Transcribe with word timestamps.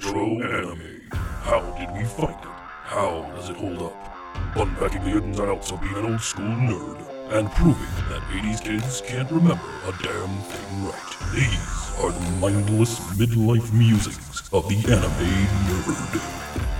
Retro 0.00 0.40
anime. 0.40 1.02
How 1.12 1.60
did 1.78 1.90
we 1.90 2.04
find 2.04 2.30
it? 2.30 2.48
How 2.84 3.30
does 3.36 3.50
it 3.50 3.56
hold 3.56 3.82
up? 3.82 4.56
Unpacking 4.56 5.04
the 5.04 5.10
ins 5.10 5.38
and 5.38 5.50
outs 5.50 5.72
of 5.72 5.82
being 5.82 5.94
an 5.94 6.12
old 6.12 6.20
school 6.22 6.46
nerd 6.46 6.98
and 7.32 7.50
proving 7.52 7.94
that 8.08 8.22
80s 8.32 8.64
kids 8.64 9.02
can't 9.06 9.30
remember 9.30 9.62
a 9.86 9.92
damn 10.02 10.38
thing 10.48 10.84
right. 10.84 11.34
These 11.34 11.92
are 11.98 12.12
the 12.12 12.30
mindless 12.40 12.98
midlife 13.18 13.72
musings 13.74 14.48
of 14.54 14.66
the 14.70 14.76
anime 14.90 15.46
nerd. 15.68 16.79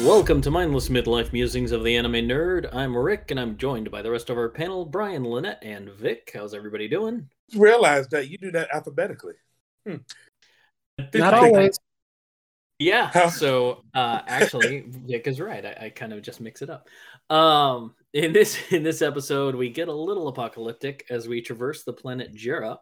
Welcome 0.00 0.40
to 0.42 0.50
Mindless 0.50 0.88
Midlife 0.90 1.32
Musings 1.32 1.72
of 1.72 1.82
the 1.82 1.96
Anime 1.96 2.12
Nerd. 2.28 2.68
I'm 2.72 2.96
Rick, 2.96 3.30
and 3.30 3.40
I'm 3.40 3.56
joined 3.56 3.90
by 3.90 4.02
the 4.02 4.10
rest 4.10 4.28
of 4.28 4.36
our 4.36 4.48
panel, 4.50 4.84
Brian, 4.84 5.24
Lynette, 5.24 5.58
and 5.62 5.88
Vic. 5.90 6.30
How's 6.34 6.52
everybody 6.54 6.86
doing? 6.88 7.28
realize 7.56 8.08
that 8.08 8.28
you 8.28 8.36
do 8.38 8.50
that 8.50 8.68
alphabetically. 8.74 9.34
Hmm. 9.86 9.96
Not 11.14 11.32
always. 11.34 11.78
Yeah. 12.78 13.10
How- 13.12 13.30
So 13.30 13.84
uh, 13.94 14.20
actually, 14.26 14.80
Vic 14.88 15.26
is 15.26 15.40
right. 15.40 15.64
I, 15.64 15.86
I 15.86 15.90
kind 15.90 16.12
of 16.12 16.22
just 16.22 16.40
mix 16.40 16.60
it 16.62 16.68
up. 16.70 16.88
Um, 17.34 17.94
in 18.12 18.32
this 18.32 18.58
in 18.72 18.82
this 18.82 19.00
episode, 19.02 19.54
we 19.54 19.70
get 19.70 19.88
a 19.88 19.92
little 19.92 20.28
apocalyptic 20.28 21.06
as 21.08 21.26
we 21.26 21.40
traverse 21.40 21.84
the 21.84 21.92
planet 21.92 22.34
Jerra 22.34 22.76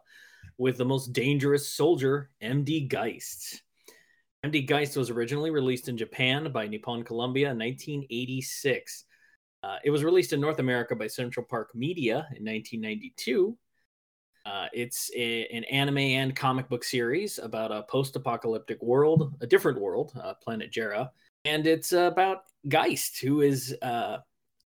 with 0.57 0.77
the 0.77 0.85
most 0.85 1.13
dangerous 1.13 1.71
soldier, 1.71 2.29
MD 2.43 2.87
Geist. 2.89 3.61
MD 4.45 4.67
Geist 4.67 4.95
was 4.95 5.09
originally 5.09 5.49
released 5.49 5.89
in 5.89 5.97
Japan 5.97 6.51
by 6.51 6.67
Nippon 6.67 7.03
Columbia 7.03 7.49
in 7.49 7.57
1986. 7.57 9.05
Uh, 9.63 9.77
it 9.83 9.89
was 9.89 10.03
released 10.03 10.33
in 10.33 10.39
North 10.39 10.59
America 10.59 10.95
by 10.95 11.07
Central 11.07 11.43
Park 11.43 11.73
Media 11.73 12.27
in 12.37 12.45
1992. 12.45 13.57
Uh, 14.45 14.67
it's 14.71 15.09
a, 15.15 15.47
an 15.47 15.63
anime 15.63 15.97
and 15.97 16.35
comic 16.35 16.69
book 16.69 16.83
series 16.83 17.39
about 17.39 17.71
a 17.71 17.81
post-apocalyptic 17.89 18.79
world, 18.83 19.33
a 19.41 19.47
different 19.47 19.81
world, 19.81 20.11
uh, 20.21 20.35
planet 20.35 20.71
Jerra, 20.71 21.09
and 21.45 21.65
it's 21.65 21.91
about 21.93 22.43
Geist, 22.67 23.19
who 23.19 23.41
is 23.41 23.75
uh, 23.81 24.17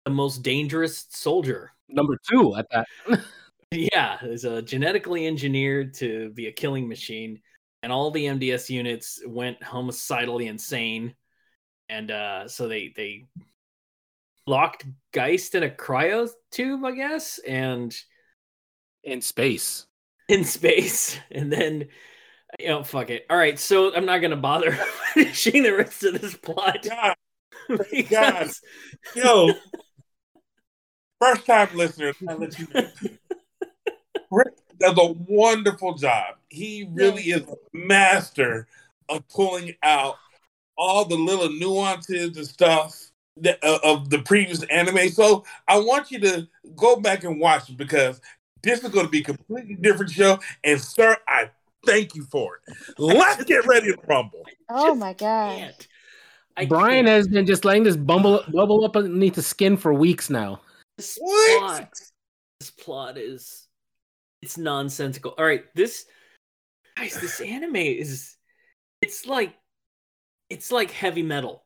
the 0.07 0.11
most 0.11 0.43
dangerous 0.43 1.05
soldier. 1.11 1.73
Number 1.91 2.17
two 2.31 2.57
at 2.57 2.67
that. 2.71 2.87
Yeah, 3.73 4.19
is 4.23 4.45
uh, 4.45 4.61
genetically 4.61 5.27
engineered 5.27 5.93
to 5.95 6.31
be 6.31 6.47
a 6.47 6.53
killing 6.53 6.89
machine, 6.89 7.41
and 7.83 7.93
all 7.93 8.11
the 8.11 8.25
MDS 8.27 8.69
units 8.71 9.21
went 9.27 9.63
homicidally 9.63 10.47
insane, 10.49 11.15
and 11.89 12.11
uh, 12.11 12.49
so 12.49 12.69
they 12.69 12.93
they 12.97 13.25
locked 14.47 14.85
Geist 15.13 15.55
in 15.55 15.63
a 15.63 15.69
cryo 15.69 16.29
tube, 16.53 16.85
I 16.85 16.93
guess, 16.93 17.39
and 17.47 17.95
In 19.05 19.21
space. 19.21 19.87
in 20.29 20.45
space. 20.45 21.19
And 21.31 21.53
then 21.53 21.89
you 22.61 22.69
know 22.69 22.83
fuck 22.85 23.11
it. 23.11 23.27
All 23.29 23.37
right 23.37 23.59
so 23.59 23.95
i'm 23.95 24.07
not 24.07 24.19
gonna 24.21 24.37
bother 24.37 24.73
finishing 25.15 25.63
the 25.65 25.73
rest 25.77 26.05
of 26.05 26.21
this 26.21 26.37
plot. 26.37 26.87
God, 26.89 27.15
because- 27.91 28.61
yo, 29.15 29.53
first 31.21 31.45
time 31.47 31.69
listener, 31.75 32.13
I 32.29 32.35
let 32.35 32.59
you 32.59 32.67
know. 32.73 32.89
Rick 34.31 34.55
does 34.79 34.99
a 34.99 35.13
wonderful 35.13 35.95
job. 35.95 36.37
He 36.49 36.89
really 36.93 37.23
is 37.25 37.43
a 37.43 37.57
master 37.77 38.67
of 39.09 39.27
pulling 39.29 39.75
out 39.83 40.17
all 40.79 41.05
the 41.05 41.17
little 41.17 41.51
nuances 41.51 42.37
and 42.37 42.47
stuff 42.47 43.11
that, 43.39 43.59
uh, 43.63 43.79
of 43.83 44.11
the 44.11 44.19
previous 44.21 44.63
anime. 44.65 45.09
So 45.09 45.45
I 45.69 45.79
want 45.79 46.11
you 46.11 46.19
to 46.21 46.49
go 46.75 46.97
back 46.97 47.25
and 47.25 47.41
watch 47.41 47.71
it 47.71 47.77
because 47.77 48.21
this 48.63 48.83
is 48.83 48.91
going 48.91 49.07
to 49.07 49.11
be 49.11 49.21
a 49.21 49.25
completely 49.25 49.77
different 49.77 50.11
show. 50.11 50.39
And 50.65 50.81
sir, 50.81 51.17
I 51.29 51.51
thank 51.87 52.15
you 52.15 52.25
for 52.25 52.57
it. 52.57 52.77
Let's 52.99 53.45
get 53.45 53.67
ready 53.67 53.93
to 53.93 53.99
rumble. 54.07 54.45
Oh 54.69 54.89
Just 54.89 55.01
my 55.01 55.13
god. 55.13 55.75
Brian 56.69 57.05
can't. 57.05 57.09
has 57.09 57.29
been 57.29 57.47
just 57.47 57.65
letting 57.65 57.83
this 57.83 57.97
bubble 57.97 58.43
bubble 58.53 58.85
up 58.85 58.97
underneath 58.97 59.35
the 59.35 59.43
skin 59.43 59.77
for 59.77 59.93
weeks 59.93 60.31
now. 60.31 60.61
this 60.97 61.19
What? 61.21 61.61
plot 61.61 61.91
this 62.61 62.71
plot 62.71 63.19
is 63.19 63.66
it's 64.47 64.57
nonsensical 64.57 65.35
all 65.39 65.45
right 65.45 65.65
this 65.75 66.07
guys 66.97 67.21
this 67.21 67.41
anime 67.55 67.75
is 67.77 68.37
it's 69.03 69.27
like 69.27 69.55
it's 70.51 70.71
like 70.71 70.93
heavy 70.93 71.23
metal 71.23 71.65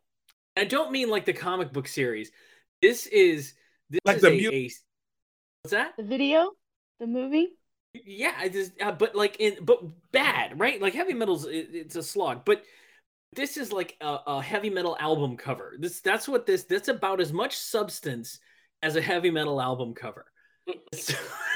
i 0.56 0.64
don't 0.64 0.90
mean 0.90 1.10
like 1.10 1.26
the 1.26 1.32
comic 1.32 1.72
book 1.74 1.86
series 1.86 2.32
this 2.80 3.06
is 3.06 3.52
this 3.90 4.00
Like 4.06 4.16
is 4.16 4.22
the 4.22 4.28
a, 4.28 4.40
mu- 4.42 4.50
a- 4.56 4.70
what's 5.62 5.72
that 5.72 5.92
The 5.98 6.04
video, 6.04 6.52
the 6.98 7.06
movie. 7.06 7.48
Yeah, 7.92 8.32
I 8.38 8.48
just 8.48 8.72
uh, 8.80 8.92
but 8.92 9.14
like 9.14 9.36
in 9.40 9.56
but 9.62 9.80
bad, 10.12 10.58
right? 10.58 10.80
Like 10.80 10.94
heavy 10.94 11.12
metal's 11.12 11.44
it, 11.44 11.68
it's 11.74 11.96
a 11.96 12.02
slog, 12.02 12.44
but 12.46 12.62
this 13.34 13.56
is 13.56 13.72
like 13.72 13.96
a, 14.00 14.18
a 14.26 14.42
heavy 14.42 14.70
metal 14.70 14.96
album 15.00 15.36
cover. 15.36 15.74
This 15.78 16.00
that's 16.00 16.26
what 16.28 16.46
this 16.46 16.64
that's 16.64 16.88
about 16.88 17.20
as 17.20 17.32
much 17.32 17.56
substance 17.58 18.38
as 18.82 18.96
a 18.96 19.02
heavy 19.02 19.30
metal 19.30 19.60
album 19.60 19.92
cover. 19.92 20.24
It's, 20.92 21.12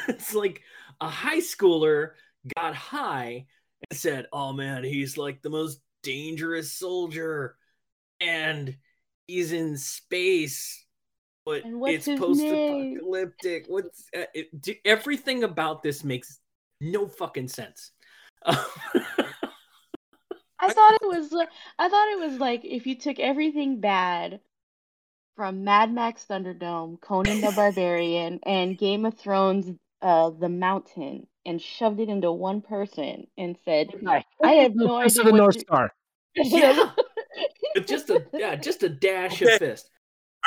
it's 0.08 0.34
like 0.34 0.62
a 1.00 1.08
high 1.08 1.40
schooler 1.40 2.10
got 2.56 2.74
high 2.74 3.46
and 3.90 3.98
said, 3.98 4.26
"Oh 4.32 4.52
man, 4.52 4.84
he's 4.84 5.16
like 5.16 5.42
the 5.42 5.50
most 5.50 5.80
dangerous 6.02 6.72
soldier, 6.72 7.56
and 8.20 8.76
he's 9.26 9.52
in 9.52 9.76
space." 9.76 10.80
But 11.46 11.62
it's 11.66 12.06
post-apocalyptic. 12.06 13.66
What's 13.68 14.06
uh, 14.16 14.24
it, 14.32 14.62
d- 14.62 14.80
everything 14.84 15.44
about 15.44 15.82
this 15.82 16.02
makes 16.02 16.40
no 16.80 17.06
fucking 17.06 17.48
sense. 17.48 17.90
I 18.46 18.54
thought 20.72 20.94
it 20.94 21.06
was. 21.06 21.34
I 21.78 21.88
thought 21.88 22.12
it 22.12 22.30
was 22.30 22.38
like 22.38 22.64
if 22.64 22.86
you 22.86 22.96
took 22.96 23.18
everything 23.18 23.80
bad 23.80 24.40
from 25.36 25.64
Mad 25.64 25.92
Max 25.92 26.24
Thunderdome, 26.28 27.00
Conan 27.00 27.40
the 27.40 27.52
Barbarian, 27.56 28.40
and 28.44 28.78
Game 28.78 29.04
of 29.04 29.18
Thrones, 29.18 29.70
uh, 30.04 30.30
The 30.30 30.50
Mountain, 30.50 31.26
and 31.46 31.60
shoved 31.60 31.98
it 31.98 32.08
into 32.10 32.30
one 32.30 32.60
person 32.60 33.26
and 33.38 33.56
said, 33.64 33.88
"I 34.42 34.52
have 34.52 34.74
no 34.74 34.96
idea 34.96 35.22
of 35.22 35.26
the 35.26 35.32
North 35.32 35.58
Star. 35.58 35.92
yeah, 36.36 36.90
but 37.74 37.86
just 37.86 38.10
a 38.10 38.24
yeah, 38.34 38.54
just 38.54 38.82
a 38.82 38.90
dash 38.90 39.42
Okay. 39.42 39.54
of 39.54 39.58
fist. 39.58 39.90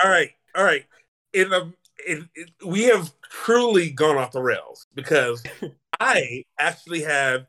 All 0.01 0.09
right, 0.09 0.29
all 0.55 0.63
right. 0.63 0.85
In 1.33 1.51
a, 1.51 1.73
in, 2.07 2.29
in- 2.35 2.69
we 2.69 2.83
have 2.83 3.11
truly 3.23 3.89
gone 3.89 4.15
off 4.17 4.31
the 4.31 4.41
rails 4.41 4.85
because 4.93 5.43
I 5.99 6.43
actually 6.59 7.01
have 7.01 7.47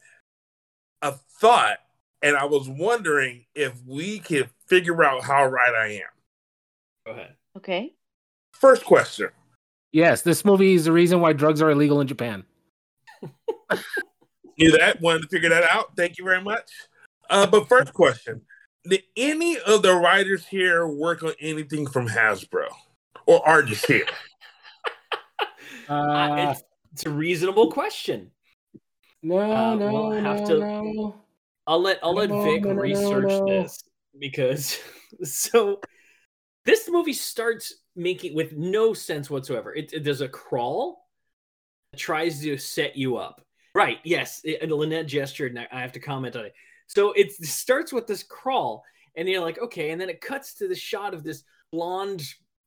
a 1.03 1.13
thought, 1.13 1.79
and 2.23 2.39
I 2.39 2.47
was 2.47 2.71
wondering 2.71 3.45
if 3.55 3.75
we 3.87 4.19
could 4.19 4.49
figure 4.67 5.05
out 5.05 5.25
how 5.25 5.45
right 5.45 5.75
I 5.75 5.87
am. 5.93 6.01
Go 7.05 7.13
ahead. 7.13 7.35
Okay. 7.59 7.93
First 8.53 8.87
question: 8.87 9.29
Yes, 9.93 10.23
this 10.23 10.45
movie 10.45 10.75
is 10.75 10.85
the 10.85 10.93
reason 10.93 11.21
why 11.21 11.33
drugs 11.33 11.63
are 11.63 11.71
illegal 11.71 12.01
in 12.01 12.07
Japan. 12.07 12.45
Knew 14.59 14.73
that? 14.79 15.01
Wanted 15.01 15.23
to 15.23 15.29
figure 15.29 15.49
that 15.49 15.65
out. 15.71 15.97
Thank 15.97 16.19
you 16.19 16.25
very 16.25 16.43
much. 16.43 16.71
Uh, 17.31 17.47
but 17.47 17.69
first 17.69 17.93
question: 17.95 18.43
Did 18.85 19.03
any 19.17 19.59
of 19.59 19.83
the 19.83 19.95
writers 19.95 20.47
here 20.47 20.87
work 20.87 21.23
on 21.23 21.33
anything 21.41 21.87
from 21.87 22.09
Hasbro, 22.09 22.69
or 23.27 23.47
are 23.49 23.63
just 23.63 23.87
here? 23.87 24.07
Uh, 25.89 25.93
Uh, 25.95 26.51
it's, 26.53 26.63
it's 26.93 27.07
a 27.07 27.11
reasonable 27.11 27.71
question. 27.71 28.31
no, 29.23 29.39
uh, 29.39 29.75
no, 29.75 29.93
we'll 29.93 30.11
have 30.13 30.41
no, 30.41 30.47
to- 30.47 30.59
no. 30.61 31.15
I'll 31.67 31.81
let 31.81 31.99
I'll 32.03 32.15
let 32.15 32.31
No, 32.31 32.43
Vic 32.43 32.63
no, 32.63 32.71
no, 32.71 32.75
no, 32.77 32.81
research 32.83 33.29
no. 33.29 33.47
this 33.47 33.83
because 34.19 34.79
so 35.23 35.81
this 36.65 36.89
movie 36.91 37.13
starts 37.13 37.75
making 37.99 38.35
with 38.35 38.53
no 38.53 38.95
sense 38.95 39.29
whatsoever. 39.29 39.75
It, 39.75 39.93
it 39.93 40.05
there's 40.05 40.21
a 40.21 40.29
crawl 40.29 41.05
that 41.93 41.99
tries 41.99 42.41
to 42.43 42.57
set 42.57 42.97
you 42.97 43.17
up. 43.17 43.45
Right? 43.75 43.99
Yes. 44.05 44.41
It, 44.45 44.63
and 44.63 44.73
Lynette 44.73 45.07
gestured, 45.07 45.53
and 45.53 45.61
I, 45.61 45.69
I 45.71 45.81
have 45.81 45.93
to 45.93 46.01
comment 46.01 46.37
on 46.37 46.47
it. 46.47 46.55
So 46.87 47.13
it 47.13 47.33
starts 47.33 47.93
with 47.93 48.07
this 48.07 48.23
crawl, 48.23 48.83
and 49.17 49.29
you're 49.29 49.43
like, 49.43 49.59
okay, 49.59 49.91
and 49.91 50.01
then 50.01 50.09
it 50.09 50.21
cuts 50.21 50.55
to 50.55 50.69
the 50.69 50.75
shot 50.75 51.13
of 51.13 51.23
this 51.23 51.43
blonde 51.71 52.23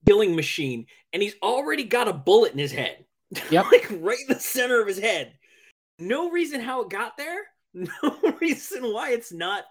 killing 0.05 0.35
machine, 0.35 0.85
and 1.13 1.23
he's 1.23 1.35
already 1.41 1.83
got 1.83 2.07
a 2.07 2.13
bullet 2.13 2.53
in 2.53 2.59
his 2.59 2.71
head. 2.71 3.05
Yep. 3.49 3.65
like 3.71 3.87
right 4.01 4.17
in 4.27 4.33
the 4.33 4.39
center 4.39 4.81
of 4.81 4.87
his 4.87 4.99
head. 4.99 5.33
No 5.97 6.29
reason 6.31 6.59
how 6.59 6.81
it 6.81 6.89
got 6.89 7.17
there. 7.17 7.39
No 7.73 8.17
reason 8.41 8.83
why 8.91 9.11
it's 9.11 9.31
not 9.31 9.63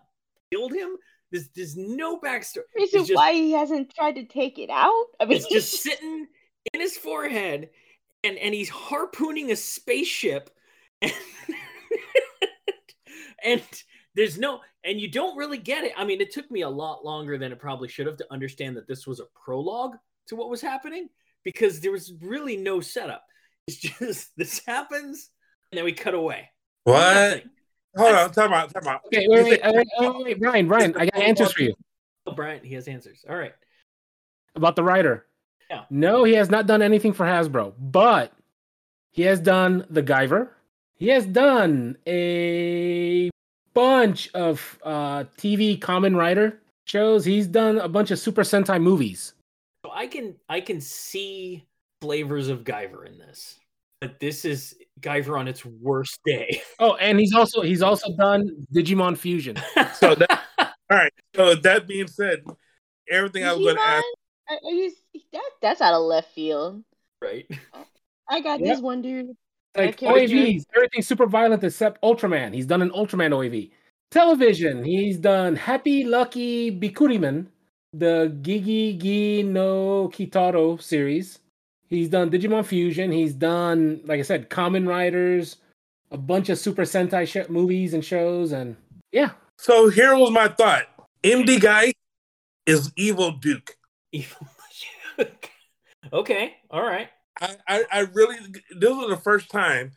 killed 0.51 0.73
him. 0.73 0.97
There's, 1.31 1.49
there's 1.55 1.77
no 1.77 2.19
backstory. 2.19 2.62
Reason 2.75 3.00
It's 3.00 3.09
just, 3.09 3.17
why 3.17 3.32
he 3.32 3.53
hasn't 3.53 3.94
tried 3.94 4.17
to 4.17 4.25
take 4.25 4.59
it 4.59 4.71
out? 4.71 5.06
I 5.21 5.27
mean, 5.27 5.37
it's 5.37 5.49
just 5.49 5.82
sitting 5.82 6.27
in 6.73 6.81
his 6.81 6.97
forehead, 6.97 7.71
and 8.25 8.37
and 8.38 8.55
he's 8.55 8.69
harpooning 8.69 9.50
a 9.50 9.56
spaceship, 9.56 10.50
and, 11.03 11.12
and 13.44 13.62
there's 14.15 14.38
no, 14.38 14.61
and 14.85 15.00
you 15.00 15.11
don't 15.11 15.37
really 15.37 15.59
get 15.59 15.85
it. 15.85 15.93
I 15.97 16.05
mean, 16.05 16.21
it 16.21 16.32
took 16.32 16.50
me 16.50 16.62
a 16.62 16.69
lot 16.69 17.05
longer 17.05 17.38
than 17.38 17.53
it 17.53 17.61
probably 17.61 17.88
should 17.88 18.06
have 18.06 18.17
to 18.19 18.27
understand 18.31 18.77
that 18.77 18.88
this 18.88 19.06
was 19.06 19.21
a 19.21 19.27
prologue 19.44 19.97
to 20.29 20.37
what 20.37 20.50
was 20.50 20.61
happening 20.61 21.09
because 21.44 21.81
there 21.81 21.93
was 21.93 22.12
really 22.21 22.56
no 22.56 22.81
setup. 22.81 23.25
It's 23.67 23.77
just 23.99 24.37
this 24.37 24.62
happens, 24.67 25.31
and 25.71 25.79
then 25.79 25.85
we 25.85 25.93
cut 25.93 26.15
away. 26.15 26.50
What? 26.85 27.44
Hold 27.97 28.15
on, 28.15 28.33
time 28.33 28.53
out, 28.53 28.73
time 28.73 28.87
out. 28.87 29.01
Okay, 29.07 29.27
wait, 29.29 29.45
wait, 29.45 29.61
wait, 29.65 29.87
wait, 29.99 30.25
wait, 30.25 30.41
Brian, 30.41 30.69
Brian, 30.69 30.95
I 30.97 31.07
got 31.07 31.17
answers 31.23 31.53
for 31.53 31.63
you 31.63 31.75
Oh, 32.27 32.33
Brian, 32.33 32.63
he 32.63 32.75
has 32.75 32.87
answers. 32.87 33.25
All 33.29 33.37
right. 33.37 33.55
about 34.55 34.77
the 34.77 34.85
writer. 34.85 35.27
Yeah. 35.71 35.85
No, 35.91 36.25
he 36.25 36.35
has 36.35 36.51
not 36.51 36.67
done 36.67 36.83
anything 36.83 37.13
for 37.13 37.25
Hasbro, 37.25 37.73
but 37.79 38.33
he 39.13 39.23
has 39.23 39.41
done 39.41 39.87
the 39.89 40.03
Guyver. 40.03 40.49
He 40.97 41.09
has 41.09 41.25
done 41.27 41.97
a 42.07 43.31
bunch 43.73 44.31
of 44.35 44.79
uh, 44.85 45.25
TV 45.39 45.79
Kamen 45.79 46.17
Rider 46.17 46.59
shows. 46.87 47.25
He's 47.25 47.47
done 47.47 47.79
a 47.79 47.89
bunch 47.89 48.11
of 48.11 48.19
Super 48.19 48.43
Sentai 48.43 48.81
movies. 48.83 49.35
So 49.85 49.93
I 49.93 50.07
can 50.09 50.35
I 50.49 50.61
can 50.61 50.81
see 50.81 51.65
flavors 52.03 52.49
of 52.49 52.65
Guyver 52.65 53.07
in 53.07 53.17
this, 53.19 53.60
but 54.00 54.19
this 54.20 54.44
is 54.44 54.75
Guyver 55.00 55.38
on 55.38 55.49
its 55.49 55.64
worst 55.64 56.20
day. 56.25 56.62
Oh, 56.79 56.94
and 56.97 57.19
he's 57.20 57.35
also 57.35 57.61
he's 57.62 57.82
also 57.82 58.14
done 58.17 58.67
Digimon 58.75 59.17
Fusion. 59.17 59.56
So 59.94 60.14
that- 60.14 60.41
All 60.58 60.97
right. 60.97 61.12
So 61.37 61.55
that 61.55 61.87
being 61.87 62.08
said, 62.08 62.43
everything 63.08 63.44
I 63.44 63.52
was 63.52 63.61
going 63.62 63.76
to 63.76 63.81
Digimon? 63.82 63.87
ask. 63.97 64.05
Are, 64.50 64.56
are 64.69 64.73
you 64.73 64.93
that? 65.32 65.50
That's 65.62 65.81
out 65.81 65.94
of 65.94 66.02
left 66.02 66.32
field. 66.35 66.82
right. 67.23 67.47
I 68.29 68.41
got 68.41 68.61
Yep. 68.61 68.69
this 68.69 68.81
one 68.81 69.02
dude. 69.02 69.31
Like 69.76 69.91
Okay, 69.91 70.06
what 70.06 70.19
did 70.20 70.31
you- 70.31 70.41
OAVs, 70.61 70.64
everything 70.75 71.03
super 71.03 71.26
violent 71.26 71.62
except 71.62 72.03
Ultraman. 72.03 72.55
He's 72.55 72.67
done 72.67 72.82
an 72.82 72.91
Ultraman 72.91 73.31
OAV. 73.32 73.70
Television, 74.11 74.82
he's 74.85 75.19
done 75.19 75.55
Happy 75.55 76.03
Lucky 76.05 76.73
Bikkuriman, 76.76 77.46
the 77.93 78.37
GeGeGe 78.43 79.44
no 79.44 80.08
Kitaro 80.08 80.81
series. 80.82 81.38
He's 81.91 82.09
done 82.09 82.31
Digimon 82.31 82.65
Fusion. 82.65 83.11
He's 83.11 83.35
done, 83.35 84.01
like 84.05 84.21
I 84.21 84.23
said, 84.23 84.49
Kamen 84.49 84.87
Riders, 84.87 85.57
a 86.13 86.17
bunch 86.17 86.49
of 86.49 86.59
Super 86.59 86.83
Sentai 86.83 87.27
sh- 87.27 87.51
movies 87.51 87.95
and 87.95 88.05
shows, 88.05 88.53
and 88.53 88.77
yeah, 89.13 89.31
So 89.59 89.89
here 89.89 90.17
was 90.17 90.31
my 90.31 90.49
thought. 90.49 90.85
MD 91.25 91.61
guy 91.61 91.93
is 92.65 92.93
evil 92.97 93.33
Duke. 93.33 93.77
Evil. 94.13 94.47
Duke. 95.19 95.51
okay. 96.13 96.57
All 96.71 96.83
right. 96.83 97.09
I, 97.41 97.57
I, 97.69 97.85
I 97.93 97.99
really 98.13 98.37
this 98.71 98.91
was 98.91 99.09
the 99.11 99.17
first 99.17 99.51
time. 99.51 99.93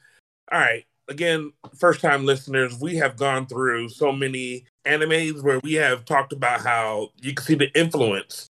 All 0.51 0.59
right, 0.59 0.85
again, 1.07 1.53
first 1.77 2.01
time 2.01 2.25
listeners, 2.25 2.79
we 2.79 2.95
have 2.97 3.17
gone 3.17 3.45
through 3.45 3.89
so 3.89 4.11
many 4.11 4.65
animes 4.85 5.41
where 5.41 5.59
we 5.63 5.73
have 5.73 6.05
talked 6.05 6.33
about 6.33 6.61
how 6.61 7.09
you 7.21 7.33
can 7.33 7.45
see 7.45 7.55
the 7.55 7.71
influence. 7.77 8.47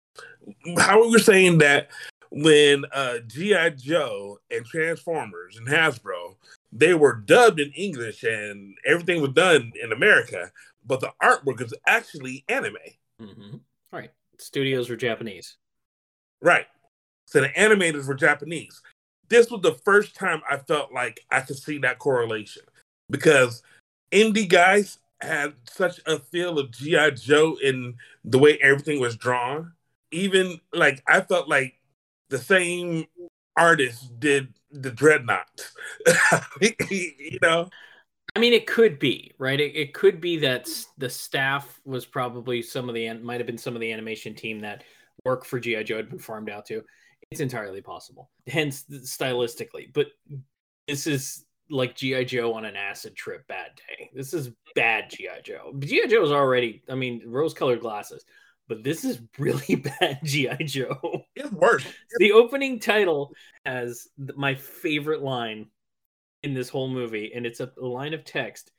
How 0.77 1.01
we 1.01 1.11
were 1.11 1.19
saying 1.19 1.57
that 1.59 1.89
when 2.31 2.85
uh 2.93 3.19
G.I. 3.27 3.71
Joe 3.71 4.39
and 4.51 4.65
Transformers 4.65 5.57
and 5.57 5.67
Hasbro, 5.67 6.35
they 6.71 6.93
were 6.93 7.15
dubbed 7.15 7.59
in 7.59 7.71
English 7.71 8.23
and 8.23 8.77
everything 8.85 9.21
was 9.21 9.31
done 9.31 9.71
in 9.81 9.91
America, 9.91 10.51
but 10.85 10.99
the 10.99 11.11
artwork 11.21 11.61
is 11.61 11.73
actually 11.85 12.43
anime. 12.49 12.75
hmm 13.19 13.55
All 13.93 13.99
right. 13.99 14.11
Studios 14.39 14.89
were 14.89 14.95
Japanese. 14.95 15.57
Right. 16.41 16.67
So 17.25 17.41
the 17.41 17.49
animators 17.49 18.07
were 18.07 18.15
Japanese. 18.15 18.81
This 19.29 19.49
was 19.51 19.61
the 19.61 19.73
first 19.73 20.15
time 20.15 20.41
I 20.49 20.57
felt 20.57 20.93
like 20.93 21.19
I 21.29 21.41
could 21.41 21.57
see 21.57 21.79
that 21.79 21.99
correlation 21.99 22.63
because 23.09 23.61
MD 24.11 24.47
Geist 24.47 24.99
had 25.21 25.53
such 25.69 25.99
a 26.05 26.19
feel 26.19 26.59
of 26.59 26.71
G.I. 26.71 27.11
Joe 27.11 27.57
in 27.61 27.95
the 28.23 28.37
way 28.39 28.57
everything 28.61 28.99
was 28.99 29.15
drawn. 29.17 29.73
Even 30.11 30.61
like 30.71 31.03
I 31.07 31.19
felt 31.21 31.49
like 31.49 31.76
the 32.29 32.37
same 32.37 33.05
artist 33.55 34.19
did 34.19 34.53
the 34.71 34.91
dreadnoughts. 34.91 35.73
you 36.89 37.39
know? 37.41 37.69
I 38.35 38.39
mean, 38.39 38.53
it 38.53 38.67
could 38.67 38.99
be 38.99 39.31
right. 39.39 39.59
It, 39.59 39.75
it 39.75 39.93
could 39.93 40.21
be 40.21 40.37
that 40.37 40.69
the 40.97 41.09
staff 41.09 41.79
was 41.85 42.05
probably 42.05 42.61
some 42.61 42.87
of 42.87 42.95
the 42.95 43.11
might 43.13 43.39
have 43.39 43.47
been 43.47 43.57
some 43.57 43.75
of 43.75 43.81
the 43.81 43.91
animation 43.91 44.35
team 44.35 44.59
that 44.61 44.83
work 45.25 45.43
for 45.43 45.59
GI 45.59 45.83
Joe 45.85 45.97
had 45.97 46.09
been 46.09 46.19
farmed 46.19 46.49
out 46.49 46.65
to. 46.67 46.83
It's 47.31 47.41
entirely 47.41 47.81
possible. 47.81 48.29
Hence, 48.45 48.83
stylistically, 48.89 49.91
but 49.91 50.07
this 50.87 51.07
is 51.07 51.45
like 51.69 51.95
GI 51.95 52.25
Joe 52.25 52.53
on 52.53 52.63
an 52.63 52.75
acid 52.75 53.15
trip. 53.15 53.47
Bad 53.47 53.71
day. 53.87 54.09
This 54.13 54.33
is 54.33 54.51
bad 54.75 55.09
GI 55.09 55.41
Joe. 55.43 55.73
GI 55.79 56.07
Joe 56.07 56.23
is 56.23 56.31
already. 56.31 56.83
I 56.89 56.95
mean, 56.95 57.23
rose-colored 57.25 57.81
glasses, 57.81 58.23
but 58.67 58.83
this 58.83 59.03
is 59.03 59.19
really 59.37 59.75
bad 59.99 60.19
GI 60.23 60.63
Joe. 60.65 61.23
It's 61.35 61.51
worse. 61.51 61.85
the 62.17 62.31
opening 62.33 62.79
title 62.79 63.33
has 63.65 64.07
my 64.35 64.55
favorite 64.55 65.21
line 65.21 65.67
in 66.43 66.53
this 66.53 66.69
whole 66.69 66.89
movie, 66.89 67.31
and 67.33 67.45
it's 67.45 67.59
a, 67.59 67.71
a 67.81 67.85
line 67.85 68.13
of 68.13 68.23
text. 68.23 68.71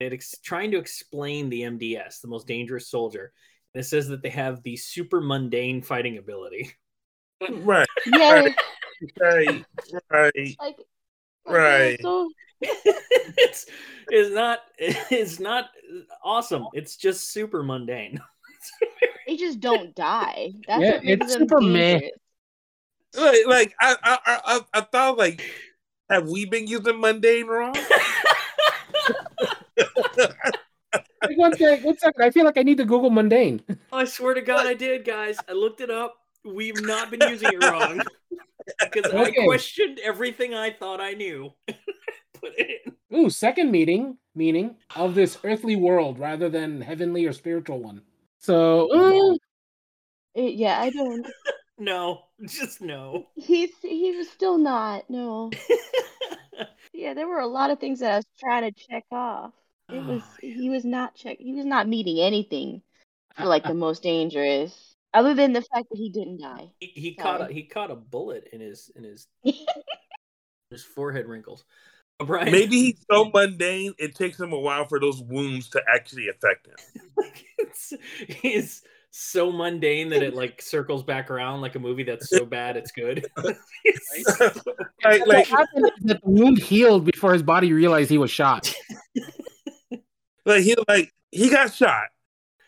It 0.00 0.12
ex- 0.12 0.34
trying 0.42 0.72
to 0.72 0.78
explain 0.78 1.48
the 1.48 1.62
MDS, 1.62 2.20
the 2.20 2.28
most 2.28 2.46
dangerous 2.46 2.88
soldier. 2.88 3.32
And 3.74 3.80
it 3.80 3.84
says 3.86 4.08
that 4.08 4.22
they 4.22 4.30
have 4.30 4.62
the 4.62 4.76
super 4.76 5.20
mundane 5.20 5.82
fighting 5.82 6.18
ability. 6.18 6.72
Right, 7.50 7.86
Yeah, 8.06 8.48
right, 9.20 9.64
right. 10.10 10.56
like 10.60 10.76
Right. 11.46 11.98
So 12.00 12.30
it's 12.60 13.66
it's 14.08 14.34
not 14.34 14.60
it's 14.78 15.38
not 15.40 15.70
awesome. 16.22 16.66
It's 16.72 16.96
just 16.96 17.30
super 17.30 17.62
mundane. 17.62 18.20
they 19.26 19.36
just 19.36 19.60
don't 19.60 19.94
die. 19.94 20.52
That's 20.66 20.82
Yeah, 20.82 20.90
what 20.96 21.04
makes 21.04 21.24
it's 21.26 21.34
them 21.34 21.48
super 21.48 21.60
meh. 21.60 22.00
Like, 23.16 23.46
like 23.46 23.74
I, 23.80 23.96
I, 24.02 24.18
I, 24.26 24.40
I- 24.56 24.60
I 24.74 24.80
thought, 24.82 25.16
like, 25.18 25.42
have 26.10 26.28
we 26.28 26.44
been 26.46 26.66
using 26.66 27.00
mundane 27.00 27.46
wrong? 27.46 27.76
Like, 31.26 31.38
one 31.38 31.56
sec, 31.56 31.82
one 31.82 31.96
second. 31.96 32.22
I 32.22 32.30
feel 32.30 32.44
like 32.44 32.58
I 32.58 32.62
need 32.62 32.76
to 32.76 32.84
Google 32.84 33.08
mundane. 33.10 33.62
Oh, 33.92 33.98
I 33.98 34.04
swear 34.04 34.34
to 34.34 34.42
God, 34.42 34.66
I 34.66 34.74
did, 34.74 35.04
guys. 35.06 35.38
I 35.48 35.52
looked 35.52 35.80
it 35.80 35.90
up. 35.90 36.16
We've 36.44 36.80
not 36.82 37.10
been 37.10 37.20
using 37.28 37.50
it 37.52 37.62
wrong 37.64 38.02
because 38.92 39.10
I 39.10 39.30
questioned 39.44 39.98
everything 40.04 40.52
I 40.54 40.70
thought 40.70 41.00
I 41.00 41.14
knew. 41.14 41.50
Put 41.66 42.52
it 42.58 42.82
in. 43.10 43.18
Ooh, 43.18 43.30
second 43.30 43.70
meaning 43.70 44.18
meaning 44.34 44.76
of 44.96 45.14
this 45.14 45.38
earthly 45.44 45.76
world 45.76 46.18
rather 46.18 46.48
than 46.50 46.82
heavenly 46.82 47.24
or 47.24 47.32
spiritual 47.32 47.78
one. 47.78 48.02
So, 48.44 48.90
uh, 48.92 49.36
It- 50.34 50.54
yeah, 50.54 50.80
I 50.80 50.90
don't. 50.90 51.26
No, 51.76 52.26
just 52.46 52.80
no. 52.80 53.26
He's 53.34 53.72
he 53.82 54.14
was 54.16 54.30
still 54.30 54.58
not. 54.58 55.10
No. 55.10 55.50
Yeah, 56.92 57.12
there 57.14 57.26
were 57.26 57.40
a 57.40 57.46
lot 57.48 57.70
of 57.72 57.80
things 57.80 57.98
that 57.98 58.12
I 58.12 58.16
was 58.16 58.26
trying 58.38 58.72
to 58.72 58.86
check 58.88 59.04
off. 59.10 59.52
It 59.88 59.98
oh, 59.98 60.12
was 60.12 60.22
Oh, 60.22 60.36
he 60.40 60.70
was 60.70 60.84
not 60.84 61.16
check. 61.16 61.38
He 61.40 61.52
was 61.52 61.64
not 61.64 61.88
meeting 61.88 62.20
anything 62.20 62.82
uh, 63.36 63.42
for 63.42 63.48
like 63.48 63.64
uh 63.64 63.68
the 63.70 63.74
most 63.74 64.04
dangerous, 64.04 64.94
other 65.12 65.34
than 65.34 65.52
the 65.52 65.62
fact 65.62 65.88
that 65.90 65.98
he 65.98 66.08
didn't 66.10 66.40
die. 66.40 66.70
he, 66.78 66.86
he 66.94 67.14
caught 67.16 67.50
a 67.50 67.52
he 67.52 67.64
caught 67.64 67.90
a 67.90 67.96
bullet 67.96 68.48
in 68.52 68.60
his 68.60 68.92
in 68.94 69.02
his 69.02 69.26
his 70.70 70.84
forehead 70.84 71.26
wrinkles. 71.26 71.64
Brian, 72.26 72.52
Maybe 72.52 72.80
he's 72.80 73.04
so 73.10 73.30
mundane, 73.32 73.94
it 73.98 74.14
takes 74.14 74.38
him 74.38 74.52
a 74.52 74.58
while 74.58 74.86
for 74.86 75.00
those 75.00 75.20
wounds 75.22 75.68
to 75.70 75.82
actually 75.92 76.28
affect 76.28 76.66
him. 76.66 76.76
it's, 77.58 77.92
he's 78.28 78.82
so 79.10 79.50
mundane 79.50 80.08
that 80.10 80.22
it 80.22 80.34
like 80.34 80.60
circles 80.60 81.02
back 81.02 81.30
around 81.30 81.60
like 81.60 81.74
a 81.76 81.78
movie 81.78 82.02
that's 82.02 82.28
so 82.30 82.44
bad 82.44 82.76
it's 82.76 82.92
good. 82.92 83.26
It's 83.84 84.36
so- 84.38 84.50
Like, 85.04 85.26
what 85.26 85.46
happened 85.46 85.84
is 85.86 86.04
that 86.04 86.20
the 86.22 86.30
wound 86.30 86.58
healed 86.58 87.04
before 87.04 87.32
his 87.32 87.42
body 87.42 87.72
realized 87.72 88.10
he 88.10 88.18
was 88.18 88.30
shot. 88.30 88.72
like 90.44 90.62
he, 90.62 90.74
like 90.88 91.12
he 91.30 91.50
got 91.50 91.74
shot, 91.74 92.06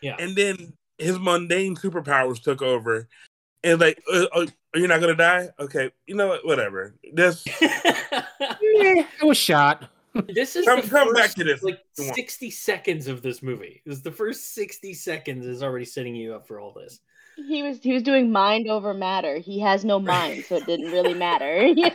yeah. 0.01 0.15
and 0.19 0.35
then 0.35 0.73
his 0.97 1.17
mundane 1.19 1.75
superpowers 1.75 2.41
took 2.41 2.61
over, 2.61 3.07
and 3.63 3.79
like, 3.79 4.01
uh, 4.11 4.25
uh, 4.33 4.45
you're 4.77 4.87
not 4.87 5.01
gonna 5.01 5.15
die? 5.15 5.49
Okay, 5.59 5.91
you 6.05 6.15
know 6.15 6.27
what? 6.27 6.45
Whatever. 6.45 6.95
This 7.13 7.45
Eh, 7.61 9.03
I 9.21 9.25
was 9.25 9.37
shot. 9.37 9.89
this 10.29 10.55
is 10.55 10.65
Come- 10.65 10.81
the 10.81 10.87
come 10.87 11.07
first, 11.09 11.15
back 11.21 11.31
to 11.35 11.43
this. 11.43 11.61
like 11.63 11.79
60 11.93 12.49
seconds 12.51 13.07
of 13.07 13.21
this 13.21 13.41
movie. 13.43 13.81
This 13.85 13.97
is 13.97 14.03
the 14.03 14.11
first 14.11 14.53
60 14.55 14.93
seconds 14.93 15.45
is 15.45 15.61
already 15.63 15.85
setting 15.85 16.15
you 16.15 16.33
up 16.33 16.47
for 16.47 16.59
all 16.59 16.71
this. 16.73 16.99
He 17.35 17.61
was 17.61 17.77
he 17.83 17.93
was 17.93 18.01
doing 18.03 18.31
mind 18.31 18.67
over 18.67 18.93
matter. 18.95 19.37
He 19.37 19.59
has 19.59 19.85
no 19.85 19.99
mind, 19.99 20.45
so 20.45 20.55
it 20.55 20.65
didn't 20.65 20.91
really 20.91 21.13
matter. 21.13 21.61
you 21.67 21.83
know? 21.83 21.91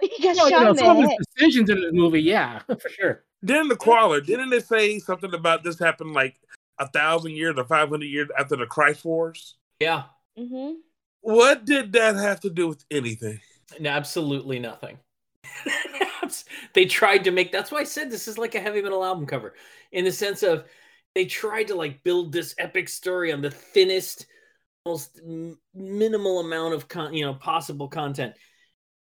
he 0.00 0.22
got 0.22 0.36
Well, 0.36 0.50
you 0.50 0.50
shot 0.50 0.62
know, 0.64 0.70
in 0.70 0.76
some 0.78 1.02
the 1.02 1.08
head. 1.08 1.18
decisions 1.36 1.70
in 1.70 1.80
the 1.80 1.92
movie, 1.92 2.22
yeah, 2.22 2.60
for 2.66 2.88
sure. 2.88 3.24
Didn't 3.44 3.68
the 3.68 3.76
Qualler, 3.76 4.24
didn't 4.24 4.52
it 4.52 4.66
say 4.66 4.98
something 4.98 5.34
about 5.34 5.64
this 5.64 5.78
happened 5.78 6.12
like 6.12 6.36
a 6.78 6.88
thousand 6.88 7.32
years 7.32 7.54
or 7.56 7.64
500 7.64 8.04
years 8.04 8.28
after 8.38 8.56
the 8.56 8.66
Christ 8.66 9.04
Wars? 9.04 9.56
Yeah. 9.80 10.04
hmm 10.36 10.72
What 11.20 11.64
did 11.64 11.92
that 11.92 12.16
have 12.16 12.40
to 12.40 12.50
do 12.50 12.68
with 12.68 12.84
anything? 12.90 13.40
No, 13.80 13.90
absolutely 13.90 14.58
nothing. 14.58 14.98
they 16.74 16.86
tried 16.86 17.24
to 17.24 17.30
make 17.30 17.52
that's 17.52 17.70
why 17.70 17.80
I 17.80 17.84
said 17.84 18.10
this 18.10 18.28
is 18.28 18.38
like 18.38 18.54
a 18.54 18.60
heavy 18.60 18.80
metal 18.82 19.04
album 19.04 19.26
cover 19.26 19.54
in 19.90 20.04
the 20.04 20.12
sense 20.12 20.42
of 20.42 20.64
they 21.14 21.24
tried 21.26 21.68
to 21.68 21.74
like 21.74 22.02
build 22.04 22.32
this 22.32 22.54
epic 22.58 22.88
story 22.88 23.32
on 23.32 23.42
the 23.42 23.50
thinnest 23.50 24.26
most 24.86 25.20
m- 25.24 25.58
minimal 25.74 26.40
amount 26.40 26.74
of 26.74 26.88
con- 26.88 27.14
you 27.14 27.24
know 27.24 27.34
possible 27.34 27.88
content 27.88 28.34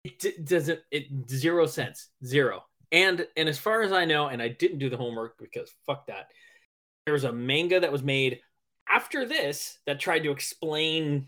it 0.03 0.19
d- 0.19 0.33
doesn't 0.43 0.79
it 0.91 1.05
zero 1.29 1.65
sense 1.65 2.09
zero 2.25 2.63
and 2.91 3.27
and 3.37 3.47
as 3.47 3.57
far 3.57 3.81
as 3.81 3.91
i 3.91 4.03
know 4.05 4.27
and 4.27 4.41
i 4.41 4.47
didn't 4.47 4.79
do 4.79 4.89
the 4.89 4.97
homework 4.97 5.37
because 5.37 5.71
fuck 5.85 6.07
that 6.07 6.27
there 7.05 7.13
was 7.13 7.23
a 7.23 7.31
manga 7.31 7.79
that 7.79 7.91
was 7.91 8.03
made 8.03 8.39
after 8.89 9.25
this 9.25 9.79
that 9.85 9.99
tried 9.99 10.19
to 10.19 10.31
explain 10.31 11.27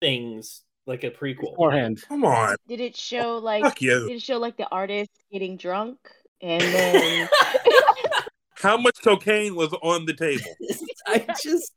things 0.00 0.62
like 0.86 1.04
a 1.04 1.10
prequel 1.10 1.50
Beforehand. 1.52 2.02
Come 2.08 2.24
on. 2.24 2.56
Did 2.68 2.80
it 2.80 2.96
show 2.96 3.36
oh, 3.36 3.38
like 3.38 3.62
Fuck 3.62 3.82
you. 3.82 4.08
did 4.08 4.16
it 4.16 4.22
show 4.22 4.38
like 4.38 4.56
the 4.56 4.68
artist 4.68 5.10
getting 5.32 5.56
drunk 5.56 5.98
and 6.40 6.60
then 6.62 7.28
How 8.56 8.76
much 8.76 9.02
cocaine 9.02 9.54
was 9.56 9.72
on 9.82 10.06
the 10.06 10.14
table? 10.14 10.44
i 11.06 11.24
just 11.42 11.72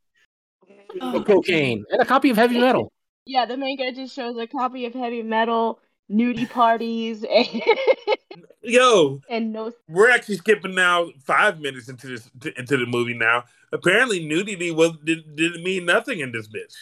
Oh, 1.02 1.24
Cocaine. 1.24 1.84
And 1.92 2.02
a 2.02 2.06
copy 2.06 2.30
of 2.30 2.38
Heavy 2.38 2.60
Metal. 2.60 2.92
yeah, 3.26 3.46
the 3.46 3.58
manga 3.58 3.92
just 3.92 4.16
shows 4.16 4.38
a 4.38 4.48
copy 4.48 4.86
of 4.86 4.94
heavy 4.94 5.22
metal, 5.22 5.80
nudie 6.12 6.50
parties, 6.50 7.24
and, 7.30 7.62
Yo, 8.62 9.22
and 9.30 9.54
no 9.54 9.72
we're 9.88 10.10
actually 10.10 10.38
skipping 10.38 10.74
now 10.76 11.08
five 11.24 11.60
minutes 11.60 11.88
into 11.90 12.08
this 12.08 12.30
into 12.58 12.78
the 12.78 12.86
movie 12.86 13.14
now. 13.14 13.44
Apparently, 13.72 14.26
nudity 14.26 14.72
was 14.72 14.92
did, 15.04 15.36
didn't 15.36 15.64
mean 15.64 15.86
nothing 15.86 16.20
in 16.20 16.32
this 16.32 16.48
bitch. 16.48 16.74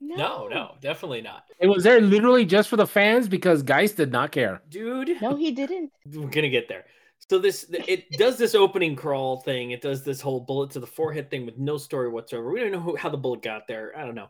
no 0.00 0.46
no 0.46 0.74
definitely 0.80 1.22
not 1.22 1.44
It 1.58 1.66
was 1.68 1.82
there 1.84 2.00
literally 2.00 2.44
just 2.44 2.68
for 2.68 2.76
the 2.76 2.86
fans 2.86 3.28
because 3.28 3.62
Geist 3.62 3.96
did 3.96 4.12
not 4.12 4.30
care. 4.30 4.62
dude 4.68 5.20
No, 5.20 5.34
he 5.36 5.50
didn't. 5.52 5.90
we're 6.12 6.28
gonna 6.28 6.48
get 6.50 6.68
there. 6.68 6.84
So 7.28 7.38
this 7.38 7.66
it 7.70 8.10
does 8.12 8.36
this 8.38 8.54
opening 8.54 8.94
crawl 8.94 9.38
thing. 9.40 9.70
It 9.72 9.80
does 9.80 10.04
this 10.04 10.20
whole 10.20 10.40
bullet 10.40 10.70
to 10.72 10.80
the 10.80 10.86
forehead 10.86 11.30
thing 11.30 11.44
with 11.46 11.58
no 11.58 11.76
story 11.76 12.08
whatsoever. 12.08 12.52
We 12.52 12.60
don't 12.60 12.72
know 12.72 12.80
who, 12.80 12.94
how 12.96 13.08
the 13.08 13.16
bullet 13.16 13.42
got 13.42 13.66
there. 13.66 13.92
I 13.96 14.04
don't 14.04 14.14
know. 14.14 14.28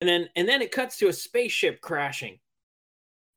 And 0.00 0.08
then 0.08 0.28
and 0.36 0.46
then 0.48 0.62
it 0.62 0.70
cuts 0.70 0.98
to 0.98 1.08
a 1.08 1.12
spaceship 1.12 1.80
crashing. 1.80 2.38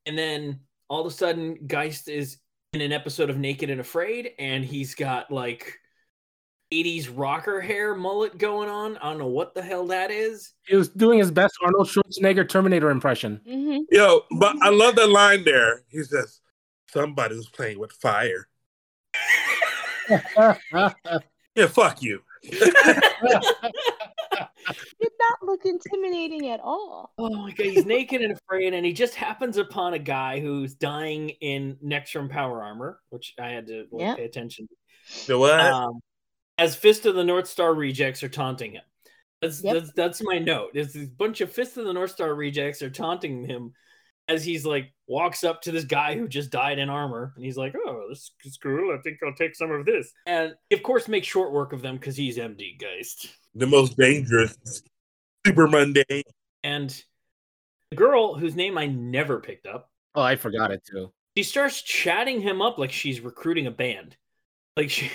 And 0.05 0.17
then 0.17 0.59
all 0.89 1.01
of 1.01 1.07
a 1.07 1.15
sudden 1.15 1.57
Geist 1.67 2.07
is 2.07 2.37
in 2.73 2.81
an 2.81 2.91
episode 2.91 3.29
of 3.29 3.37
Naked 3.37 3.69
and 3.69 3.81
Afraid 3.81 4.31
and 4.39 4.63
he's 4.63 4.95
got 4.95 5.31
like 5.31 5.77
80s 6.73 7.11
rocker 7.13 7.59
hair 7.59 7.93
mullet 7.95 8.37
going 8.37 8.69
on. 8.69 8.97
I 8.97 9.09
don't 9.09 9.19
know 9.19 9.27
what 9.27 9.53
the 9.53 9.61
hell 9.61 9.87
that 9.87 10.09
is. 10.09 10.53
He 10.67 10.75
was 10.75 10.89
doing 10.89 11.19
his 11.19 11.31
best 11.31 11.53
Arnold 11.61 11.87
Schwarzenegger 11.87 12.47
Terminator 12.47 12.89
impression. 12.89 13.41
hmm 13.45 13.79
Yo, 13.91 14.21
but 14.39 14.55
I 14.61 14.69
love 14.69 14.95
that 14.95 15.09
line 15.09 15.43
there. 15.43 15.83
He 15.89 16.01
says, 16.03 16.39
"Somebody 16.87 17.35
was 17.35 17.49
playing 17.49 17.79
with 17.79 17.91
fire." 17.91 18.47
Yeah, 21.53 21.67
fuck 21.67 22.01
you. 22.01 22.21
Did 24.67 25.11
not 25.19 25.43
look 25.43 25.65
intimidating 25.65 26.49
at 26.49 26.59
all. 26.61 27.13
Oh 27.17 27.29
my 27.29 27.51
god, 27.51 27.65
he's 27.67 27.85
naked 27.85 28.21
and 28.21 28.33
afraid, 28.33 28.73
and 28.73 28.85
he 28.85 28.93
just 28.93 29.15
happens 29.15 29.57
upon 29.57 29.93
a 29.93 29.99
guy 29.99 30.39
who's 30.39 30.73
dying 30.75 31.29
in 31.41 31.77
Nextrum 31.83 32.29
power 32.29 32.63
armor, 32.63 32.99
which 33.09 33.33
I 33.39 33.49
had 33.49 33.67
to 33.67 33.85
like, 33.91 34.01
Yep. 34.01 34.17
pay 34.17 34.25
attention 34.25 34.67
You 35.27 35.33
know 35.33 35.39
what? 35.39 35.57
to. 35.57 35.73
Um, 35.73 35.99
as 36.57 36.75
Fist 36.75 37.05
of 37.05 37.15
the 37.15 37.23
North 37.23 37.47
Star 37.47 37.73
rejects 37.73 38.21
are 38.23 38.29
taunting 38.29 38.73
him. 38.73 38.83
That's 39.41 39.63
Yep. 39.63 39.73
that's 39.73 39.91
that's 39.93 40.21
my 40.23 40.37
note. 40.37 40.75
Is 40.75 40.95
a 40.95 41.07
bunch 41.07 41.41
of 41.41 41.51
Fist 41.51 41.77
of 41.77 41.85
the 41.85 41.93
North 41.93 42.11
Star 42.11 42.33
rejects 42.35 42.81
are 42.81 42.89
taunting 42.91 43.43
him 43.47 43.73
as 44.27 44.45
he's 44.45 44.65
like 44.65 44.93
walks 45.07 45.43
up 45.43 45.61
to 45.63 45.71
this 45.71 45.83
guy 45.83 46.15
who 46.15 46.27
just 46.27 46.51
died 46.51 46.77
in 46.77 46.89
armor, 46.89 47.33
and 47.35 47.43
he's 47.43 47.57
like, 47.57 47.73
"Oh, 47.75 48.05
this 48.07 48.31
is 48.45 48.57
cool. 48.61 48.95
I 48.97 49.01
think 49.01 49.17
I'll 49.25 49.33
take 49.33 49.55
some 49.55 49.71
of 49.71 49.83
this." 49.85 50.13
And 50.27 50.53
of 50.71 50.83
course, 50.83 51.07
make 51.07 51.23
short 51.25 51.51
work 51.51 51.73
of 51.73 51.81
them 51.81 51.95
because 51.95 52.15
he's 52.15 52.37
MD 52.37 52.77
Geist. 52.79 53.27
The 53.55 53.67
most 53.67 53.97
dangerous, 53.97 54.57
super 55.45 55.67
mundane. 55.67 56.23
And 56.63 57.03
the 57.89 57.95
girl 57.97 58.35
whose 58.35 58.55
name 58.55 58.77
I 58.77 58.87
never 58.87 59.39
picked 59.39 59.65
up 59.67 59.89
oh, 60.15 60.21
I 60.21 60.35
forgot 60.35 60.71
it 60.71 60.83
too. 60.85 61.11
she 61.37 61.43
starts 61.43 61.81
chatting 61.81 62.41
him 62.41 62.61
up 62.61 62.77
like 62.77 62.91
she's 62.91 63.21
recruiting 63.21 63.67
a 63.67 63.71
band. 63.71 64.15
Like 64.77 64.89
she 64.91 65.11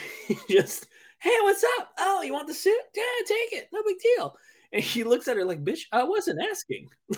just, 0.51 0.87
hey, 1.21 1.37
what's 1.43 1.65
up? 1.79 1.91
Oh, 1.99 2.23
you 2.23 2.33
want 2.33 2.49
the 2.49 2.55
suit? 2.55 2.79
Yeah, 2.95 3.03
take 3.27 3.53
it. 3.53 3.69
No 3.73 3.83
big 3.87 3.99
deal. 4.01 4.37
And 4.73 4.83
he 4.83 5.05
looks 5.05 5.29
at 5.29 5.37
her 5.37 5.45
like, 5.45 5.65
bitch, 5.65 5.83
I 5.93 6.05
wasn't 6.05 6.41
asking. 6.51 6.89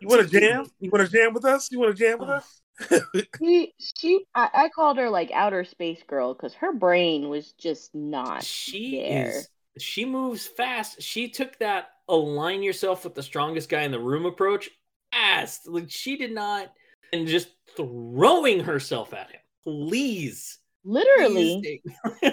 You 0.00 0.08
want 0.08 0.28
to 0.28 0.40
jam? 0.40 0.66
You 0.80 0.90
want 0.90 1.06
to 1.08 1.12
jam 1.16 1.32
with 1.34 1.44
us? 1.44 1.70
You 1.70 1.78
want 1.78 1.96
to 1.96 2.02
jam 2.04 2.18
with 2.18 2.28
us? 2.28 2.60
She, 3.38 3.72
she, 3.78 4.24
I, 4.34 4.48
I 4.52 4.68
called 4.68 4.98
her 4.98 5.10
like 5.10 5.30
outer 5.32 5.64
space 5.64 6.02
girl 6.06 6.34
because 6.34 6.54
her 6.54 6.72
brain 6.72 7.28
was 7.28 7.52
just 7.52 7.94
not 7.94 8.42
She 8.42 8.98
there. 9.08 9.38
is, 9.38 9.48
she 9.78 10.04
moves 10.04 10.46
fast. 10.46 11.02
She 11.02 11.28
took 11.28 11.58
that 11.58 11.90
align 12.08 12.62
yourself 12.62 13.04
with 13.04 13.14
the 13.14 13.22
strongest 13.22 13.68
guy 13.68 13.82
in 13.82 13.90
the 13.90 13.98
room 13.98 14.26
approach. 14.26 14.70
Ass. 15.12 15.60
Like 15.66 15.90
she 15.90 16.16
did 16.16 16.32
not, 16.32 16.72
and 17.12 17.26
just 17.26 17.48
throwing 17.76 18.60
herself 18.60 19.14
at 19.14 19.30
him. 19.30 19.40
Please. 19.64 20.58
Literally, 20.84 21.80
Please. 22.22 22.32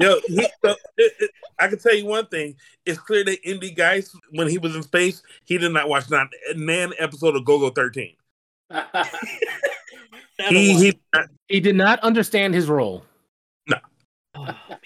Yo, 0.00 0.20
he, 0.26 0.46
so, 0.64 0.76
it, 0.96 1.12
it, 1.18 1.30
I 1.58 1.66
can 1.66 1.78
tell 1.78 1.94
you 1.94 2.06
one 2.06 2.26
thing. 2.26 2.54
It's 2.86 3.00
clear 3.00 3.24
that 3.24 3.44
MD 3.44 3.76
Geist, 3.76 4.16
when 4.30 4.48
he 4.48 4.56
was 4.56 4.76
in 4.76 4.82
space, 4.84 5.22
he 5.44 5.58
did 5.58 5.72
not 5.72 5.88
watch 5.88 6.08
not 6.08 6.28
nan 6.54 6.92
episode 6.98 7.34
of 7.34 7.42
Golgo 7.42 7.74
13. 7.74 8.14
He, 10.48 10.72
he 10.74 11.00
he 11.48 11.58
did 11.58 11.74
not 11.74 11.98
understand 11.98 12.54
his 12.54 12.68
role. 12.68 13.02
Oh 14.38 14.44
ah. 14.46 14.64
man. 14.68 14.77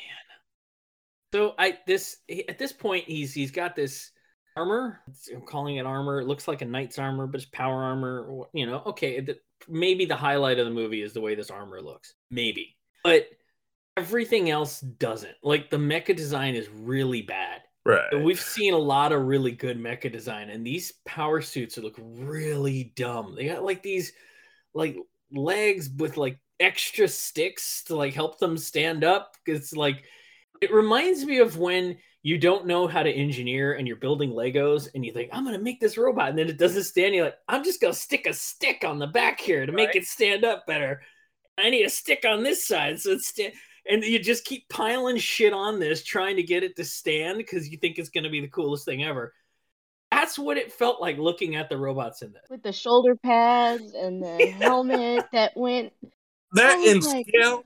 So 1.32 1.54
I 1.58 1.78
this 1.86 2.18
at 2.48 2.58
this 2.58 2.72
point 2.72 3.04
he's 3.04 3.32
he's 3.32 3.50
got 3.50 3.74
this 3.74 4.10
armor. 4.56 5.00
I'm 5.34 5.42
calling 5.42 5.76
it 5.76 5.86
armor. 5.86 6.20
It 6.20 6.26
looks 6.26 6.46
like 6.46 6.62
a 6.62 6.66
knight's 6.66 6.98
armor, 6.98 7.26
but 7.26 7.40
it's 7.40 7.50
power 7.50 7.82
armor. 7.82 8.44
You 8.52 8.66
know, 8.66 8.82
okay. 8.86 9.20
The, 9.20 9.38
maybe 9.68 10.04
the 10.04 10.16
highlight 10.16 10.58
of 10.58 10.66
the 10.66 10.72
movie 10.72 11.02
is 11.02 11.12
the 11.12 11.20
way 11.20 11.34
this 11.34 11.50
armor 11.50 11.80
looks. 11.80 12.14
Maybe, 12.30 12.76
but 13.02 13.28
everything 13.96 14.50
else 14.50 14.80
doesn't. 14.80 15.36
Like 15.42 15.70
the 15.70 15.78
mecha 15.78 16.14
design 16.14 16.54
is 16.54 16.68
really 16.68 17.22
bad. 17.22 17.62
right. 17.86 18.22
We've 18.22 18.40
seen 18.40 18.74
a 18.74 18.78
lot 18.78 19.12
of 19.12 19.22
really 19.22 19.52
good 19.52 19.78
mecha 19.78 20.12
design, 20.12 20.50
and 20.50 20.66
these 20.66 20.92
power 21.06 21.40
suits 21.40 21.78
look 21.78 21.96
really 21.98 22.92
dumb. 22.94 23.34
They 23.36 23.46
got 23.46 23.64
like 23.64 23.82
these 23.82 24.12
like 24.74 24.96
legs 25.32 25.88
with 25.96 26.16
like 26.18 26.38
extra 26.60 27.08
sticks 27.08 27.84
to 27.84 27.96
like 27.96 28.12
help 28.12 28.38
them 28.38 28.58
stand 28.58 29.02
up. 29.02 29.36
It's 29.46 29.74
like 29.74 30.04
it 30.62 30.72
reminds 30.72 31.24
me 31.24 31.38
of 31.38 31.58
when 31.58 31.98
you 32.22 32.38
don't 32.38 32.66
know 32.66 32.86
how 32.86 33.02
to 33.02 33.10
engineer 33.10 33.74
and 33.74 33.86
you're 33.86 33.96
building 33.96 34.30
Legos 34.30 34.88
and 34.94 35.04
you 35.04 35.12
think, 35.12 35.28
I'm 35.32 35.44
gonna 35.44 35.58
make 35.58 35.80
this 35.80 35.98
robot, 35.98 36.30
and 36.30 36.38
then 36.38 36.48
it 36.48 36.56
doesn't 36.58 36.84
stand. 36.84 37.14
You're 37.14 37.24
like, 37.26 37.38
I'm 37.48 37.64
just 37.64 37.80
gonna 37.80 37.92
stick 37.94 38.26
a 38.26 38.32
stick 38.32 38.84
on 38.84 38.98
the 38.98 39.08
back 39.08 39.40
here 39.40 39.66
to 39.66 39.72
make 39.72 39.88
Right. 39.88 39.96
it 39.96 40.06
stand 40.06 40.44
up 40.44 40.66
better. 40.66 41.02
I 41.58 41.68
need 41.70 41.84
a 41.84 41.90
stick 41.90 42.24
on 42.26 42.42
this 42.42 42.66
side 42.66 42.98
so 43.00 43.10
it's 43.12 43.28
sta- 43.28 43.52
and 43.90 44.02
you 44.04 44.18
just 44.18 44.44
keep 44.44 44.68
piling 44.68 45.16
shit 45.18 45.52
on 45.52 45.80
this 45.80 46.02
trying 46.02 46.36
to 46.36 46.42
get 46.42 46.62
it 46.62 46.76
to 46.76 46.84
stand 46.84 47.36
because 47.38 47.68
you 47.68 47.76
think 47.76 47.98
it's 47.98 48.08
going 48.08 48.24
to 48.24 48.30
be 48.30 48.40
the 48.40 48.48
coolest 48.48 48.84
thing 48.86 49.04
ever 49.04 49.34
that's 50.10 50.38
what 50.38 50.56
it 50.56 50.72
felt 50.72 51.00
like 51.00 51.18
looking 51.18 51.56
at 51.56 51.68
the 51.68 51.76
robots 51.76 52.22
in 52.22 52.32
this 52.32 52.42
with 52.48 52.62
the 52.62 52.72
shoulder 52.72 53.16
pads 53.16 53.92
and 53.94 54.22
the 54.22 54.46
helmet 54.60 55.24
that 55.32 55.52
went. 55.56 55.92
That 56.52 56.78
I 56.78 56.90
in 56.90 57.00
like- 57.00 57.26
scale. 57.28 57.64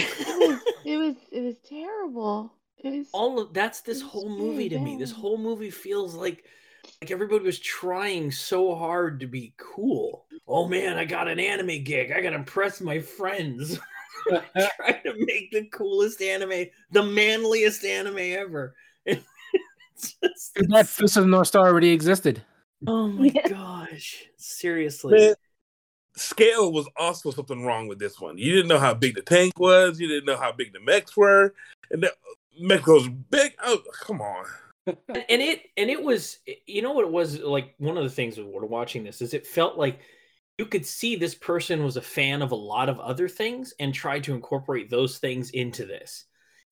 Ugh. 0.00 0.06
It 0.08 0.48
was, 0.48 0.60
it 0.84 0.96
was, 0.98 1.14
it 1.32 1.40
was 1.42 1.56
terrible. 1.68 2.52
It 2.78 2.90
was. 2.98 3.06
all 3.12 3.40
of 3.40 3.52
that's 3.54 3.80
this 3.80 4.00
whole 4.02 4.28
very 4.28 4.38
movie 4.48 4.68
to 4.68 4.78
me 4.78 4.96
this 4.96 5.10
whole 5.10 5.38
movie 5.38 5.70
feels 5.70 6.14
like 6.14 6.44
like 7.00 7.10
everybody 7.10 7.42
was 7.42 7.58
trying 7.58 8.30
so 8.30 8.74
hard 8.76 9.18
to 9.20 9.26
be 9.26 9.54
cool 9.56 10.26
oh 10.46 10.68
man 10.68 10.96
i 10.98 11.04
got 11.04 11.26
an 11.26 11.40
anime 11.40 11.82
gig 11.82 12.12
i 12.12 12.20
gotta 12.20 12.36
impress 12.36 12.80
my 12.82 13.00
friends 13.00 13.78
trying 14.28 15.02
to 15.02 15.14
make 15.16 15.50
the 15.52 15.64
coolest 15.72 16.20
anime 16.20 16.66
the 16.92 17.02
manliest 17.02 17.82
anime 17.84 18.18
ever 18.18 18.74
It's 19.06 20.14
just- 20.22 20.54
That 20.68 20.86
Fist 20.86 21.16
of 21.16 21.24
the 21.24 21.30
North 21.30 21.48
Star 21.48 21.66
already 21.66 21.90
existed. 21.90 22.42
Oh 22.86 23.08
my 23.08 23.32
Yeah. 23.34 23.48
gosh. 23.48 24.26
Seriously. 24.36 25.18
Man, 25.18 25.34
scale 26.16 26.72
was 26.72 26.88
also 26.96 27.30
something 27.30 27.64
wrong 27.64 27.88
with 27.88 27.98
this 27.98 28.20
one. 28.20 28.38
You 28.38 28.52
didn't 28.54 28.68
know 28.68 28.78
how 28.78 28.94
big 28.94 29.14
the 29.14 29.22
tank 29.22 29.58
was. 29.58 30.00
You 30.00 30.08
didn't 30.08 30.26
know 30.26 30.36
how 30.36 30.52
big 30.52 30.72
the 30.72 30.80
mechs 30.80 31.16
were, 31.16 31.54
and 31.90 32.02
the 32.02 32.12
mech 32.58 32.86
was 32.86 33.08
big. 33.08 33.52
Oh, 33.62 33.78
come 34.00 34.20
on. 34.20 34.44
and, 34.86 35.42
it 35.42 35.62
and 35.76 35.90
it 35.90 36.00
was 36.00 36.38
you 36.66 36.80
know 36.80 36.92
what 36.92 37.04
it 37.04 37.10
was 37.10 37.40
like 37.40 37.74
one 37.78 37.96
of 37.96 38.04
the 38.04 38.10
things 38.10 38.38
we're 38.38 38.64
watching 38.64 39.02
this 39.02 39.20
is 39.20 39.34
it 39.34 39.44
felt 39.44 39.76
like 39.76 39.98
you 40.58 40.64
could 40.64 40.86
see 40.86 41.16
this 41.16 41.34
person 41.34 41.84
was 41.84 41.96
a 41.96 42.02
fan 42.02 42.40
of 42.40 42.52
a 42.52 42.56
lot 42.56 42.88
of 42.88 42.98
other 43.00 43.28
things 43.28 43.74
and 43.78 43.92
tried 43.92 44.24
to 44.24 44.34
incorporate 44.34 44.88
those 44.88 45.18
things 45.18 45.50
into 45.50 45.84
this. 45.84 46.24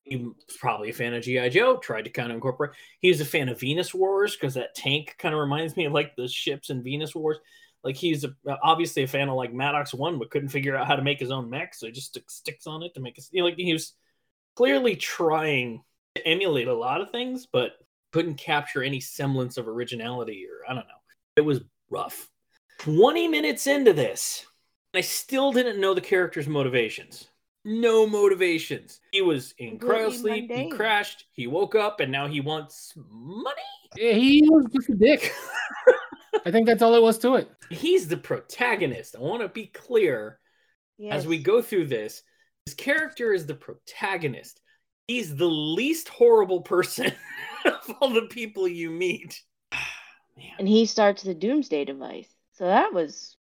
He 0.05 0.17
was 0.17 0.35
probably 0.59 0.91
a 0.91 0.95
fan 0.95 1.15
of 1.15 1.23
GI 1.23 1.51
Joe, 1.51 1.79
tried 1.79 2.03
to 2.03 2.11
kind 2.11 2.31
of 2.31 2.37
incorporate. 2.37 2.73
He 3.01 3.09
was 3.09 3.21
a 3.21 3.27
fan 3.27 3.49
of 3.49 3.61
Venus 3.61 3.93
Wars 3.93 4.37
because 4.37 4.55
that 4.55 4.75
tank 4.75 5.15
kind 5.19 5.35
of 5.35 5.41
reminds 5.41 5.77
me 5.77 5.87
of 5.87 5.93
like 5.93 6.15
the 6.17 6.29
ships 6.29 6.71
in 6.71 6.83
Venus 6.83 7.15
Wars. 7.15 7.39
Like 7.85 7.97
he's 7.97 8.25
a, 8.25 8.35
obviously 8.63 9.03
a 9.03 9.07
fan 9.07 9.29
of 9.29 9.37
like 9.37 9.53
Madox 9.53 9.93
One, 9.93 10.19
but 10.19 10.31
couldn't 10.31 10.49
figure 10.49 10.77
out 10.77 10.87
how 10.87 10.97
to 10.97 11.03
make 11.03 11.21
his 11.21 11.31
own 11.31 11.51
mech, 11.51 11.75
so 11.75 11.87
he 11.87 11.93
just 11.93 12.09
stick, 12.09 12.31
sticks 12.31 12.67
on 12.67 12.83
it 12.83 12.95
to 12.95 13.01
make 13.01 13.19
it. 13.19 13.29
You 13.31 13.43
know, 13.43 13.49
like 13.49 13.57
he 13.57 13.73
was 13.73 13.93
clearly 14.57 14.97
trying 14.97 15.83
to 16.15 16.27
emulate 16.27 16.69
a 16.69 16.75
lot 16.75 17.03
of 17.03 17.11
things, 17.11 17.47
but 17.47 17.73
couldn't 18.13 18.37
capture 18.37 18.83
any 18.83 19.01
semblance 19.01 19.59
of 19.59 19.69
originality 19.69 20.47
or 20.47 20.71
I 20.71 20.75
don't 20.75 20.87
know. 20.87 20.95
It 21.37 21.43
was 21.43 21.61
rough. 21.91 22.31
20 22.79 23.29
minutes 23.29 23.67
into 23.67 23.93
this, 23.93 24.47
I 24.95 25.01
still 25.01 25.53
didn't 25.53 25.81
know 25.81 25.95
the 25.95 26.01
character's 26.01 26.49
motivations. 26.49 27.29
No 27.65 28.07
motivations. 28.07 29.01
He 29.11 29.23
was 29.23 29.55
in 29.59 29.79
Completely 29.79 30.49
cryosleep. 30.49 30.57
He 30.57 30.71
crashed. 30.71 31.25
He 31.33 31.47
woke 31.47 31.75
up, 31.75 32.01
and 32.01 32.13
now 32.13 32.29
he 32.29 32.41
wants 32.41 32.93
money. 33.11 33.63
Yeah, 33.97 34.13
he 34.13 34.47
was 34.47 34.67
just 34.75 34.91
a 34.91 34.95
dick. 34.95 35.33
I 36.47 36.51
think 36.51 36.67
that's 36.67 36.83
all 36.83 36.95
it 36.95 37.03
was 37.03 37.19
to 37.19 37.35
it. 37.37 37.51
He's 37.71 38.09
the 38.09 38.17
protagonist. 38.17 39.17
I 39.17 39.21
want 39.21 39.43
to 39.43 39.49
be 39.49 39.67
clear 39.67 40.39
as 41.11 41.27
we 41.27 41.39
go 41.39 41.61
through 41.63 41.87
this. 41.87 42.23
His 42.67 42.75
character 42.75 43.33
is 43.33 43.47
the 43.47 43.55
protagonist. 43.55 44.61
He's 45.09 45.35
the 45.37 45.47
least 45.49 46.09
horrible 46.09 46.63
person 46.63 47.13
of 47.65 47.95
all 48.01 48.11
the 48.11 48.27
people 48.31 48.67
you 48.69 48.91
meet. 48.91 49.43
Man. 50.37 50.47
And 50.59 50.69
he 50.69 50.87
starts 50.87 51.23
the 51.23 51.35
doomsday 51.35 51.85
device. 51.85 52.29
So 52.55 52.65
that 52.67 52.93
was 52.93 53.37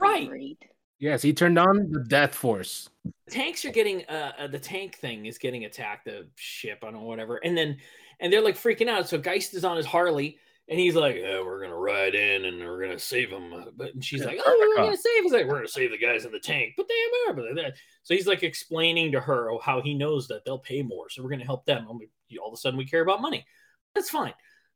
Right. 0.00 0.28
great. 0.28 0.58
Yes, 1.00 1.22
he 1.22 1.32
turned 1.32 1.58
on 1.58 1.90
the 1.90 2.04
death 2.08 2.34
force. 2.34 2.88
tanks 3.30 3.64
are 3.64 3.70
getting 3.70 4.04
uh, 4.08 4.32
uh 4.38 4.46
the 4.48 4.58
tank 4.58 4.96
thing 4.96 5.26
is 5.26 5.38
getting 5.38 5.64
attacked 5.64 6.04
the 6.06 6.26
ship 6.36 6.78
i 6.82 6.86
don't 6.86 6.94
know 6.94 7.02
whatever 7.02 7.36
and 7.44 7.56
then 7.56 7.76
and 8.20 8.32
they're 8.32 8.42
like 8.42 8.56
freaking 8.56 8.88
out 8.88 9.06
so 9.08 9.16
geist 9.18 9.54
is 9.54 9.64
on 9.64 9.76
his 9.76 9.86
harley 9.86 10.38
and 10.68 10.78
he's 10.78 10.94
like 10.94 11.16
yeah, 11.16 11.40
we're 11.42 11.60
gonna 11.62 11.76
ride 11.76 12.14
in 12.14 12.44
and 12.44 12.58
we're 12.60 12.80
gonna 12.82 12.98
save 12.98 13.30
him 13.30 13.52
uh, 13.52 13.64
but 13.76 13.94
and 13.94 14.04
she's 14.04 14.20
Yeah, 14.20 14.26
like 14.26 14.40
oh 14.44 14.56
we're 14.76 14.84
gonna 14.84 14.96
save 14.96 15.22
he's 15.22 15.32
like 15.32 15.46
we're 15.46 15.56
gonna 15.56 15.68
save 15.68 15.90
the 15.90 15.98
guys 15.98 16.24
in 16.24 16.32
the 16.32 16.38
tank. 16.40 16.74
But 16.76 16.86
they 16.88 16.94
are 17.30 17.34
but 17.34 17.44
they're- 17.54 17.74
so 18.02 18.14
he's 18.14 18.26
like 18.26 18.42
explaining 18.42 19.12
to 19.12 19.20
her 19.20 19.50
how 19.62 19.80
he 19.80 19.94
knows 19.94 20.28
that 20.28 20.44
they'll 20.44 20.58
pay 20.58 20.82
more 20.82 21.08
so 21.10 21.22
we're 21.22 21.30
gonna 21.30 21.44
help 21.44 21.64
them. 21.66 21.86
We, 21.98 22.38
all 22.38 22.48
of 22.48 22.54
a 22.54 22.56
sudden 22.56 22.78
we 22.78 22.86
care 22.86 23.02
about 23.02 23.22
money. 23.22 23.46
That's 23.94 24.10
fine. 24.10 24.34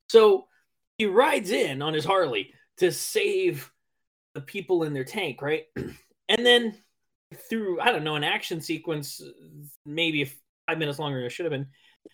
So 0.09 0.47
he 0.99 1.07
rides 1.07 1.51
in 1.51 1.83
on 1.83 1.95
his 1.95 2.05
harley 2.05 2.53
to 2.79 2.91
save 2.93 3.71
the 4.35 4.41
people 4.41 4.85
in 4.85 4.95
their 4.95 5.05
tank 5.05 5.43
right? 5.43 5.65
And 6.29 6.47
then 6.47 6.75
through 7.51 7.81
I 7.81 7.93
don't 7.93 8.05
know 8.05 8.15
an 8.17 8.25
action 8.25 8.61
sequence, 8.63 9.21
uh, 9.21 9.31
maybe 9.85 10.25
five 10.67 10.79
minutes 10.79 10.99
longer 10.99 11.19
than 11.19 11.27
it 11.27 11.31
should 11.31 11.45
have 11.45 11.51
been. 11.53 11.67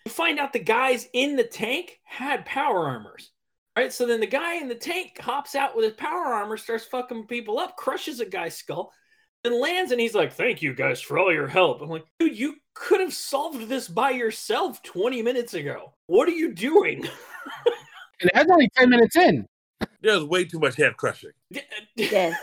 You 0.05 0.11
find 0.11 0.39
out 0.39 0.51
the 0.51 0.59
guys 0.59 1.07
in 1.13 1.35
the 1.37 1.43
tank 1.43 1.99
had 2.03 2.45
power 2.45 2.87
armors, 2.87 3.31
right? 3.75 3.91
So 3.91 4.05
then 4.05 4.19
the 4.19 4.27
guy 4.27 4.55
in 4.55 4.67
the 4.67 4.75
tank 4.75 5.19
hops 5.19 5.55
out 5.55 5.75
with 5.75 5.85
his 5.85 5.93
power 5.93 6.33
armor, 6.33 6.57
starts 6.57 6.85
fucking 6.85 7.27
people 7.27 7.59
up, 7.59 7.75
crushes 7.77 8.19
a 8.19 8.25
guy's 8.25 8.55
skull, 8.55 8.91
and 9.43 9.55
lands. 9.55 9.91
And 9.91 10.01
he's 10.01 10.15
like, 10.15 10.33
"Thank 10.33 10.61
you 10.61 10.73
guys 10.73 11.01
for 11.01 11.17
all 11.17 11.33
your 11.33 11.47
help." 11.47 11.81
I'm 11.81 11.89
like, 11.89 12.05
"Dude, 12.19 12.37
you 12.37 12.55
could 12.73 12.99
have 12.99 13.13
solved 13.13 13.67
this 13.67 13.87
by 13.87 14.11
yourself 14.11 14.81
20 14.83 15.21
minutes 15.21 15.53
ago. 15.53 15.93
What 16.07 16.27
are 16.27 16.33
you 16.33 16.53
doing?" 16.53 17.07
And 18.21 18.29
that's 18.33 18.51
only 18.51 18.69
10 18.75 18.89
minutes 18.89 19.15
in. 19.15 19.45
There's 20.01 20.23
way 20.23 20.43
too 20.45 20.59
much 20.59 20.75
head 20.75 20.97
crushing. 20.97 21.31
Yes. 21.95 22.37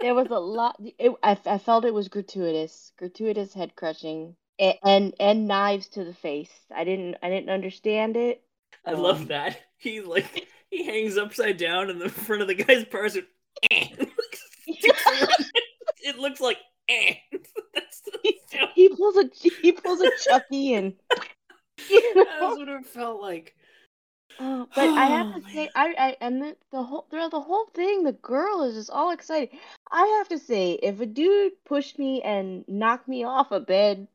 There 0.00 0.14
was 0.14 0.28
a 0.30 0.38
lot. 0.38 0.80
It, 0.98 1.12
I, 1.22 1.36
I 1.46 1.58
felt 1.58 1.84
it 1.84 1.94
was 1.94 2.08
gratuitous, 2.08 2.92
gratuitous 2.96 3.52
head 3.52 3.74
crushing, 3.74 4.36
and, 4.58 4.74
and 4.84 5.14
and 5.18 5.48
knives 5.48 5.88
to 5.90 6.04
the 6.04 6.14
face. 6.14 6.50
I 6.74 6.84
didn't 6.84 7.16
I 7.22 7.28
didn't 7.28 7.50
understand 7.50 8.16
it. 8.16 8.42
I 8.84 8.92
love 8.92 9.22
Um, 9.22 9.26
that. 9.28 9.60
He 9.80 10.00
like 10.00 10.48
he 10.70 10.84
hangs 10.84 11.16
upside 11.16 11.56
down 11.56 11.88
in 11.88 12.00
the 12.00 12.08
front 12.08 12.42
of 12.42 12.48
the 12.48 12.54
guy's 12.56 12.84
purse. 12.84 13.14
and, 13.14 13.26
eh, 13.70 13.86
it 16.02 16.18
looks 16.18 16.40
like 16.40 16.58
eh. 16.88 17.14
That's 17.74 18.00
the. 18.00 18.34
He 18.74 18.88
pulls 18.88 19.16
a 19.16 19.30
he 19.62 19.70
pulls 19.72 20.00
a 20.00 20.10
Chucky 20.24 20.74
and 20.74 20.94
you 21.88 22.12
That's 22.14 22.40
know. 22.40 22.54
what 22.56 22.68
it 22.68 22.86
felt 22.86 23.20
like. 23.22 23.54
Oh, 24.40 24.68
but 24.74 24.88
I 24.88 25.06
have 25.06 25.26
Oh, 25.34 25.40
to 25.40 25.46
say, 25.52 25.70
I, 25.76 25.94
I 25.98 26.16
and 26.20 26.42
the, 26.42 26.56
the 26.72 26.82
whole 26.82 27.06
throughout 27.10 27.30
the 27.30 27.40
whole 27.40 27.66
thing, 27.74 28.02
the 28.02 28.12
girl 28.12 28.64
is 28.64 28.74
just 28.74 28.90
all 28.90 29.12
excited. 29.12 29.50
I 29.92 30.04
have 30.18 30.28
to 30.30 30.38
say, 30.38 30.72
if 30.82 31.00
a 31.00 31.06
dude 31.06 31.52
pushed 31.64 31.98
me 32.00 32.20
and 32.22 32.64
knocked 32.66 33.06
me 33.08 33.24
off 33.24 33.52
a 33.52 33.60
bed, 33.60 34.08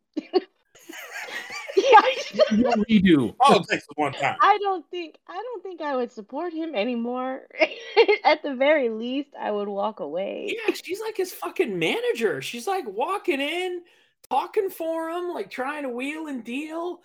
yeah, 2.34 2.58
What 2.58 2.80
we 2.88 3.00
do. 3.00 3.36
All 3.40 3.60
it 3.60 3.68
takes 3.70 3.84
is 3.84 3.90
one 3.96 4.14
time. 4.14 4.36
I 4.42 4.58
don't 4.62 4.86
think 4.90 5.18
I 5.28 5.34
don't 5.34 5.64
think 5.64 5.82
I 5.82 5.96
would 5.96 6.12
support 6.12 6.54
him 6.54 6.76
anymore. 6.76 7.48
At 8.24 8.44
the 8.44 8.56
very 8.56 8.90
least, 8.90 9.30
I 9.40 9.52
would 9.52 9.68
walk 9.68 10.00
away. 10.00 10.56
Yeah, 10.56 10.74
she's 10.74 11.00
like 11.02 11.18
his 11.18 11.32
fucking 11.34 11.78
manager. 11.78 12.42
She's 12.42 12.68
like 12.68 12.86
walking 12.88 13.42
in, 13.42 13.82
talking 14.30 14.70
for 14.70 15.10
him, 15.10 15.30
like 15.30 15.50
trying 15.50 15.84
to 15.84 15.90
wheel 15.90 16.28
and 16.28 16.44
deal. 16.44 17.02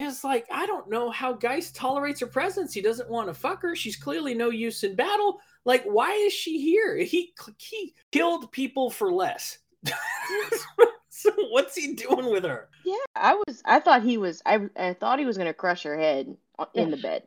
And 0.00 0.08
It's 0.08 0.22
like 0.24 0.46
I 0.52 0.66
don't 0.66 0.88
know 0.90 1.10
how 1.10 1.32
Geist 1.32 1.74
tolerates 1.74 2.20
her 2.20 2.26
presence. 2.26 2.72
He 2.72 2.80
doesn't 2.80 3.10
want 3.10 3.28
to 3.28 3.34
fuck 3.34 3.62
her. 3.62 3.74
She's 3.74 3.96
clearly 3.96 4.34
no 4.34 4.50
use 4.50 4.84
in 4.84 4.94
battle. 4.94 5.40
Like, 5.64 5.84
why 5.84 6.12
is 6.12 6.32
she 6.32 6.60
here? 6.60 6.96
He 6.96 7.34
he 7.58 7.94
killed 8.12 8.50
people 8.52 8.90
for 8.90 9.12
less. 9.12 9.58
so 11.22 11.30
what's 11.50 11.74
he 11.74 11.94
doing 11.94 12.30
with 12.30 12.44
her? 12.44 12.68
Yeah, 12.84 12.94
I 13.16 13.34
was. 13.34 13.62
I 13.64 13.80
thought 13.80 14.02
he 14.02 14.18
was. 14.18 14.40
I 14.46 14.60
I 14.76 14.94
thought 14.94 15.18
he 15.18 15.24
was 15.24 15.36
gonna 15.38 15.54
crush 15.54 15.82
her 15.82 15.98
head 15.98 16.36
in 16.74 16.90
the 16.90 16.96
bed. 16.96 17.22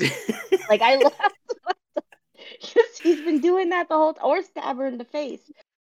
Like 0.68 0.82
I 0.82 0.96
laughed 1.02 1.34
because 2.60 2.98
he's 3.00 3.20
been 3.20 3.40
doing 3.40 3.68
that 3.70 3.88
the 3.88 3.94
whole 3.94 4.14
time, 4.14 4.26
or 4.26 4.42
stab 4.42 4.78
her 4.78 4.86
in 4.86 4.98
the 4.98 5.04
face. 5.04 5.40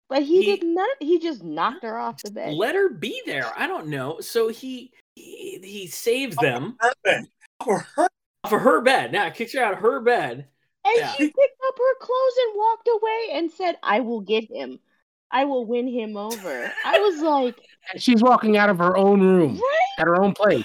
But 0.08 0.22
he, 0.22 0.42
He- 0.42 0.56
did 0.56 0.64
not. 0.64 0.96
He 1.00 1.18
just 1.18 1.44
knocked 1.44 1.84
her 1.84 1.98
off 1.98 2.22
the 2.22 2.30
bed. 2.30 2.54
Let 2.54 2.74
her 2.74 2.88
be 2.88 3.20
there. 3.26 3.52
I 3.56 3.66
don't 3.66 3.88
know. 3.88 4.20
So 4.20 4.48
he 4.48 4.92
he, 5.14 5.60
he 5.62 5.86
saves 5.86 6.36
them 6.36 6.78
For 7.62 7.86
her, 7.94 8.08
for 8.48 8.58
her 8.58 8.80
bed. 8.80 9.12
Now 9.12 9.28
kicks 9.30 9.52
her 9.52 9.62
out 9.62 9.74
of 9.74 9.80
her 9.80 10.00
bed. 10.00 10.46
And 10.84 10.94
Yeah. 10.96 11.12
she 11.12 11.24
picked 11.24 11.60
up 11.68 11.74
her 11.76 11.94
clothes 12.00 12.36
and 12.46 12.56
walked 12.56 12.88
away 12.88 13.28
and 13.38 13.50
said, 13.50 13.76
I 13.82 14.00
will 14.00 14.22
get 14.22 14.50
him. 14.50 14.80
I 15.30 15.44
will 15.44 15.66
win 15.66 15.86
him 15.88 16.16
over. 16.16 16.72
I 16.84 16.98
was 16.98 17.20
like, 17.20 17.60
And 17.92 18.02
she's 18.02 18.22
walking 18.22 18.56
out 18.56 18.70
of 18.70 18.78
her 18.78 18.96
own 18.96 19.20
room 19.20 19.54
right? 19.54 19.88
at 19.98 20.06
her 20.06 20.22
own 20.22 20.32
place. 20.32 20.64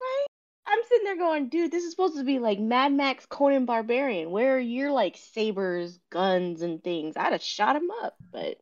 Right? 0.00 0.26
I'm 0.66 0.80
sitting 0.88 1.04
there 1.04 1.16
going, 1.16 1.48
dude, 1.48 1.70
this 1.70 1.84
is 1.84 1.90
supposed 1.90 2.16
to 2.16 2.24
be 2.24 2.38
like 2.38 2.58
Mad 2.58 2.92
Max 2.92 3.26
Conan 3.26 3.64
Barbarian, 3.64 4.30
where 4.30 4.58
you're 4.58 4.92
like 4.92 5.16
sabers, 5.16 5.98
guns, 6.10 6.62
and 6.62 6.82
things. 6.82 7.16
I'd 7.16 7.32
have 7.32 7.42
shot 7.42 7.76
him 7.76 7.90
up. 8.02 8.16
But 8.30 8.58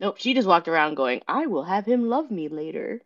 nope, 0.00 0.16
she 0.18 0.34
just 0.34 0.48
walked 0.48 0.68
around 0.68 0.96
going, 0.96 1.22
I 1.28 1.46
will 1.46 1.64
have 1.64 1.86
him 1.86 2.08
love 2.08 2.30
me 2.30 2.48
later. 2.48 3.00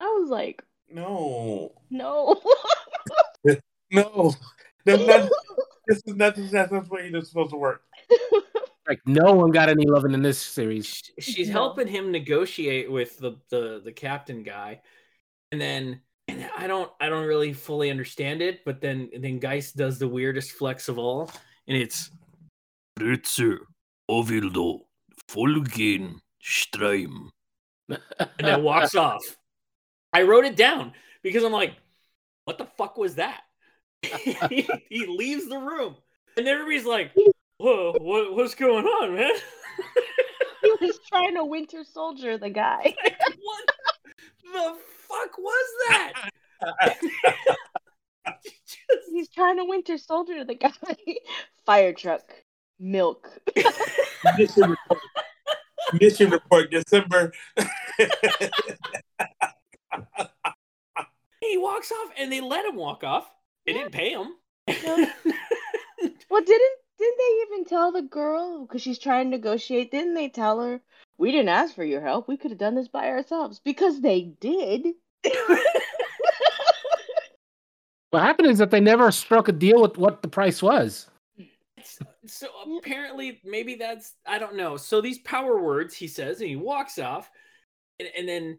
I 0.00 0.06
was 0.20 0.30
like, 0.30 0.62
no, 0.88 1.72
no. 1.90 2.40
no. 3.90 4.34
That's 4.84 5.06
not, 5.06 5.30
this 5.86 6.02
is 6.06 6.16
not 6.16 6.36
that's 6.36 6.52
not 6.52 6.70
the 6.70 6.80
way 6.90 7.10
it's 7.12 7.28
supposed 7.28 7.50
to 7.50 7.56
work. 7.56 7.82
Like 8.90 9.00
no 9.06 9.32
one 9.34 9.52
got 9.52 9.68
any 9.68 9.86
loving 9.86 10.14
in 10.14 10.20
this 10.20 10.40
series. 10.40 11.00
She's 11.20 11.46
No. 11.46 11.52
helping 11.52 11.86
him 11.86 12.10
negotiate 12.10 12.90
with 12.90 13.16
the, 13.18 13.36
the 13.48 13.80
the 13.84 13.92
captain 13.92 14.42
guy, 14.42 14.80
and 15.52 15.60
then 15.60 16.00
and 16.26 16.50
I 16.58 16.66
don't 16.66 16.90
I 17.00 17.08
don't 17.08 17.28
really 17.28 17.52
fully 17.52 17.88
understand 17.88 18.42
it. 18.42 18.64
But 18.64 18.80
then 18.80 19.08
then 19.16 19.38
Geist 19.38 19.76
does 19.76 20.00
the 20.00 20.08
weirdest 20.08 20.50
flex 20.50 20.88
of 20.88 20.98
all, 20.98 21.30
and 21.68 21.76
it's 21.76 22.10
Ritzer 22.98 23.58
Ovildo 24.10 24.80
Folgen 25.30 26.18
Streim, 26.42 27.28
and 27.88 28.00
then 28.40 28.64
walks 28.64 28.94
off. 29.06 29.22
I 30.12 30.22
wrote 30.22 30.46
it 30.46 30.56
down 30.56 30.94
because 31.22 31.44
I'm 31.44 31.52
like, 31.52 31.76
what 32.44 32.58
the 32.58 32.66
fuck 32.76 32.98
was 32.98 33.14
that? 33.14 33.42
he, 34.02 34.68
he 34.88 35.06
leaves 35.06 35.46
the 35.48 35.58
room, 35.58 35.94
and 36.36 36.48
everybody's 36.48 36.86
like, 36.86 37.12
whoa, 37.60 37.92
what, 38.00 38.34
what's 38.34 38.54
going 38.54 38.86
on, 38.86 39.14
man? 39.14 39.34
he 40.62 40.86
was 40.86 40.98
trying 41.08 41.34
to 41.34 41.44
Winter 41.44 41.84
Soldier 41.84 42.38
the 42.38 42.50
guy. 42.50 42.94
what 43.42 43.64
the 44.52 44.76
fuck 45.08 45.38
was 45.38 45.66
that? 45.88 46.30
Just- 46.92 47.06
He's 49.12 49.28
trying 49.28 49.58
to 49.58 49.64
Winter 49.64 49.98
Soldier 49.98 50.44
the 50.44 50.54
guy. 50.54 50.70
Fire 51.66 51.92
truck, 51.92 52.22
milk. 52.78 53.28
Mission 54.38 54.70
report, 54.70 55.00
mission 56.00 56.30
report 56.30 56.70
December. 56.70 57.32
he 61.40 61.58
walks 61.58 61.92
off, 61.92 62.12
and 62.16 62.32
they 62.32 62.40
let 62.40 62.64
him 62.64 62.76
walk 62.76 63.04
off. 63.04 63.28
They 63.66 63.72
didn't 63.74 63.92
pay 63.92 64.10
him. 64.10 64.34
Well, 66.30 66.42
didn't 66.44 66.78
didn't 67.00 67.18
they 67.18 67.54
even 67.54 67.64
tell 67.64 67.92
the 67.92 68.02
girl 68.02 68.66
because 68.66 68.82
she's 68.82 68.98
trying 68.98 69.26
to 69.26 69.36
negotiate? 69.36 69.90
Didn't 69.90 70.14
they 70.14 70.28
tell 70.28 70.60
her 70.60 70.80
we 71.18 71.32
didn't 71.32 71.48
ask 71.48 71.74
for 71.74 71.84
your 71.84 72.02
help? 72.02 72.28
We 72.28 72.36
could 72.36 72.50
have 72.52 72.58
done 72.58 72.74
this 72.76 72.88
by 72.88 73.08
ourselves 73.08 73.60
because 73.64 74.00
they 74.00 74.32
did. 74.40 74.86
What 78.10 78.22
happened 78.22 78.48
is 78.48 78.58
that 78.58 78.72
they 78.72 78.80
never 78.80 79.10
struck 79.12 79.48
a 79.48 79.52
deal 79.52 79.82
with 79.82 79.96
what 79.96 80.20
the 80.20 80.28
price 80.28 80.60
was. 80.60 81.06
so 82.26 82.48
apparently, 82.78 83.40
maybe 83.44 83.76
that's 83.76 84.14
I 84.26 84.38
don't 84.38 84.56
know. 84.56 84.76
So 84.76 85.00
these 85.00 85.20
power 85.20 85.60
words 85.60 85.94
he 85.94 86.08
says, 86.08 86.40
and 86.40 86.50
he 86.50 86.56
walks 86.56 86.98
off, 86.98 87.30
and, 88.00 88.08
and 88.18 88.28
then 88.28 88.58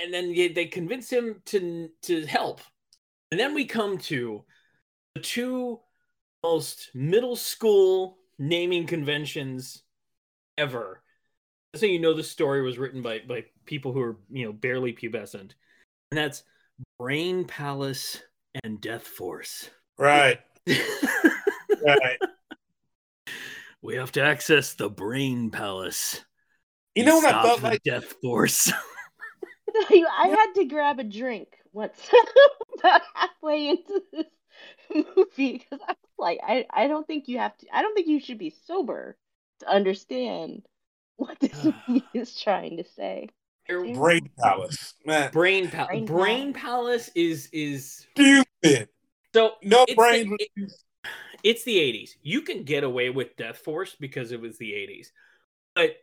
and 0.00 0.14
then 0.14 0.32
they- 0.34 0.48
they 0.48 0.66
convince 0.66 1.10
him 1.10 1.42
to 1.46 1.90
to 2.02 2.24
help, 2.26 2.60
and 3.32 3.38
then 3.40 3.52
we 3.52 3.64
come 3.64 3.98
to 3.98 4.44
the 5.16 5.20
two 5.20 5.80
most 6.42 6.90
middle 6.94 7.36
school 7.36 8.18
naming 8.38 8.86
conventions 8.86 9.82
ever. 10.58 11.02
So 11.74 11.86
you 11.86 12.00
know 12.00 12.14
the 12.14 12.22
story 12.22 12.62
was 12.62 12.78
written 12.78 13.02
by 13.02 13.20
by 13.20 13.44
people 13.64 13.92
who 13.92 14.00
are 14.00 14.16
you 14.30 14.46
know 14.46 14.52
barely 14.52 14.92
pubescent, 14.92 15.52
and 16.10 16.18
that's 16.18 16.42
Brain 16.98 17.44
Palace 17.44 18.22
and 18.62 18.80
Death 18.80 19.06
Force. 19.06 19.70
Right. 19.98 20.40
Right. 21.84 22.18
we 23.82 23.96
have 23.96 24.12
to 24.12 24.22
access 24.22 24.74
the 24.74 24.88
Brain 24.88 25.50
Palace. 25.50 26.24
You 26.94 27.04
know 27.04 27.16
what 27.16 27.34
I 27.34 27.42
felt 27.42 27.62
like? 27.62 27.82
Death 27.82 28.14
Force. 28.22 28.70
I 29.90 30.28
had 30.28 30.60
to 30.60 30.64
grab 30.66 30.98
a 30.98 31.04
drink 31.04 31.48
once 31.72 32.08
about 32.78 33.02
halfway 33.14 33.70
into 33.70 34.02
this 34.12 34.26
movie 34.94 35.58
because 35.58 35.80
I 35.88 35.92
was 35.92 36.11
like, 36.22 36.38
I, 36.46 36.64
I 36.70 36.86
don't 36.86 37.06
think 37.06 37.28
you 37.28 37.38
have 37.38 37.56
to. 37.58 37.66
I 37.72 37.82
don't 37.82 37.94
think 37.94 38.06
you 38.06 38.20
should 38.20 38.38
be 38.38 38.54
sober 38.66 39.16
to 39.60 39.68
understand 39.68 40.62
what 41.16 41.38
this 41.40 41.52
movie 41.88 42.04
is 42.14 42.40
trying 42.40 42.78
to 42.78 42.84
say. 42.96 43.28
Brain 43.68 44.28
Palace, 44.38 44.94
man. 45.06 45.30
Brain 45.32 45.68
Palace. 45.70 45.88
Brain 45.88 46.04
Brain 46.06 46.52
Palace 46.52 47.10
is 47.14 47.48
is 47.52 48.06
Stupid. 48.12 48.88
so 49.34 49.52
No 49.62 49.84
It's 49.88 49.94
brain. 49.96 50.36
the- 50.56 50.70
it's 51.44 51.64
the 51.64 51.76
80s. 51.76 52.10
You 52.22 52.42
can 52.42 52.62
get 52.62 52.84
away 52.84 53.10
with 53.10 53.34
Death 53.36 53.58
Force 53.58 53.96
because 53.98 54.30
it 54.30 54.40
was 54.40 54.58
the 54.58 54.70
80s. 54.72 55.08
But 55.74 55.96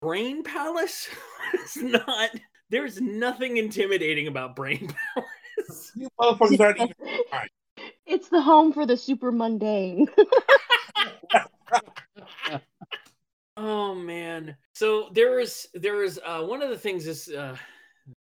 Brain 0.00 0.44
Palace 0.44 1.08
is 1.54 1.76
not 1.82 2.30
there's 2.70 3.00
nothing 3.00 3.56
intimidating 3.56 4.26
about 4.28 4.54
Brain 4.56 4.88
Palace. 5.14 5.92
you 5.96 6.08
motherfuckers 6.20 6.60
aren't 6.60 6.78
even. 6.80 6.94
It's 8.06 8.28
the 8.28 8.42
home 8.42 8.72
for 8.72 8.86
the 8.86 8.96
super 8.96 9.32
mundane. 9.32 10.08
Oh 13.56 13.94
man. 13.94 14.56
So 14.74 15.10
there 15.12 15.38
is 15.38 15.68
there 15.74 16.02
is 16.02 16.20
uh 16.24 16.42
one 16.42 16.60
of 16.60 16.70
the 16.70 16.78
things 16.78 17.04
this 17.04 17.30
uh 17.30 17.56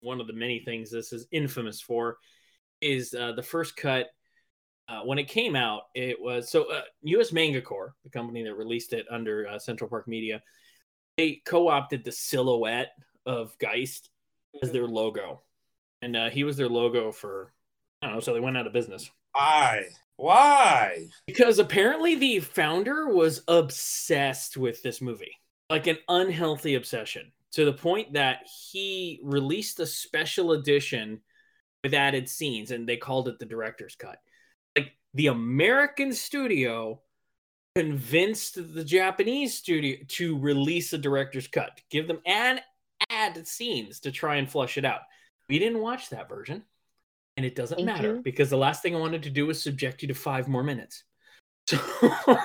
one 0.01 0.19
of 0.19 0.27
the 0.27 0.33
many 0.33 0.59
things 0.59 0.91
this 0.91 1.13
is 1.13 1.25
infamous 1.31 1.79
for 1.79 2.17
is 2.81 3.13
uh 3.13 3.31
the 3.31 3.43
first 3.43 3.77
cut 3.77 4.07
uh, 4.89 5.01
when 5.03 5.17
it 5.17 5.27
came 5.27 5.55
out 5.55 5.83
it 5.95 6.19
was 6.19 6.51
so 6.51 6.69
uh, 6.69 6.81
US 7.03 7.31
Manga 7.31 7.61
Corps, 7.61 7.95
the 8.03 8.09
company 8.09 8.43
that 8.43 8.55
released 8.55 8.91
it 8.91 9.05
under 9.09 9.47
uh, 9.47 9.57
Central 9.57 9.89
Park 9.89 10.05
Media, 10.07 10.41
they 11.17 11.41
co-opted 11.45 12.03
the 12.03 12.11
silhouette 12.11 12.91
of 13.25 13.57
Geist 13.57 14.09
as 14.61 14.71
their 14.71 14.87
logo. 14.87 15.43
And 16.01 16.15
uh, 16.15 16.29
he 16.29 16.43
was 16.43 16.57
their 16.57 16.67
logo 16.67 17.11
for 17.11 17.53
I 18.01 18.07
don't 18.07 18.15
know, 18.15 18.19
so 18.19 18.33
they 18.33 18.39
went 18.41 18.57
out 18.57 18.67
of 18.67 18.73
business. 18.73 19.09
Why? 19.33 19.87
Why? 20.17 21.07
Because 21.25 21.59
apparently 21.59 22.15
the 22.15 22.39
founder 22.39 23.07
was 23.07 23.43
obsessed 23.47 24.57
with 24.57 24.83
this 24.83 25.01
movie, 25.01 25.35
like 25.69 25.87
an 25.87 25.97
unhealthy 26.09 26.75
obsession, 26.75 27.31
to 27.53 27.65
the 27.65 27.73
point 27.73 28.13
that 28.13 28.47
he 28.71 29.19
released 29.23 29.79
a 29.79 29.85
special 29.85 30.51
edition 30.51 31.21
with 31.83 31.93
added 31.93 32.29
scenes, 32.29 32.71
and 32.71 32.87
they 32.87 32.97
called 32.97 33.27
it 33.27 33.39
the 33.39 33.45
director's 33.45 33.95
cut. 33.95 34.19
Like 34.75 34.91
the 35.13 35.27
American 35.27 36.13
studio 36.13 37.01
convinced 37.75 38.73
the 38.75 38.83
Japanese 38.83 39.57
studio 39.57 39.97
to 40.07 40.37
release 40.37 40.93
a 40.93 40.97
director's 40.97 41.47
cut, 41.47 41.79
give 41.89 42.07
them 42.07 42.19
and 42.25 42.61
add 43.09 43.47
scenes 43.47 44.01
to 44.01 44.11
try 44.11 44.35
and 44.35 44.49
flush 44.49 44.77
it 44.77 44.85
out. 44.85 45.01
We 45.49 45.57
didn't 45.57 45.81
watch 45.81 46.09
that 46.09 46.29
version, 46.29 46.63
and 47.37 47.45
it 47.45 47.55
doesn't 47.55 47.77
Thank 47.77 47.85
matter 47.85 48.15
you. 48.15 48.21
because 48.21 48.49
the 48.49 48.57
last 48.57 48.81
thing 48.81 48.95
I 48.95 48.99
wanted 48.99 49.23
to 49.23 49.29
do 49.29 49.47
was 49.47 49.61
subject 49.61 50.01
you 50.01 50.07
to 50.09 50.13
five 50.13 50.47
more 50.47 50.63
minutes. 50.63 51.03
So, 51.67 52.37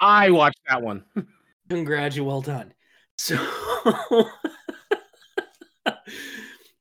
I 0.00 0.30
watched 0.30 0.60
that 0.68 0.80
one. 0.80 1.04
congrats, 1.68 2.16
you 2.16 2.24
well 2.24 2.40
done. 2.40 2.72
So, 3.16 3.36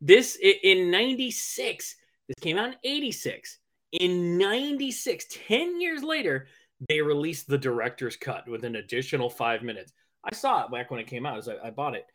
this 0.02 0.38
in 0.42 0.92
96, 0.92 1.96
this 2.28 2.36
came 2.42 2.58
out 2.58 2.70
in 2.70 2.76
86. 2.84 3.58
In 3.94 4.38
96, 4.38 5.26
10 5.48 5.82
years 5.82 6.04
later, 6.04 6.48
they 6.88 7.02
released 7.02 7.48
the 7.48 7.58
director's 7.58 8.16
cut 8.16 8.48
with 8.48 8.64
an 8.64 8.76
additional 8.76 9.30
five 9.30 9.64
minutes. 9.64 9.94
I 10.24 10.36
saw 10.36 10.66
it 10.66 10.72
back 10.72 10.92
when 10.92 11.00
it 11.00 11.08
came 11.08 11.26
out. 11.26 11.34
I, 11.34 11.38
was 11.38 11.48
like, 11.48 11.60
I 11.64 11.72
bought 11.72 11.96
it. 11.96 12.06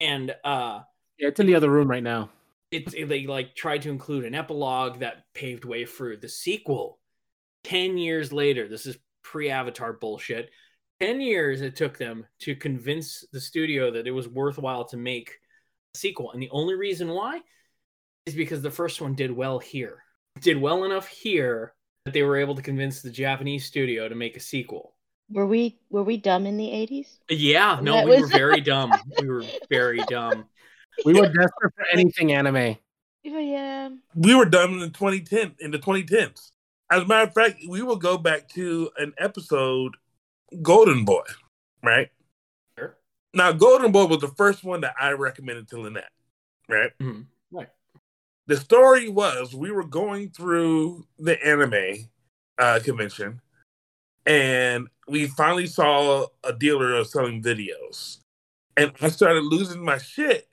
And 0.00 0.34
uh 0.44 0.80
Yeah, 1.18 1.28
it's 1.28 1.40
in 1.40 1.46
the 1.46 1.54
other 1.56 1.70
room 1.70 1.90
right 1.90 2.02
now. 2.02 2.30
It's 2.70 2.92
they 2.92 3.26
like 3.26 3.54
tried 3.54 3.82
to 3.82 3.90
include 3.90 4.24
an 4.24 4.34
epilogue 4.34 5.00
that 5.00 5.24
paved 5.34 5.64
way 5.64 5.84
for 5.84 6.16
the 6.16 6.28
sequel. 6.28 6.98
10 7.64 7.98
years 7.98 8.32
later 8.32 8.68
this 8.68 8.86
is 8.86 8.98
pre-avatar 9.22 9.94
bullshit. 9.94 10.50
10 11.00 11.20
years 11.20 11.60
it 11.60 11.76
took 11.76 11.96
them 11.96 12.26
to 12.40 12.54
convince 12.54 13.24
the 13.32 13.40
studio 13.40 13.90
that 13.90 14.06
it 14.06 14.10
was 14.10 14.28
worthwhile 14.28 14.84
to 14.84 14.96
make 14.96 15.30
a 15.94 15.98
sequel 15.98 16.32
and 16.32 16.42
the 16.42 16.50
only 16.50 16.74
reason 16.74 17.08
why 17.08 17.40
is 18.26 18.34
because 18.34 18.60
the 18.62 18.70
first 18.70 19.00
one 19.00 19.14
did 19.14 19.30
well 19.30 19.58
here. 19.58 20.04
It 20.36 20.42
did 20.42 20.60
well 20.60 20.84
enough 20.84 21.08
here 21.08 21.74
that 22.04 22.12
they 22.12 22.22
were 22.22 22.36
able 22.36 22.54
to 22.54 22.62
convince 22.62 23.00
the 23.00 23.10
japanese 23.10 23.64
studio 23.64 24.08
to 24.08 24.14
make 24.14 24.36
a 24.36 24.40
sequel. 24.40 24.94
Were 25.30 25.46
we 25.46 25.78
were 25.90 26.02
we 26.02 26.18
dumb 26.18 26.46
in 26.46 26.58
the 26.58 26.70
eighties? 26.70 27.18
yeah 27.30 27.80
no 27.82 27.96
That 27.96 28.06
we 28.06 28.20
were 28.20 28.28
very 28.28 28.60
dumb. 28.72 28.92
We 29.20 29.28
were 29.28 29.44
very 29.70 30.00
dumb 30.08 30.46
We 31.04 31.14
were 31.14 31.26
desperate 31.26 31.74
for 31.74 31.86
anything 31.92 32.32
anime. 32.32 32.76
Yeah. 33.22 33.90
We 34.14 34.34
were 34.34 34.44
done 34.44 34.72
in 34.74 34.78
the 34.80 34.88
2010 34.88 35.56
in 35.60 35.70
the 35.70 35.78
2010s. 35.78 36.50
As 36.90 37.02
a 37.02 37.06
matter 37.06 37.28
of 37.28 37.34
fact, 37.34 37.60
we 37.68 37.82
will 37.82 37.96
go 37.96 38.16
back 38.16 38.48
to 38.50 38.90
an 38.96 39.12
episode, 39.18 39.96
Golden 40.62 41.04
Boy, 41.04 41.24
right? 41.82 42.08
Sure. 42.78 42.96
Now, 43.34 43.52
Golden 43.52 43.92
Boy 43.92 44.06
was 44.06 44.20
the 44.20 44.28
first 44.28 44.64
one 44.64 44.80
that 44.80 44.94
I 44.98 45.10
recommended 45.10 45.68
to 45.68 45.80
Lynette, 45.80 46.10
right? 46.68 46.90
Mhm. 46.98 47.26
Right. 47.50 47.68
The 48.46 48.56
story 48.56 49.10
was 49.10 49.54
we 49.54 49.70
were 49.70 49.84
going 49.84 50.30
through 50.30 51.06
the 51.18 51.42
anime 51.46 52.08
uh, 52.56 52.80
convention, 52.82 53.42
and 54.24 54.88
we 55.06 55.26
finally 55.26 55.66
saw 55.66 56.26
a 56.42 56.52
dealer 56.54 56.94
of 56.94 57.06
selling 57.08 57.42
videos, 57.42 58.18
and 58.76 58.92
I 59.02 59.08
started 59.10 59.44
losing 59.44 59.84
my 59.84 59.98
shit 59.98 60.47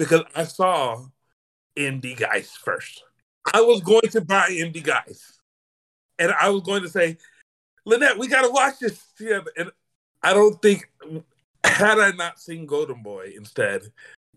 because 0.00 0.22
I 0.34 0.44
saw 0.44 1.04
MD 1.76 2.16
Geist 2.16 2.56
first. 2.58 3.04
I 3.52 3.60
was 3.60 3.82
going 3.82 4.08
to 4.12 4.22
buy 4.22 4.48
MD 4.48 4.82
Geist, 4.82 5.40
and 6.18 6.32
I 6.40 6.48
was 6.48 6.62
going 6.62 6.82
to 6.82 6.88
say, 6.88 7.18
Lynette, 7.84 8.18
we 8.18 8.26
got 8.26 8.42
to 8.42 8.50
watch 8.50 8.78
this 8.80 8.98
together. 9.18 9.50
And 9.58 9.70
I 10.22 10.32
don't 10.32 10.60
think, 10.62 10.90
had 11.62 11.98
I 11.98 12.12
not 12.12 12.40
seen 12.40 12.64
Golden 12.64 13.02
Boy 13.02 13.32
instead 13.36 13.82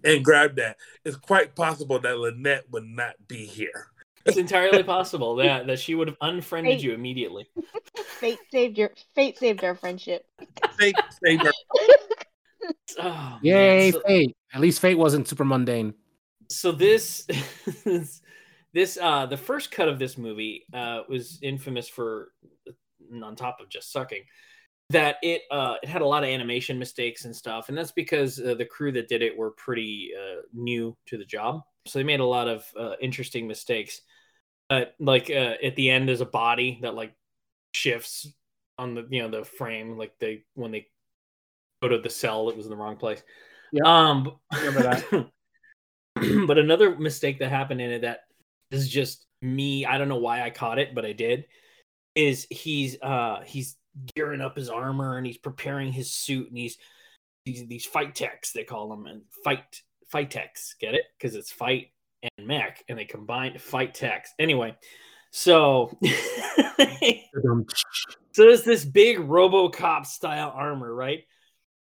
and 0.04 0.24
grabbed 0.24 0.58
that, 0.58 0.76
it's 1.06 1.16
quite 1.16 1.56
possible 1.56 1.98
that 2.00 2.18
Lynette 2.18 2.70
would 2.72 2.86
not 2.86 3.14
be 3.30 3.46
here. 3.46 3.88
it's 4.26 4.36
entirely 4.36 4.84
possible 4.98 5.36
that, 5.38 5.66
that 5.68 5.80
she 5.80 5.96
would 5.96 6.10
have 6.10 6.18
unfriended 6.20 6.82
Hey. 6.82 6.88
you 6.88 6.94
immediately 6.94 7.48
Fate 8.20 8.40
saved 8.52 8.78
your 8.78 8.92
fate 9.16 9.38
saved 9.38 9.64
our 9.64 9.76
friendship. 9.76 10.26
Thank, 10.78 10.96
thank 11.24 11.42
her. 11.42 11.52
Oh. 13.00 13.40
Yay, 13.42 13.92
So, 13.92 14.02
Fate. 14.06 14.36
At 14.54 14.62
least 14.62 14.80
Fate 14.80 14.98
wasn't 14.98 15.28
super 15.28 15.46
mundane. 15.46 15.94
so 16.50 16.72
this, 16.72 17.26
this, 18.74 18.98
uh, 19.02 19.26
the 19.26 19.38
first 19.38 19.72
cut 19.72 19.88
of 19.88 20.00
this 20.00 20.18
movie, 20.18 20.66
uh, 20.74 21.02
was 21.10 21.40
infamous 21.42 21.88
for, 21.90 22.32
on 23.24 23.36
top 23.36 23.60
of 23.60 23.70
just 23.70 23.92
sucking, 23.92 24.24
that 24.90 25.18
it, 25.24 25.42
uh, 25.50 25.76
it 25.82 25.90
had 25.90 26.02
a 26.02 26.06
lot 26.06 26.24
of 26.24 26.30
animation 26.30 26.78
mistakes 26.78 27.26
and 27.26 27.36
stuff, 27.36 27.70
and 27.70 27.78
that's 27.78 27.92
because 27.92 28.40
uh, 28.40 28.54
the 28.54 28.66
crew 28.66 28.92
that 28.92 29.08
did 29.08 29.22
it 29.22 29.36
were 29.36 29.52
pretty 29.52 30.12
uh, 30.18 30.42
new 30.54 30.96
to 31.08 31.18
the 31.18 31.26
job, 31.26 31.62
so 31.88 31.98
they 31.98 32.04
made 32.04 32.20
a 32.20 32.26
lot 32.26 32.48
of 32.48 32.66
uh, 32.80 32.94
interesting 33.02 33.48
mistakes. 33.48 34.02
Uh, 34.70 34.86
like 35.00 35.30
uh, 35.30 35.56
at 35.64 35.76
the 35.76 35.90
end, 35.90 36.08
there's 36.08 36.22
a 36.22 36.26
body 36.26 36.80
that 36.82 36.96
like 36.96 37.14
shifts 37.74 38.28
on 38.78 38.96
the 38.96 39.08
you 39.10 39.22
know 39.22 39.30
the 39.30 39.46
frame, 39.46 39.98
like 39.98 40.14
they 40.20 40.44
when 40.54 40.72
they 40.72 40.88
go 41.84 41.96
to 41.96 42.02
the 42.02 42.10
cell, 42.10 42.48
that 42.48 42.58
was 42.58 42.66
in 42.66 42.72
the 42.72 42.78
wrong 42.78 42.98
place. 42.98 43.22
Yep. 43.72 43.86
Um, 43.86 44.32
Remember 44.54 44.84
that. 44.84 45.30
but 46.48 46.58
another 46.58 46.98
mistake 46.98 47.40
that 47.40 47.50
happened 47.50 47.82
in 47.82 47.92
it 47.92 48.02
that 48.02 48.22
is 48.72 48.90
just 48.90 49.26
me. 49.42 49.86
I 49.86 49.98
don't 49.98 50.10
know 50.10 50.18
why 50.18 50.42
I 50.42 50.50
caught 50.50 50.80
it, 50.80 50.96
but 50.96 51.06
I 51.06 51.14
did. 51.14 51.46
Is 52.16 52.46
he's 52.50 53.02
uh 53.02 53.42
he's 53.44 53.76
gearing 54.16 54.42
up 54.42 54.56
his 54.56 54.70
armor 54.70 55.18
and 55.18 55.26
he's 55.26 55.38
preparing 55.38 55.92
his 55.92 56.12
suit 56.12 56.48
and 56.48 56.58
he's 56.58 56.78
these 57.46 57.68
these 57.68 57.86
fight 57.86 58.16
techs 58.16 58.52
they 58.52 58.64
call 58.64 58.90
them 58.90 59.08
and 59.08 59.22
fight 59.44 59.82
fight 60.10 60.32
techs 60.32 60.76
get 60.80 60.94
it 60.94 61.04
because 61.18 61.36
it's 61.36 61.52
fight 61.52 61.88
and 62.38 62.48
mech 62.48 62.84
and 62.88 62.98
they 62.98 63.06
combine 63.06 63.58
fight 63.58 63.94
techs 63.94 64.32
anyway 64.40 64.76
so 65.32 65.98
so 68.32 68.44
there's 68.44 68.64
this 68.64 68.86
big 68.86 69.18
RoboCop 69.18 70.06
style 70.06 70.52
armor, 70.56 70.94
right? 70.94 71.24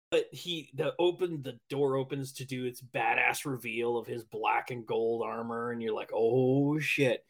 But 0.10 0.26
he 0.32 0.70
the 0.74 0.94
open 1.00 1.42
the 1.42 1.60
door 1.70 1.98
opens 1.98 2.34
to 2.34 2.46
do 2.46 2.66
its 2.66 2.82
badass 2.82 3.46
reveal 3.46 3.98
of 3.98 4.08
his 4.08 4.24
black 4.24 4.72
and 4.72 4.86
gold 4.86 5.24
armor, 5.24 5.72
and 5.72 5.82
you're 5.82 5.96
like, 5.96 6.12
oh 6.14 6.80
shit! 6.80 7.26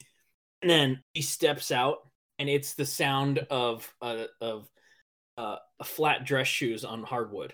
And 0.61 0.69
then 0.69 1.03
he 1.13 1.23
steps 1.23 1.71
out, 1.71 2.07
and 2.37 2.47
it's 2.47 2.75
the 2.75 2.85
sound 2.85 3.39
of 3.49 3.91
uh, 4.01 4.25
of 4.41 4.69
uh, 5.37 5.57
flat 5.83 6.25
dress 6.25 6.47
shoes 6.47 6.83
on 6.83 7.03
hardwood. 7.03 7.53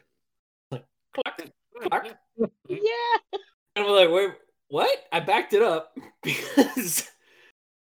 Like, 0.71 0.85
clack, 1.13 1.51
clack. 1.81 2.17
Yeah. 2.67 3.39
And 3.75 3.85
I'm 3.85 3.91
like, 3.91 4.09
wait, 4.09 4.31
what? 4.69 4.97
I 5.11 5.19
backed 5.19 5.53
it 5.53 5.61
up 5.61 5.95
because 6.23 7.09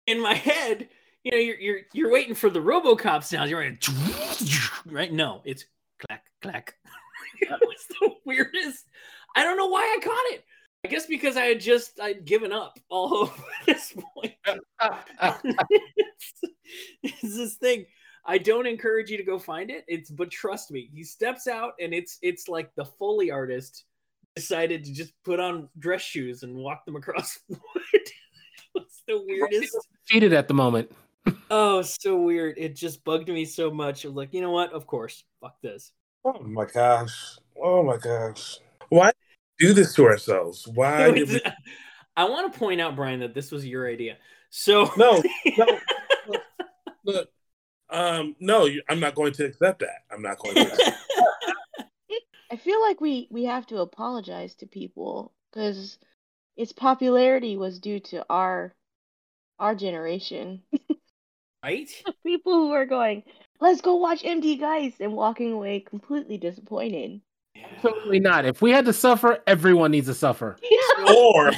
in 0.06 0.20
my 0.20 0.34
head, 0.34 0.88
you 1.24 1.30
know, 1.30 1.38
you're 1.38 1.58
you're 1.60 1.80
you're 1.92 2.12
waiting 2.12 2.34
for 2.34 2.50
the 2.50 2.60
RoboCop 2.60 3.22
sounds. 3.22 3.50
You're 3.50 3.60
right, 3.60 3.88
right? 4.86 5.12
No, 5.12 5.42
it's 5.44 5.64
clack 6.00 6.24
clack. 6.40 6.74
it 7.50 7.60
was 7.60 7.86
the 8.00 8.10
weirdest. 8.24 8.86
I 9.34 9.44
don't 9.44 9.56
know 9.56 9.68
why 9.68 9.80
I 9.80 10.04
caught 10.04 10.34
it. 10.34 10.44
I 10.84 10.88
guess 10.88 11.06
because 11.06 11.36
I 11.36 11.44
had 11.44 11.60
just 11.60 12.00
I'd 12.00 12.24
given 12.24 12.52
up 12.52 12.78
all 12.88 13.14
over 13.14 13.42
this 13.66 13.92
point. 14.14 14.34
it's, 14.44 16.40
it's 17.02 17.36
this 17.36 17.54
thing. 17.54 17.86
I 18.24 18.38
don't 18.38 18.66
encourage 18.66 19.10
you 19.10 19.16
to 19.16 19.24
go 19.24 19.38
find 19.38 19.70
it. 19.70 19.84
It's 19.88 20.10
but 20.10 20.30
trust 20.30 20.70
me, 20.70 20.90
he 20.92 21.04
steps 21.04 21.46
out 21.46 21.72
and 21.80 21.92
it's 21.94 22.18
it's 22.22 22.48
like 22.48 22.74
the 22.74 22.84
Foley 22.84 23.30
artist 23.30 23.84
decided 24.34 24.84
to 24.84 24.92
just 24.92 25.12
put 25.24 25.40
on 25.40 25.68
dress 25.78 26.02
shoes 26.02 26.42
and 26.42 26.54
walk 26.54 26.84
them 26.84 26.96
across 26.96 27.38
the 27.48 27.56
wood. 27.56 28.02
it's 28.76 29.02
the 29.06 29.22
weirdest. 29.24 29.76
Cheated 30.06 30.32
at 30.32 30.48
the 30.48 30.54
moment. 30.54 30.90
Oh, 31.50 31.82
so 31.82 32.20
weird. 32.20 32.56
It 32.58 32.74
just 32.74 33.04
bugged 33.04 33.28
me 33.28 33.44
so 33.44 33.70
much. 33.70 34.04
I 34.04 34.08
was 34.08 34.16
like, 34.16 34.32
you 34.34 34.40
know 34.40 34.50
what? 34.50 34.72
Of 34.72 34.86
course. 34.86 35.22
Fuck 35.40 35.60
this. 35.62 35.92
Oh 36.24 36.42
my 36.42 36.66
gosh. 36.66 37.38
Oh 37.60 37.82
my 37.82 37.96
gosh. 37.96 38.58
Why 38.88 39.12
do 39.58 39.72
this 39.72 39.94
to 39.94 40.04
ourselves? 40.04 40.66
Why 40.68 41.10
did 41.10 41.28
we 41.28 41.40
I 42.16 42.24
want 42.24 42.52
to 42.52 42.58
point 42.58 42.80
out, 42.80 42.94
Brian, 42.94 43.20
that 43.20 43.34
this 43.34 43.50
was 43.50 43.66
your 43.66 43.88
idea. 43.88 44.18
So 44.50 44.90
No, 44.96 45.22
no. 45.56 45.78
look, 46.26 46.42
look, 47.04 47.28
um, 47.90 48.36
no, 48.38 48.68
I'm 48.88 49.00
not 49.00 49.14
going 49.14 49.32
to 49.34 49.46
accept 49.46 49.80
that. 49.80 50.04
I'm 50.10 50.22
not 50.22 50.38
going 50.38 50.54
to. 50.56 50.72
Accept 50.72 50.98
I 52.50 52.56
feel 52.56 52.82
like 52.82 53.00
we 53.00 53.28
we 53.30 53.44
have 53.44 53.66
to 53.68 53.78
apologize 53.78 54.54
to 54.56 54.66
people 54.66 55.32
because 55.50 55.98
its 56.54 56.72
popularity 56.72 57.56
was 57.56 57.80
due 57.80 57.98
to 58.00 58.24
our 58.28 58.74
our 59.58 59.74
generation. 59.74 60.62
right? 61.64 61.90
people 62.26 62.52
who 62.52 62.72
are 62.72 62.84
going, 62.84 63.22
let's 63.62 63.80
go 63.80 63.94
watch 63.94 64.22
MD 64.24 64.58
Geist 64.58 65.00
and 65.00 65.12
walking 65.12 65.52
away 65.52 65.80
completely 65.80 66.36
disappointed. 66.36 67.20
Absolutely 67.76 68.18
not. 68.18 68.44
If 68.44 68.60
we 68.60 68.72
had 68.72 68.84
to 68.86 68.92
suffer, 68.92 69.38
everyone 69.46 69.92
needs 69.92 70.08
to 70.08 70.14
suffer. 70.14 70.56
or, 71.16 71.52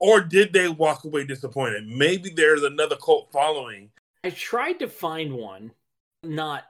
or 0.00 0.20
did 0.20 0.52
they 0.52 0.68
walk 0.68 1.04
away 1.04 1.24
disappointed? 1.24 1.88
Maybe 1.88 2.30
there's 2.30 2.62
another 2.62 2.96
cult 2.96 3.32
following. 3.32 3.90
I 4.22 4.30
tried 4.30 4.78
to 4.78 4.88
find 4.88 5.34
one, 5.34 5.72
not 6.22 6.64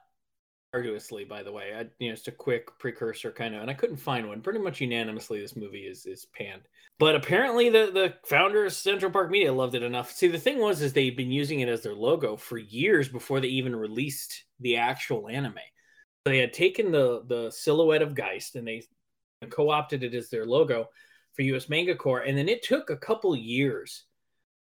arduously, 0.75 1.25
by 1.25 1.43
the 1.43 1.53
way. 1.53 1.73
I, 1.77 1.87
you 1.99 2.09
know, 2.09 2.15
just 2.15 2.29
a 2.29 2.33
quick 2.33 2.79
precursor 2.79 3.31
kind 3.31 3.55
of, 3.55 3.63
and 3.63 3.71
I 3.71 3.75
couldn't 3.75 3.97
find 3.97 4.29
one. 4.29 4.41
Pretty 4.41 4.59
much 4.59 4.81
unanimously, 4.81 5.41
this 5.41 5.57
movie 5.57 5.87
is 5.87 6.07
is 6.07 6.27
panned. 6.37 6.63
But 6.99 7.15
apparently, 7.15 7.69
the 7.69 7.91
the 7.93 8.15
founder 8.25 8.65
of 8.65 8.73
Central 8.73 9.11
Park 9.11 9.31
Media 9.31 9.53
loved 9.53 9.75
it 9.75 9.83
enough. 9.83 10.11
See, 10.13 10.29
the 10.29 10.39
thing 10.39 10.59
was, 10.59 10.81
is 10.81 10.93
they'd 10.93 11.17
been 11.17 11.31
using 11.31 11.61
it 11.61 11.69
as 11.69 11.83
their 11.83 11.95
logo 11.95 12.37
for 12.37 12.59
years 12.59 13.09
before 13.09 13.41
they 13.41 13.49
even 13.49 13.77
released 13.77 14.45
the 14.61 14.77
actual 14.77 15.29
anime. 15.29 15.55
They 16.25 16.39
had 16.39 16.53
taken 16.53 16.93
the 16.93 17.23
the 17.27 17.51
silhouette 17.51 18.03
of 18.03 18.15
Geist 18.15 18.57
and 18.57 18.67
they 18.67 18.83
co-opted 19.51 20.05
it 20.05 20.15
as 20.15 20.31
their 20.31 20.47
logo 20.47 20.89
for 21.35 21.43
US 21.43 21.69
Manga 21.69 21.97
Corps 21.97 22.21
and 22.21 22.39
then 22.39 22.49
it 22.49 22.63
took 22.63 22.91
a 22.91 22.97
couple 22.97 23.35
years 23.35 24.05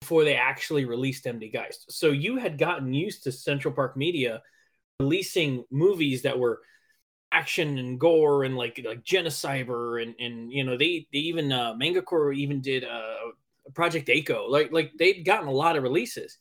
before 0.00 0.24
they 0.24 0.34
actually 0.34 0.84
released 0.84 1.24
MD 1.24 1.52
Geist. 1.52 1.90
So 1.90 2.10
you 2.10 2.36
had 2.36 2.58
gotten 2.58 2.92
used 2.92 3.22
to 3.24 3.32
Central 3.32 3.72
Park 3.72 3.96
Media 3.96 4.42
releasing 5.00 5.64
movies 5.70 6.22
that 6.22 6.38
were 6.38 6.60
action 7.30 7.78
and 7.78 8.00
gore 8.00 8.44
and 8.44 8.56
like 8.56 8.80
like 8.84 9.04
Genocyber 9.04 10.02
and 10.02 10.14
and 10.18 10.52
you 10.52 10.64
know 10.64 10.76
they 10.76 11.06
they 11.12 11.18
even 11.18 11.52
uh, 11.52 11.74
Manga 11.74 12.02
Corps 12.02 12.32
even 12.32 12.60
did 12.60 12.84
uh, 12.84 13.14
Project 13.74 14.08
A-ko 14.08 14.46
like 14.48 14.72
like 14.72 14.92
they'd 14.98 15.24
gotten 15.24 15.48
a 15.48 15.52
lot 15.52 15.76
of 15.76 15.82
releases. 15.82 16.38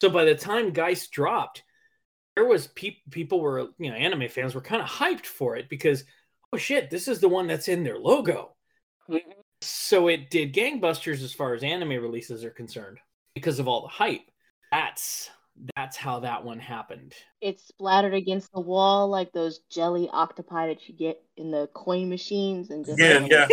So 0.00 0.10
by 0.10 0.24
the 0.24 0.34
time 0.34 0.72
Geist 0.72 1.12
dropped, 1.12 1.62
there 2.34 2.44
was 2.44 2.66
pe- 2.68 3.02
people 3.10 3.40
were 3.40 3.68
you 3.78 3.90
know 3.90 3.96
anime 3.96 4.28
fans 4.28 4.54
were 4.54 4.60
kind 4.60 4.82
of 4.82 4.88
hyped 4.88 5.26
for 5.26 5.56
it 5.56 5.68
because 5.68 6.04
oh 6.52 6.58
shit 6.58 6.90
this 6.90 7.08
is 7.08 7.20
the 7.20 7.28
one 7.28 7.46
that's 7.46 7.68
in 7.68 7.84
their 7.84 7.98
logo. 7.98 8.54
So 9.62 10.08
it 10.08 10.30
did 10.30 10.54
gangbusters 10.54 11.22
as 11.22 11.32
far 11.32 11.54
as 11.54 11.62
anime 11.62 11.90
releases 11.90 12.44
are 12.44 12.50
concerned 12.50 12.98
because 13.34 13.58
of 13.58 13.68
all 13.68 13.82
the 13.82 13.88
hype. 13.88 14.28
That's 14.72 15.30
that's 15.76 15.96
how 15.96 16.20
that 16.20 16.44
one 16.44 16.58
happened. 16.58 17.12
It 17.40 17.60
splattered 17.60 18.14
against 18.14 18.50
the 18.52 18.60
wall 18.60 19.08
like 19.08 19.32
those 19.32 19.60
jelly 19.70 20.08
octopi 20.12 20.68
that 20.68 20.88
you 20.88 20.94
get 20.94 21.22
in 21.36 21.50
the 21.50 21.68
coin 21.74 22.08
machines 22.08 22.70
and 22.70 22.84
just 22.84 22.98
Yeah, 22.98 23.18
like- 23.18 23.30
yeah. 23.30 23.48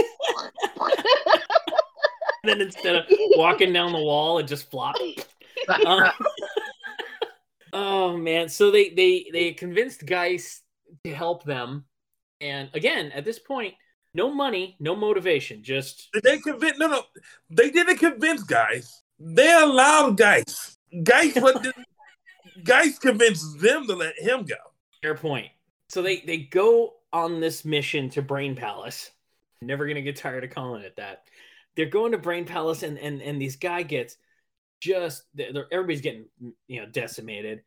And 2.43 2.43
then 2.43 2.61
instead 2.61 2.95
of 2.95 3.05
walking 3.35 3.73
down 3.73 3.91
the 3.91 3.99
wall, 3.99 4.39
it 4.39 4.43
just 4.47 4.69
flopped. 4.71 5.01
Uh, 5.67 6.09
oh 7.73 8.17
man! 8.17 8.49
So 8.49 8.71
they 8.71 8.89
they 8.89 9.27
they 9.31 9.51
convinced 9.51 10.03
Geist 10.03 10.63
to 11.03 11.13
help 11.13 11.43
them, 11.43 11.85
and 12.41 12.71
again, 12.73 13.11
at 13.11 13.23
this 13.23 13.37
point, 13.37 13.75
no 14.15 14.33
money, 14.33 14.77
no 14.79 14.95
motivation, 14.95 15.61
just 15.61 16.09
Did 16.11 16.23
they 16.23 16.39
convince? 16.39 16.79
No, 16.79 16.87
no. 16.87 17.03
They 17.51 17.69
didn't 17.69 17.97
convince 17.97 18.41
guys. 18.41 19.03
They 19.19 19.51
allowed 19.53 20.17
guys. 20.17 20.75
Guys, 21.03 21.35
what 21.35 21.61
did, 21.61 21.73
guys 22.63 22.97
convinced 22.99 23.59
them 23.59 23.87
to 23.87 23.95
let 23.95 24.17
him 24.17 24.43
go. 24.43 24.55
Fair 25.01 25.15
point. 25.15 25.47
So 25.89 26.01
they 26.01 26.21
they 26.21 26.37
go 26.37 26.95
on 27.11 27.39
this 27.39 27.65
mission 27.65 28.09
to 28.11 28.21
Brain 28.21 28.55
Palace. 28.55 29.11
Never 29.61 29.87
gonna 29.87 30.01
get 30.01 30.15
tired 30.15 30.43
of 30.43 30.51
calling 30.51 30.83
it 30.83 30.95
that. 30.97 31.23
They're 31.75 31.85
going 31.85 32.11
to 32.11 32.17
Brain 32.17 32.45
Palace, 32.45 32.83
and 32.83 32.97
and 32.97 33.21
and 33.21 33.41
these 33.41 33.55
guy 33.55 33.83
gets 33.83 34.17
just 34.81 35.23
everybody's 35.71 36.01
getting 36.01 36.25
you 36.67 36.81
know 36.81 36.87
decimated, 36.87 37.61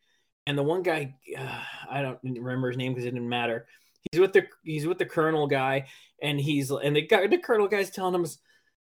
and 0.46 0.56
the 0.56 0.62
one 0.62 0.82
guy 0.82 1.14
uh, 1.36 1.62
I 1.90 2.02
don't 2.02 2.18
remember 2.22 2.68
his 2.68 2.76
name 2.76 2.92
because 2.92 3.06
it 3.06 3.12
didn't 3.12 3.28
matter. 3.28 3.66
He's 4.10 4.20
with 4.20 4.32
the 4.32 4.46
he's 4.64 4.86
with 4.86 4.98
the 4.98 5.06
Colonel 5.06 5.46
guy, 5.46 5.86
and 6.20 6.40
he's 6.40 6.70
and 6.70 6.96
the 6.96 7.06
guy 7.06 7.26
the 7.26 7.38
Colonel 7.38 7.68
guy's 7.68 7.90
telling 7.90 8.14
him 8.14 8.26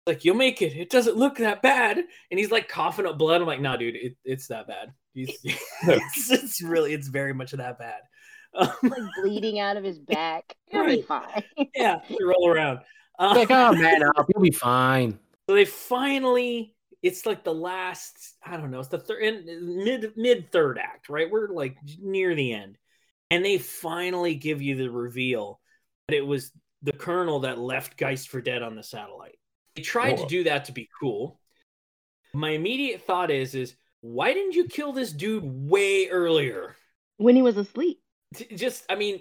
like 0.07 0.25
you'll 0.25 0.37
make 0.37 0.63
it. 0.63 0.77
It 0.77 0.91
doesn't 0.91 1.17
look 1.17 1.39
that 1.39 1.63
bad, 1.63 1.99
and 1.99 2.41
he's 2.41 2.51
like 2.51 2.69
coughing 2.69 3.07
up 3.07 3.19
blood. 3.19 3.41
I'm 3.41 3.47
like, 3.47 3.61
nah, 3.61 3.77
dude, 3.77 3.97
it, 3.97 4.17
it's 4.25 4.49
that 4.49 4.67
bad. 4.67 4.93
He's, 5.15 5.37
it's, 5.45 5.63
it's 6.31 6.63
really 6.63 6.93
it's 6.93 7.09
very 7.09 7.33
much 7.35 7.53
that 7.53 7.79
bad. 7.79 8.01
Um, 8.55 8.69
like 8.83 9.01
bleeding 9.23 9.61
out 9.61 9.79
of 9.79 9.85
his 9.85 9.99
back. 9.99 10.55
It'll 10.69 10.85
be 10.85 11.01
fine. 11.01 11.43
yeah, 11.75 12.01
to 12.07 12.19
roll 12.23 12.51
around. 12.51 12.81
Uh, 13.19 13.33
Like, 13.35 13.51
oh 13.51 13.73
man, 13.73 14.03
up, 14.03 14.27
you'll 14.29 14.43
be 14.43 14.51
fine. 14.51 15.19
so 15.49 15.55
they 15.55 15.65
finally, 15.65 16.75
it's 17.01 17.25
like 17.25 17.45
the 17.45 17.55
last, 17.55 18.37
I 18.45 18.59
don't 18.59 18.71
know, 18.71 18.81
it's 18.81 18.91
the 18.91 18.99
third, 18.99 19.47
mid 19.63 20.13
mid 20.17 20.53
third 20.53 20.77
act, 20.77 21.09
right? 21.09 21.31
We're 21.31 21.49
like 21.49 21.79
near 21.99 22.35
the 22.35 22.53
end, 22.53 22.77
and 23.31 23.43
they 23.43 23.57
finally 23.57 24.35
give 24.35 24.61
you 24.61 24.77
the 24.77 24.91
reveal 24.91 25.59
that 26.09 26.17
it 26.19 26.27
was 26.27 26.53
the 26.83 26.93
colonel 26.93 27.41
that 27.41 27.59
left 27.59 27.97
Geist 27.97 28.29
for 28.29 28.43
dead 28.43 28.63
on 28.63 28.77
the 28.77 28.83
satellite. 28.83 29.39
They 29.77 29.83
tried 29.83 30.19
to 30.19 30.27
do 30.27 30.45
that 30.45 30.67
to 30.67 30.73
be 30.73 30.89
cool. 31.01 31.39
My 32.35 32.51
immediate 32.51 33.03
thought 33.07 33.31
is, 33.31 33.55
is 33.55 33.75
why 34.01 34.33
didn't 34.33 34.55
you 34.55 34.67
kill 34.67 34.93
this 34.93 35.13
dude 35.13 35.45
way 35.45 36.09
earlier? 36.09 36.77
When 37.19 37.37
he 37.37 37.43
was 37.43 37.57
asleep. 37.57 38.01
T- 38.35 38.55
Just, 38.57 38.85
I 38.89 38.95
mean, 38.97 39.21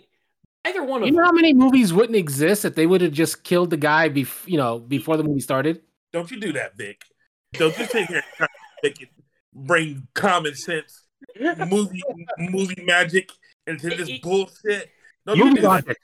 either 0.65 0.83
one 0.83 1.01
of 1.01 1.07
You 1.07 1.13
know 1.13 1.17
them. 1.17 1.25
how 1.25 1.31
many 1.33 1.53
movies 1.53 1.93
wouldn't 1.93 2.15
exist 2.17 2.65
if 2.65 2.75
they 2.75 2.87
would 2.87 3.01
have 3.01 3.11
just 3.11 3.43
killed 3.43 3.69
the 3.69 3.77
guy 3.77 4.09
bef- 4.09 4.47
you 4.47 4.57
know, 4.57 4.79
before 4.79 5.17
the 5.17 5.23
movie 5.23 5.41
started? 5.41 5.81
Don't 6.13 6.29
you 6.31 6.39
do 6.39 6.53
that, 6.53 6.75
Vic. 6.77 7.01
Don't 7.53 7.77
you 7.77 7.85
sit 7.85 8.07
here 8.07 8.17
and 8.17 8.25
try 8.37 8.47
to 8.91 9.05
bring 9.53 10.07
common 10.13 10.55
sense, 10.55 11.03
movie 11.67 12.01
movie 12.39 12.81
magic 12.83 13.29
into 13.67 13.89
this 13.89 14.19
bullshit. 14.19 14.89
Don't 15.25 15.37
you 15.37 15.43
Movie 15.45 15.55
do 15.57 15.61
that. 15.63 15.67
logic. 15.67 15.97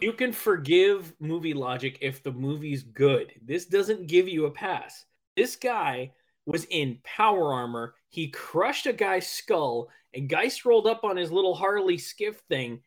You 0.00 0.12
can 0.12 0.32
forgive 0.32 1.12
movie 1.20 1.54
logic 1.54 1.98
if 2.00 2.22
the 2.22 2.32
movie's 2.32 2.82
good. 2.82 3.32
This 3.44 3.66
doesn't 3.66 4.06
give 4.06 4.28
you 4.28 4.46
a 4.46 4.50
pass. 4.50 5.04
This 5.36 5.56
guy 5.56 6.12
was 6.46 6.64
in 6.70 6.98
power 7.04 7.52
armor. 7.52 7.94
He 8.08 8.28
crushed 8.28 8.86
a 8.86 8.92
guy's 8.92 9.28
skull, 9.28 9.88
and 10.14 10.28
Geist 10.28 10.64
rolled 10.64 10.86
up 10.86 11.04
on 11.04 11.16
his 11.16 11.32
little 11.32 11.54
Harley 11.54 11.98
skiff 11.98 12.38
thing. 12.48 12.80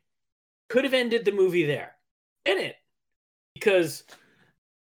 Could 0.70 0.84
have 0.84 0.94
ended 0.94 1.26
the 1.26 1.32
movie 1.32 1.66
there. 1.66 1.96
In 2.46 2.58
it. 2.58 2.76
Because 3.54 4.04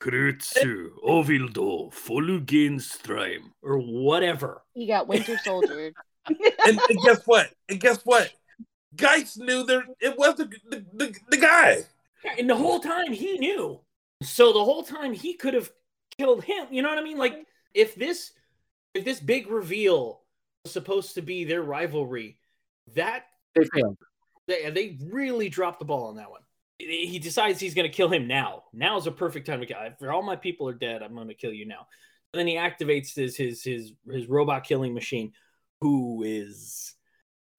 Krutsu, 0.00 0.88
Ovildo, 1.04 1.92
Folugen 1.92 2.80
Strime, 2.80 3.50
or 3.62 3.78
whatever. 3.78 4.62
He 4.72 4.86
got 4.86 5.08
Winter 5.08 5.38
Soldier. 5.44 5.92
And, 6.66 6.78
and 6.88 6.98
guess 7.02 7.22
what? 7.24 7.50
And 7.68 7.80
guess 7.80 8.02
what? 8.04 8.30
Geist 8.94 9.38
knew 9.38 9.64
there 9.64 9.84
it 10.00 10.16
was 10.18 10.36
the 10.36 10.44
the, 10.68 10.84
the, 10.92 11.14
the 11.30 11.36
guy. 11.38 11.78
And 12.38 12.48
the 12.48 12.56
whole 12.56 12.80
time 12.80 13.12
he 13.12 13.38
knew. 13.38 13.80
So 14.22 14.52
the 14.52 14.64
whole 14.64 14.82
time 14.82 15.12
he 15.12 15.34
could 15.34 15.54
have 15.54 15.70
killed 16.18 16.44
him. 16.44 16.66
You 16.70 16.82
know 16.82 16.88
what 16.88 16.98
I 16.98 17.02
mean? 17.02 17.18
Like 17.18 17.46
if 17.74 17.94
this 17.94 18.32
if 18.94 19.04
this 19.04 19.20
big 19.20 19.48
reveal 19.48 20.22
was 20.64 20.72
supposed 20.72 21.14
to 21.14 21.22
be 21.22 21.44
their 21.44 21.62
rivalry, 21.62 22.38
that 22.94 23.24
They 23.54 23.64
failed. 23.72 23.98
They, 24.46 24.70
they 24.70 24.98
really 25.10 25.48
dropped 25.48 25.78
the 25.78 25.84
ball 25.84 26.08
on 26.08 26.16
that 26.16 26.30
one. 26.30 26.40
He 26.78 27.18
decides 27.18 27.60
he's 27.60 27.74
going 27.74 27.88
to 27.88 27.94
kill 27.94 28.08
him 28.08 28.26
now. 28.26 28.64
Now 28.72 28.96
is 28.96 29.06
a 29.06 29.12
perfect 29.12 29.46
time 29.46 29.60
to 29.60 29.66
kill. 29.66 29.76
If 29.80 30.08
all 30.08 30.22
my 30.22 30.36
people 30.36 30.66
are 30.68 30.74
dead, 30.74 31.02
I'm 31.02 31.14
going 31.14 31.28
to 31.28 31.34
kill 31.34 31.52
you 31.52 31.66
now. 31.66 31.86
And 32.32 32.40
then 32.40 32.46
he 32.46 32.54
activates 32.54 33.14
his 33.14 33.36
his 33.36 33.62
his 33.62 33.92
his 34.10 34.28
robot 34.28 34.64
killing 34.64 34.94
machine, 34.94 35.32
who 35.80 36.22
is 36.22 36.94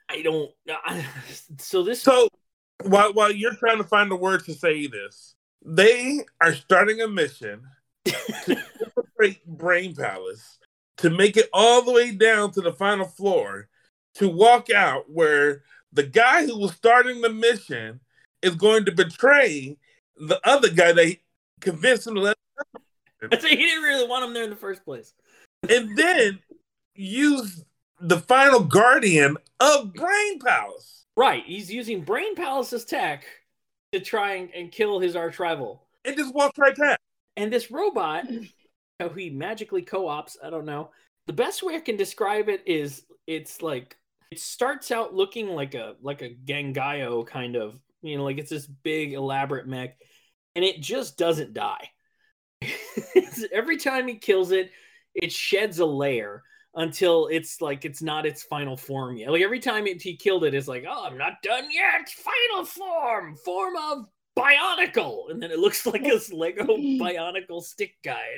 I 0.09 0.21
don't. 0.21 0.51
I, 0.67 1.05
so 1.57 1.83
this. 1.83 2.01
So 2.01 2.29
while 2.83 3.13
while 3.13 3.31
you're 3.31 3.55
trying 3.55 3.77
to 3.77 3.83
find 3.83 4.09
the 4.09 4.15
words 4.15 4.45
to 4.45 4.53
say 4.53 4.87
this, 4.87 5.35
they 5.63 6.25
are 6.41 6.53
starting 6.53 7.01
a 7.01 7.07
mission 7.07 7.61
to 8.05 8.15
infiltrate 8.79 9.45
Brain 9.45 9.95
Palace 9.95 10.59
to 10.97 11.09
make 11.09 11.37
it 11.37 11.49
all 11.53 11.81
the 11.81 11.91
way 11.91 12.11
down 12.11 12.51
to 12.51 12.61
the 12.61 12.73
final 12.73 13.05
floor 13.05 13.67
to 14.15 14.27
walk 14.27 14.69
out 14.69 15.09
where 15.09 15.63
the 15.93 16.03
guy 16.03 16.45
who 16.45 16.57
was 16.57 16.73
starting 16.73 17.21
the 17.21 17.29
mission 17.29 17.99
is 18.41 18.55
going 18.55 18.85
to 18.85 18.91
betray 18.91 19.77
the 20.17 20.39
other 20.47 20.69
guy 20.69 20.91
that 20.91 21.17
convinced 21.59 22.07
him 22.07 22.15
to 22.15 22.21
let. 22.21 22.37
So 23.39 23.47
he 23.47 23.55
didn't 23.55 23.83
really 23.83 24.07
want 24.07 24.25
him 24.25 24.33
there 24.33 24.43
in 24.43 24.49
the 24.49 24.55
first 24.55 24.83
place. 24.83 25.13
And 25.69 25.95
then 25.95 26.39
use 26.95 27.63
the 27.99 28.17
final 28.17 28.61
guardian 28.63 29.37
of 29.59 29.93
Brain 29.93 30.39
Palace. 30.39 31.00
Right. 31.17 31.43
He's 31.45 31.71
using 31.71 32.03
Brain 32.03 32.35
Palace's 32.35 32.85
tech 32.85 33.25
to 33.91 33.99
try 33.99 34.35
and, 34.35 34.49
and 34.55 34.71
kill 34.71 34.99
his 34.99 35.15
arch 35.15 35.39
rival. 35.39 35.87
It 36.03 36.17
just 36.17 36.33
walks 36.33 36.57
right 36.57 36.75
past. 36.75 36.99
And 37.37 37.51
this 37.51 37.71
robot, 37.71 38.25
how 38.99 39.09
he 39.09 39.29
magically 39.29 39.81
co-ops, 39.81 40.37
I 40.43 40.49
don't 40.49 40.65
know. 40.65 40.91
The 41.27 41.33
best 41.33 41.63
way 41.63 41.75
I 41.75 41.79
can 41.79 41.97
describe 41.97 42.49
it 42.49 42.63
is 42.65 43.03
it's 43.27 43.61
like 43.61 43.97
it 44.31 44.39
starts 44.39 44.91
out 44.91 45.13
looking 45.13 45.49
like 45.49 45.75
a 45.75 45.95
like 46.01 46.21
a 46.21 46.33
Gangayo 46.33 47.25
kind 47.25 47.55
of, 47.55 47.79
you 48.01 48.17
know, 48.17 48.23
like 48.23 48.37
it's 48.37 48.49
this 48.49 48.65
big 48.65 49.13
elaborate 49.13 49.67
mech, 49.67 49.97
and 50.55 50.65
it 50.65 50.81
just 50.81 51.17
doesn't 51.17 51.53
die. 51.53 51.89
Every 53.51 53.77
time 53.77 54.07
he 54.07 54.15
kills 54.15 54.51
it, 54.51 54.71
it 55.13 55.31
sheds 55.31 55.79
a 55.79 55.85
layer 55.85 56.43
until 56.75 57.27
it's 57.27 57.61
like 57.61 57.85
it's 57.85 58.01
not 58.01 58.25
its 58.25 58.43
final 58.43 58.77
form 58.77 59.17
yet. 59.17 59.31
Like 59.31 59.41
every 59.41 59.59
time 59.59 59.87
it, 59.87 60.01
he 60.01 60.15
killed 60.15 60.43
it, 60.45 60.53
it's 60.53 60.67
like, 60.67 60.85
oh, 60.89 61.05
I'm 61.05 61.17
not 61.17 61.41
done 61.43 61.65
yet. 61.71 62.09
Final 62.09 62.65
form, 62.65 63.35
form 63.35 63.75
of 63.75 64.05
Bionicle, 64.37 65.29
and 65.29 65.41
then 65.41 65.51
it 65.51 65.59
looks 65.59 65.85
like 65.85 66.03
this 66.03 66.31
Lego 66.31 66.65
Bionicle 66.77 67.61
stick 67.61 67.95
guy. 68.03 68.37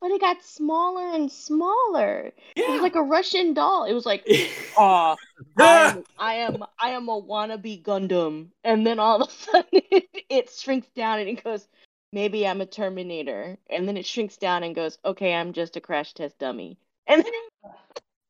But 0.00 0.10
it 0.10 0.20
got 0.20 0.42
smaller 0.42 1.14
and 1.14 1.30
smaller. 1.30 2.32
Yeah. 2.56 2.64
It 2.64 2.70
was 2.72 2.82
like 2.82 2.94
a 2.94 3.02
Russian 3.02 3.54
doll. 3.54 3.84
It 3.84 3.94
was 3.94 4.04
like, 4.04 4.26
oh, 4.78 5.16
I 5.56 5.96
am, 6.18 6.62
I 6.78 6.90
am 6.90 7.08
a 7.08 7.22
wannabe 7.22 7.82
Gundam, 7.82 8.48
and 8.64 8.86
then 8.86 8.98
all 8.98 9.22
of 9.22 9.28
a 9.28 9.32
sudden 9.32 9.80
it, 9.90 10.08
it 10.28 10.50
shrinks 10.50 10.88
down 10.94 11.20
and 11.20 11.28
it 11.28 11.42
goes, 11.42 11.66
maybe 12.12 12.46
I'm 12.46 12.60
a 12.60 12.66
Terminator, 12.66 13.58
and 13.68 13.88
then 13.88 13.96
it 13.96 14.06
shrinks 14.06 14.36
down 14.36 14.62
and 14.62 14.74
goes, 14.74 14.98
okay, 15.04 15.34
I'm 15.34 15.52
just 15.52 15.76
a 15.76 15.80
crash 15.80 16.12
test 16.12 16.38
dummy, 16.38 16.78
and 17.06 17.24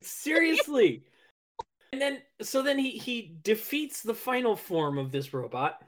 Seriously. 0.04 1.02
And 1.92 2.00
then 2.00 2.18
so 2.42 2.62
then 2.62 2.78
he 2.78 2.90
he 2.90 3.36
defeats 3.42 4.02
the 4.02 4.14
final 4.14 4.56
form 4.56 4.98
of 4.98 5.12
this 5.12 5.32
robot 5.32 5.80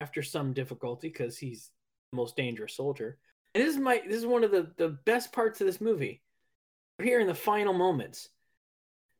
after 0.00 0.22
some 0.22 0.52
difficulty 0.52 1.08
because 1.08 1.38
he's 1.38 1.70
the 2.12 2.16
most 2.16 2.36
dangerous 2.36 2.74
soldier. 2.74 3.18
And 3.54 3.62
this 3.62 3.74
is 3.74 3.80
my 3.80 4.02
this 4.06 4.18
is 4.18 4.26
one 4.26 4.44
of 4.44 4.50
the, 4.50 4.72
the 4.76 4.88
best 4.88 5.32
parts 5.32 5.60
of 5.60 5.66
this 5.66 5.80
movie. 5.80 6.22
We're 6.98 7.04
here 7.04 7.20
in 7.20 7.26
the 7.26 7.34
final 7.34 7.74
moments. 7.74 8.28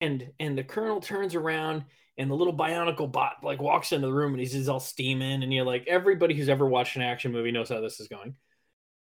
And 0.00 0.32
and 0.40 0.56
the 0.56 0.64
colonel 0.64 1.00
turns 1.00 1.34
around 1.34 1.84
and 2.16 2.30
the 2.30 2.34
little 2.34 2.56
bionicle 2.56 3.12
bot 3.12 3.36
like 3.42 3.60
walks 3.60 3.92
into 3.92 4.06
the 4.06 4.12
room 4.12 4.32
and 4.32 4.40
he's, 4.40 4.68
all 4.68 4.80
steaming 4.80 5.42
and 5.42 5.52
you're 5.52 5.64
like 5.64 5.86
everybody 5.86 6.34
who's 6.34 6.48
ever 6.48 6.66
watched 6.66 6.96
an 6.96 7.02
action 7.02 7.32
movie 7.32 7.52
knows 7.52 7.68
how 7.68 7.80
this 7.80 8.00
is 8.00 8.08
going. 8.08 8.34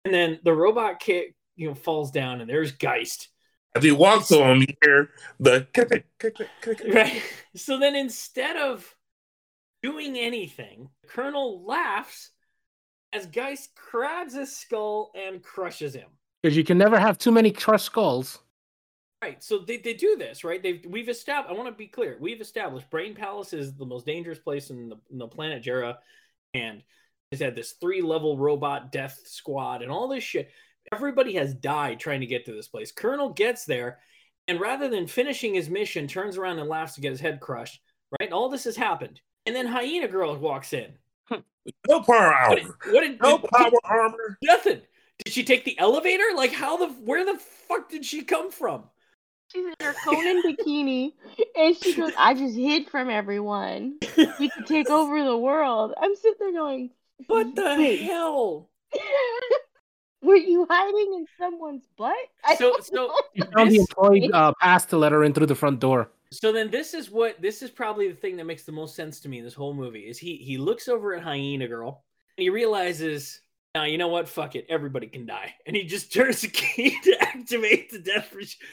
And 0.04 0.12
then 0.12 0.38
the 0.44 0.52
robot 0.52 1.00
kit 1.00 1.34
you 1.56 1.68
know 1.68 1.74
falls 1.74 2.10
down 2.10 2.40
and 2.40 2.50
there's 2.50 2.72
Geist 2.72 3.31
as 3.74 3.82
he 3.82 3.92
walks 3.92 4.30
on, 4.32 4.60
you 4.60 4.66
hear 4.82 5.10
the 5.40 5.66
click, 5.72 5.88
click, 6.18 6.36
click, 6.36 6.48
click, 6.60 6.82
right. 6.94 7.22
So 7.56 7.78
then 7.78 7.94
instead 7.94 8.56
of 8.56 8.94
doing 9.82 10.16
anything, 10.18 10.88
the 11.02 11.08
Colonel 11.08 11.64
laughs 11.64 12.30
as 13.12 13.26
Geist 13.26 13.70
grabs 13.74 14.34
his 14.34 14.56
skull 14.56 15.12
and 15.14 15.42
crushes 15.42 15.94
him. 15.94 16.08
Because 16.42 16.56
you 16.56 16.64
can 16.64 16.78
never 16.78 16.98
have 16.98 17.18
too 17.18 17.30
many 17.30 17.50
crushed 17.50 17.86
skulls. 17.86 18.40
Right. 19.22 19.42
So 19.42 19.58
they, 19.58 19.76
they 19.76 19.94
do 19.94 20.16
this, 20.16 20.42
right? 20.42 20.60
They've 20.60 20.84
we've 20.88 21.08
established 21.08 21.54
I 21.54 21.56
want 21.56 21.68
to 21.68 21.78
be 21.78 21.86
clear. 21.86 22.16
We've 22.20 22.40
established 22.40 22.90
Brain 22.90 23.14
Palace 23.14 23.52
is 23.52 23.74
the 23.74 23.86
most 23.86 24.04
dangerous 24.04 24.40
place 24.40 24.70
in 24.70 24.88
the, 24.88 24.96
in 25.12 25.18
the 25.18 25.28
planet 25.28 25.62
Jerra, 25.62 25.98
and 26.54 26.82
has 27.30 27.40
had 27.40 27.54
this 27.54 27.72
three 27.80 28.02
level 28.02 28.36
robot 28.36 28.90
death 28.90 29.20
squad 29.24 29.82
and 29.82 29.92
all 29.92 30.08
this 30.08 30.24
shit 30.24 30.50
everybody 30.92 31.34
has 31.34 31.54
died 31.54 32.00
trying 32.00 32.20
to 32.20 32.26
get 32.26 32.44
to 32.46 32.52
this 32.52 32.68
place. 32.68 32.90
Colonel 32.92 33.30
gets 33.30 33.64
there, 33.64 33.98
and 34.48 34.60
rather 34.60 34.88
than 34.88 35.06
finishing 35.06 35.54
his 35.54 35.68
mission, 35.70 36.06
turns 36.08 36.36
around 36.36 36.58
and 36.58 36.68
laughs 36.68 36.94
to 36.94 37.00
get 37.00 37.10
his 37.12 37.20
head 37.20 37.40
crushed. 37.40 37.80
Right? 38.12 38.26
And 38.28 38.34
all 38.34 38.48
this 38.48 38.64
has 38.64 38.76
happened. 38.76 39.20
And 39.46 39.54
then 39.56 39.66
Hyena 39.66 40.08
Girl 40.08 40.36
walks 40.36 40.72
in. 40.72 40.92
No 41.88 42.00
power 42.00 42.34
What 42.48 42.56
did, 42.56 42.64
armor. 42.64 42.76
what 42.90 43.00
did, 43.02 43.20
No 43.22 43.38
did- 43.38 43.50
power 43.50 43.70
armor. 43.84 44.36
nothing. 44.42 44.80
Did 45.24 45.32
she 45.32 45.44
take 45.44 45.64
the 45.64 45.78
elevator? 45.78 46.24
Like 46.34 46.52
how 46.52 46.76
the 46.76 46.88
where 46.88 47.24
the 47.24 47.38
fuck 47.38 47.88
did 47.88 48.04
she 48.04 48.22
come 48.24 48.50
from? 48.50 48.84
she's 49.46 49.64
in 49.66 49.74
her 49.80 49.92
Conan 50.04 50.42
bikini, 50.44 51.12
and 51.56 51.76
she 51.76 51.94
goes, 51.94 52.10
"I 52.18 52.34
just 52.34 52.56
hid 52.56 52.88
from 52.88 53.10
everyone. 53.10 53.98
We 54.40 54.48
could 54.48 54.66
take 54.66 54.90
over 54.90 55.22
the 55.22 55.36
world." 55.36 55.94
I'm 56.00 56.16
sitting 56.16 56.36
there 56.40 56.52
going, 56.52 56.90
What 57.28 57.54
the 57.54 57.76
Wait. 57.78 58.00
hell? 58.02 58.68
Were 60.22 60.36
you 60.36 60.66
hiding 60.70 61.14
in 61.14 61.26
someone's 61.38 61.86
butt? 61.96 62.14
I 62.44 62.54
So- 62.56 62.76
so- 62.80 63.12
You 63.34 63.44
found 63.56 63.70
the 63.70 63.76
employee 63.78 64.30
uh, 64.32 64.52
pass 64.60 64.86
to 64.86 64.96
let 64.96 65.12
her 65.12 65.24
in 65.24 65.32
through 65.34 65.46
the 65.46 65.54
front 65.54 65.80
door. 65.80 66.10
So 66.30 66.50
then 66.52 66.70
this 66.70 66.94
is 66.94 67.10
what 67.10 67.40
this 67.42 67.60
is 67.60 67.70
probably 67.70 68.08
the 68.08 68.16
thing 68.16 68.36
that 68.38 68.44
makes 68.44 68.62
the 68.64 68.72
most 68.72 68.94
sense 68.96 69.20
to 69.20 69.28
me 69.28 69.38
in 69.38 69.44
this 69.44 69.52
whole 69.54 69.74
movie 69.74 70.00
is 70.08 70.16
he 70.18 70.36
he 70.36 70.56
looks 70.56 70.88
over 70.88 71.14
at 71.14 71.22
Hyena 71.22 71.68
Girl 71.68 72.04
and 72.38 72.42
he 72.42 72.48
realizes 72.48 73.42
now 73.74 73.84
you 73.84 73.98
know 73.98 74.08
what 74.08 74.26
fuck 74.30 74.54
it 74.56 74.64
everybody 74.70 75.08
can 75.08 75.26
die 75.26 75.52
and 75.66 75.76
he 75.76 75.84
just 75.84 76.10
turns 76.14 76.40
the 76.40 76.48
key 76.48 76.98
to 77.02 77.16
activate 77.20 77.90
the 77.90 77.98
death 77.98 78.34
machine. 78.34 78.66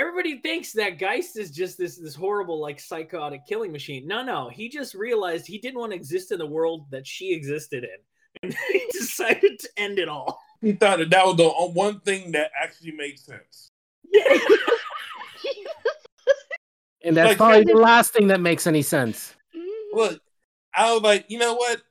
Everybody 0.00 0.40
thinks 0.40 0.72
that 0.72 0.98
Geist 0.98 1.36
is 1.38 1.52
just 1.52 1.78
this 1.78 1.96
this 1.98 2.16
horrible 2.16 2.60
like 2.60 2.80
psychotic 2.80 3.46
killing 3.46 3.70
machine. 3.70 4.08
No, 4.08 4.24
no, 4.24 4.48
he 4.48 4.68
just 4.68 4.92
realized 4.94 5.46
he 5.46 5.58
didn't 5.58 5.78
want 5.78 5.92
to 5.92 5.96
exist 5.96 6.32
in 6.32 6.38
the 6.40 6.46
world 6.46 6.86
that 6.90 7.06
she 7.06 7.32
existed 7.32 7.84
in, 7.84 7.98
and 8.42 8.56
he 8.72 8.82
decided 8.90 9.60
to 9.60 9.68
end 9.76 10.00
it 10.00 10.08
all. 10.08 10.40
He 10.64 10.72
thought 10.72 10.98
that 10.98 11.10
that 11.10 11.26
was 11.26 11.36
the 11.36 11.48
one 11.48 12.00
thing 12.00 12.32
that 12.32 12.50
actually 12.60 12.92
made 12.92 13.18
sense. 13.18 13.68
And 17.04 17.16
that's 17.16 17.28
Like- 17.28 17.36
probably 17.36 17.64
the 17.72 17.74
last 17.78 18.12
thing 18.12 18.28
that 18.28 18.40
makes 18.40 18.66
any 18.66 18.80
sense. 18.82 19.34
Mm-hmm. 19.54 19.96
Look, 19.98 20.20
I 20.74 20.92
was 20.92 21.02
like, 21.02 21.26
you 21.28 21.38
know 21.38 21.54
what? 21.54 21.82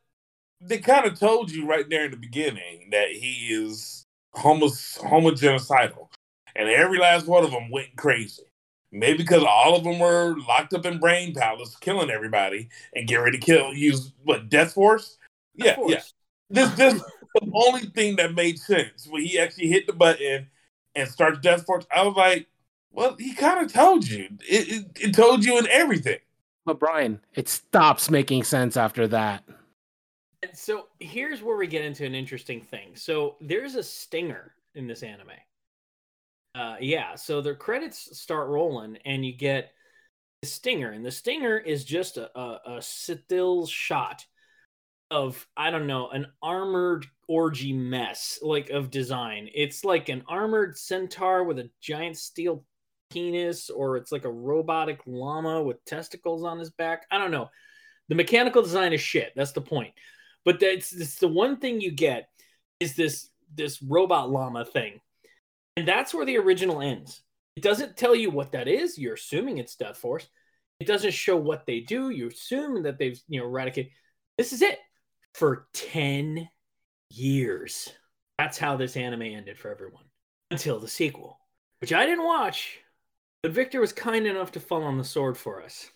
They 0.60 0.80
kind 0.80 1.06
of 1.06 1.20
told 1.20 1.52
you 1.52 1.68
right 1.68 1.88
there 1.90 2.06
in 2.06 2.12
the 2.12 2.18
beginning 2.18 2.90
that 2.92 3.10
he 3.10 3.50
is 3.54 4.06
homo 4.34 4.68
homogenocidal, 4.68 6.08
and 6.56 6.68
every 6.70 6.98
last 7.00 7.28
one 7.28 7.44
of 7.44 7.52
them 7.52 7.70
went 7.70 7.96
crazy. 7.96 8.44
Maybe 8.92 9.18
because 9.20 9.44
all 9.44 9.76
of 9.76 9.84
them 9.84 10.00
were 10.00 10.36
locked 10.48 10.74
up 10.74 10.86
in 10.86 11.00
Brain 11.00 11.34
Palace, 11.36 11.76
killing 11.76 12.10
everybody, 12.10 12.70
and 12.96 13.08
get 13.08 13.18
ready 13.18 13.38
to 13.38 13.46
kill. 13.46 13.74
Use 13.74 14.14
what 14.24 14.50
Death 14.50 14.74
Force? 14.74 15.18
Of 15.60 15.66
Yeah, 15.66 15.76
course. 15.76 15.92
yeah. 15.92 16.02
This 16.50 16.70
this 16.76 16.94
was 16.96 17.04
the 17.34 17.52
only 17.54 17.82
thing 17.88 18.16
that 18.18 18.34
made 18.34 18.60
sense 18.60 19.08
when 19.08 19.24
he 19.24 19.40
actually 19.40 19.68
hit 19.68 19.88
the 19.88 19.94
button 19.94 20.48
and 20.96 21.10
starts 21.10 21.40
Death 21.40 21.66
Force. 21.66 21.86
I 21.96 22.04
was 22.06 22.16
like, 22.16 22.48
well, 22.92 23.16
he 23.18 23.34
kind 23.34 23.66
of 23.66 23.74
told 23.74 24.08
you. 24.08 24.28
It, 24.48 24.70
it, 24.70 25.08
it 25.08 25.16
told 25.16 25.44
you 25.44 25.58
in 25.58 25.68
everything. 25.68 26.20
But 26.66 26.80
Brian, 26.80 27.20
it 27.34 27.50
stops 27.50 28.10
making 28.10 28.44
sense 28.44 28.78
after 28.78 29.08
that. 29.10 29.44
And 30.44 30.56
So 30.56 30.88
here's 31.00 31.42
where 31.42 31.58
we 31.58 31.68
get 31.68 31.84
into 31.84 32.06
an 32.06 32.16
interesting 32.16 32.62
thing. 32.62 32.96
So 32.96 33.36
there's 33.42 33.76
a 33.76 33.84
stinger 33.84 34.54
in 34.76 34.88
this 34.88 35.04
anime. 35.04 35.30
Uh, 36.56 36.76
yeah, 36.80 37.16
so 37.16 37.42
the 37.42 37.56
credits 37.56 38.16
start 38.20 38.48
rolling, 38.48 38.98
and 39.06 39.26
you 39.26 39.34
get 39.34 39.72
the 40.42 40.48
stinger, 40.48 40.92
and 40.92 41.04
the 41.04 41.12
stinger 41.12 41.58
is 41.58 41.84
just 41.84 42.18
a, 42.18 42.38
a, 42.40 42.78
a 42.78 42.82
still 42.82 43.66
shot 43.66 44.26
of 45.14 45.48
I 45.56 45.70
don't 45.70 45.86
know 45.86 46.10
an 46.10 46.26
armored 46.42 47.06
orgy 47.28 47.72
mess 47.72 48.40
like 48.42 48.72
of 48.72 48.90
design. 48.90 49.48
It's 49.54 49.86
like 49.86 50.10
an 50.10 50.24
armored 50.28 50.76
centaur 50.76 51.44
with 51.44 51.60
a 51.60 51.70
giant 51.80 52.18
steel 52.18 52.66
penis, 53.12 53.70
or 53.70 53.96
it's 53.96 54.12
like 54.12 54.26
a 54.26 54.32
robotic 54.32 55.02
llama 55.06 55.62
with 55.62 55.86
testicles 55.86 56.44
on 56.44 56.58
his 56.58 56.72
back. 56.72 57.06
I 57.12 57.20
don't 57.20 57.30
know. 57.30 57.50
The 58.10 58.16
mechanical 58.16 58.64
design 58.64 58.92
is 58.92 59.02
shit. 59.02 59.34
That's 59.36 59.52
the 59.52 59.62
point. 59.62 59.94
But 60.46 60.60
that's, 60.60 60.90
that's 60.90 61.20
the 61.20 61.28
one 61.28 61.58
thing 61.58 61.80
you 61.80 61.92
get 61.92 62.28
is 62.80 62.96
this 62.96 63.30
this 63.56 63.84
robot 63.84 64.32
llama 64.32 64.66
thing, 64.66 65.00
and 65.78 65.88
that's 65.88 66.12
where 66.12 66.26
the 66.26 66.40
original 66.40 66.82
ends. 66.82 67.22
It 67.56 67.62
doesn't 67.62 67.98
tell 67.98 68.16
you 68.16 68.32
what 68.32 68.54
that 68.54 68.68
is. 68.68 68.98
You're 68.98 69.14
assuming 69.14 69.60
it's 69.60 69.76
Death 69.76 69.98
Force. 69.98 70.28
It 70.80 70.88
doesn't 70.88 71.14
show 71.14 71.38
what 71.38 71.68
they 71.68 71.82
do. 71.82 72.10
You 72.10 72.30
assume 72.30 72.82
that 72.82 72.98
they've 72.98 73.22
you 73.30 73.40
know 73.40 73.46
eradicated. 73.46 73.92
This 74.40 74.54
is 74.54 74.64
it 74.64 74.80
for 75.34 75.68
ten 75.74 76.50
years. 77.10 77.92
That's 78.38 78.58
how 78.58 78.76
this 78.76 78.98
anime 78.98 79.22
ended 79.24 79.58
for 79.58 79.72
everyone 79.72 80.04
until 80.52 80.80
the 80.80 80.88
sequel, 80.88 81.40
which 81.82 81.94
I 81.94 82.06
didn't 82.06 82.26
watch, 82.26 82.80
but 83.42 83.52
Victor 83.52 83.82
was 83.82 83.94
kind 83.94 84.26
enough 84.26 84.52
to 84.54 84.60
fall 84.60 84.84
on 84.84 84.98
the 84.98 85.04
sword 85.04 85.38
for 85.38 85.62
us. 85.62 85.92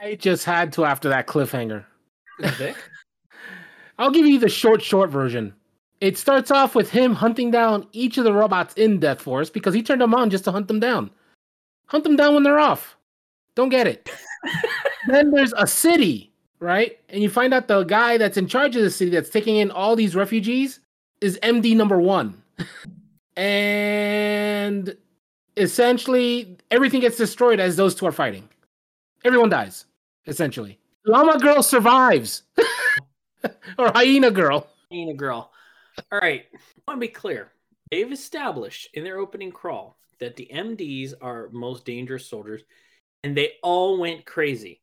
I 0.00 0.14
just 0.14 0.44
had 0.44 0.72
to 0.74 0.84
after 0.84 1.08
that 1.08 1.26
cliffhanger. 1.26 1.84
Vic? 2.38 2.76
I'll 3.98 4.10
give 4.10 4.26
you 4.26 4.38
the 4.38 4.48
short, 4.48 4.82
short 4.82 5.10
version. 5.10 5.54
It 6.00 6.16
starts 6.16 6.50
off 6.50 6.74
with 6.74 6.90
him 6.90 7.14
hunting 7.14 7.50
down 7.50 7.86
each 7.92 8.16
of 8.16 8.24
the 8.24 8.32
robots 8.32 8.72
in 8.74 8.98
Death 8.98 9.20
Force 9.20 9.50
because 9.50 9.74
he 9.74 9.82
turned 9.82 10.00
them 10.00 10.14
on 10.14 10.30
just 10.30 10.44
to 10.44 10.52
hunt 10.52 10.68
them 10.68 10.80
down. 10.80 11.10
Hunt 11.86 12.04
them 12.04 12.16
down 12.16 12.34
when 12.34 12.42
they're 12.42 12.58
off. 12.58 12.96
Don't 13.54 13.68
get 13.68 13.86
it. 13.86 14.10
then 15.08 15.30
there's 15.30 15.52
a 15.56 15.66
city, 15.66 16.29
right? 16.60 16.98
And 17.08 17.22
you 17.22 17.30
find 17.30 17.52
out 17.52 17.66
the 17.66 17.84
guy 17.84 18.18
that's 18.18 18.36
in 18.36 18.46
charge 18.46 18.76
of 18.76 18.82
the 18.82 18.90
city 18.90 19.10
that's 19.10 19.30
taking 19.30 19.56
in 19.56 19.70
all 19.70 19.96
these 19.96 20.14
refugees 20.14 20.80
is 21.20 21.38
MD 21.42 21.74
number 21.74 22.00
one. 22.00 22.42
and 23.36 24.96
essentially, 25.56 26.58
everything 26.70 27.00
gets 27.00 27.16
destroyed 27.16 27.58
as 27.58 27.76
those 27.76 27.94
two 27.94 28.06
are 28.06 28.12
fighting. 28.12 28.48
Everyone 29.24 29.48
dies, 29.48 29.86
essentially. 30.26 30.78
Llama 31.06 31.38
Girl 31.38 31.62
survives. 31.62 32.42
or 33.78 33.90
Hyena 33.94 34.30
Girl. 34.30 34.68
Hyena 34.90 35.14
Girl. 35.14 35.50
All 36.12 36.18
right. 36.20 36.44
I 36.54 36.58
want 36.86 37.00
to 37.00 37.06
be 37.06 37.12
clear. 37.12 37.50
They've 37.90 38.12
established 38.12 38.88
in 38.94 39.02
their 39.02 39.18
opening 39.18 39.50
crawl 39.50 39.96
that 40.20 40.36
the 40.36 40.48
MDs 40.52 41.14
are 41.20 41.48
most 41.50 41.84
dangerous 41.84 42.26
soldiers, 42.26 42.62
and 43.24 43.36
they 43.36 43.54
all 43.62 43.98
went 43.98 44.26
crazy. 44.26 44.80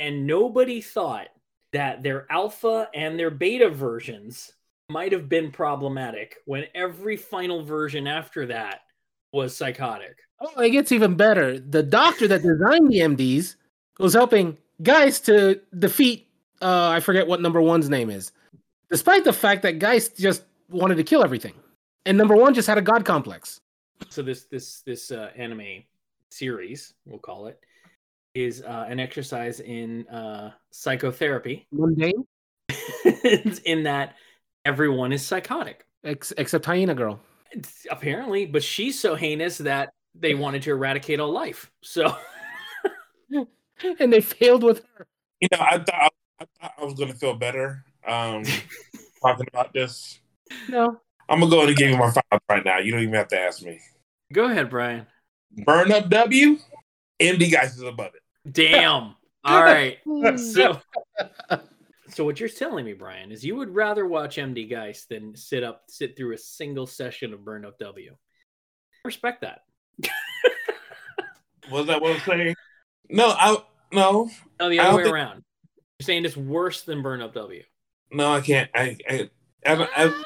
And 0.00 0.26
nobody 0.26 0.80
thought 0.80 1.28
that 1.72 2.02
their 2.02 2.30
alpha 2.30 2.88
and 2.94 3.18
their 3.18 3.30
beta 3.30 3.70
versions 3.70 4.52
might 4.88 5.12
have 5.12 5.28
been 5.28 5.50
problematic 5.50 6.36
when 6.44 6.64
every 6.74 7.16
final 7.16 7.64
version 7.64 8.06
after 8.06 8.46
that 8.46 8.82
was 9.32 9.56
psychotic. 9.56 10.18
Oh, 10.40 10.60
it 10.60 10.70
gets 10.70 10.92
even 10.92 11.16
better. 11.16 11.58
The 11.58 11.82
doctor 11.82 12.28
that 12.28 12.42
designed 12.42 12.90
the 12.90 13.00
MDs 13.00 13.56
was 13.98 14.14
helping 14.14 14.56
Geist 14.82 15.26
to 15.26 15.60
defeat 15.78 16.28
uh 16.62 16.88
I 16.88 17.00
forget 17.00 17.26
what 17.26 17.42
number 17.42 17.60
one's 17.60 17.88
name 17.88 18.10
is. 18.10 18.32
Despite 18.90 19.24
the 19.24 19.32
fact 19.32 19.62
that 19.62 19.78
Geist 19.78 20.16
just 20.16 20.44
wanted 20.70 20.96
to 20.96 21.04
kill 21.04 21.24
everything. 21.24 21.54
And 22.04 22.16
number 22.16 22.36
one 22.36 22.54
just 22.54 22.68
had 22.68 22.78
a 22.78 22.82
god 22.82 23.04
complex. 23.04 23.60
So 24.08 24.22
this 24.22 24.44
this 24.44 24.82
this 24.82 25.10
uh, 25.10 25.30
anime 25.36 25.82
series, 26.30 26.94
we'll 27.04 27.18
call 27.18 27.46
it, 27.46 27.58
is 28.36 28.62
uh, 28.62 28.84
an 28.86 29.00
exercise 29.00 29.60
in 29.60 30.06
uh, 30.08 30.52
psychotherapy. 30.70 31.66
Mundane. 31.72 32.26
in 33.64 33.84
that 33.84 34.14
everyone 34.64 35.12
is 35.12 35.24
psychotic. 35.24 35.86
Ex- 36.04 36.34
except 36.36 36.66
Hyena 36.66 36.94
Girl. 36.94 37.18
It's- 37.50 37.86
apparently, 37.90 38.44
but 38.44 38.62
she's 38.62 39.00
so 39.00 39.14
heinous 39.14 39.58
that 39.58 39.90
they 40.14 40.34
wanted 40.44 40.62
to 40.62 40.70
eradicate 40.70 41.18
all 41.18 41.32
life. 41.32 41.70
So 41.82 42.14
And 44.00 44.12
they 44.12 44.20
failed 44.20 44.62
with 44.62 44.82
her. 44.94 45.06
You 45.40 45.48
know, 45.52 45.58
I 45.60 45.78
thought 45.78 46.12
I, 46.40 46.44
thought 46.60 46.72
I 46.78 46.84
was 46.84 46.94
gonna 46.94 47.14
feel 47.14 47.34
better 47.34 47.84
um, 48.06 48.42
talking 49.22 49.46
about 49.52 49.72
this. 49.72 50.20
No. 50.68 51.00
I'm 51.28 51.40
gonna 51.40 51.50
go 51.50 51.58
ahead 51.58 51.68
and 51.70 51.76
give 51.78 51.90
you 51.90 51.96
my 51.96 52.10
five 52.10 52.40
right 52.48 52.64
now. 52.64 52.78
You 52.78 52.92
don't 52.92 53.02
even 53.02 53.14
have 53.14 53.28
to 53.28 53.38
ask 53.38 53.62
me. 53.62 53.80
go 54.32 54.44
ahead, 54.50 54.70
Brian. 54.70 55.06
Burn 55.64 55.92
up 55.92 56.08
W. 56.10 56.58
MD 57.20 57.50
Geist 57.50 57.76
is 57.76 57.82
above 57.82 58.14
it. 58.14 58.22
Damn. 58.50 59.14
All 59.44 59.62
right. 59.62 59.98
Hmm. 60.04 60.36
So 60.36 60.80
So 62.08 62.24
what 62.24 62.38
you're 62.40 62.48
telling 62.48 62.84
me, 62.84 62.92
Brian, 62.94 63.30
is 63.32 63.44
you 63.44 63.56
would 63.56 63.74
rather 63.74 64.06
watch 64.06 64.36
MD 64.36 64.68
Geist 64.70 65.08
than 65.08 65.36
sit 65.36 65.62
up 65.64 65.82
sit 65.88 66.16
through 66.16 66.34
a 66.34 66.38
single 66.38 66.86
session 66.86 67.32
of 67.34 67.44
Burn 67.44 67.64
Up 67.64 67.78
W. 67.78 68.12
I 68.12 68.16
respect 69.04 69.42
that. 69.42 69.60
Was 71.70 71.86
that 71.86 72.00
what 72.00 72.14
I'm 72.14 72.20
saying? 72.20 72.54
No, 73.10 73.28
I 73.28 73.56
no 73.92 74.30
No, 74.60 74.68
the 74.70 74.78
other 74.80 74.96
way 74.98 75.02
think- 75.04 75.14
around. 75.14 75.42
You're 75.98 76.04
saying 76.04 76.24
it's 76.26 76.36
worse 76.36 76.82
than 76.82 77.02
Burn 77.02 77.22
Up 77.22 77.34
W. 77.34 77.62
no 78.12 78.32
I 78.34 78.40
can't. 78.40 78.70
I, 78.74 78.96
I, 79.08 79.30
I, 79.66 79.88
I 79.96 80.22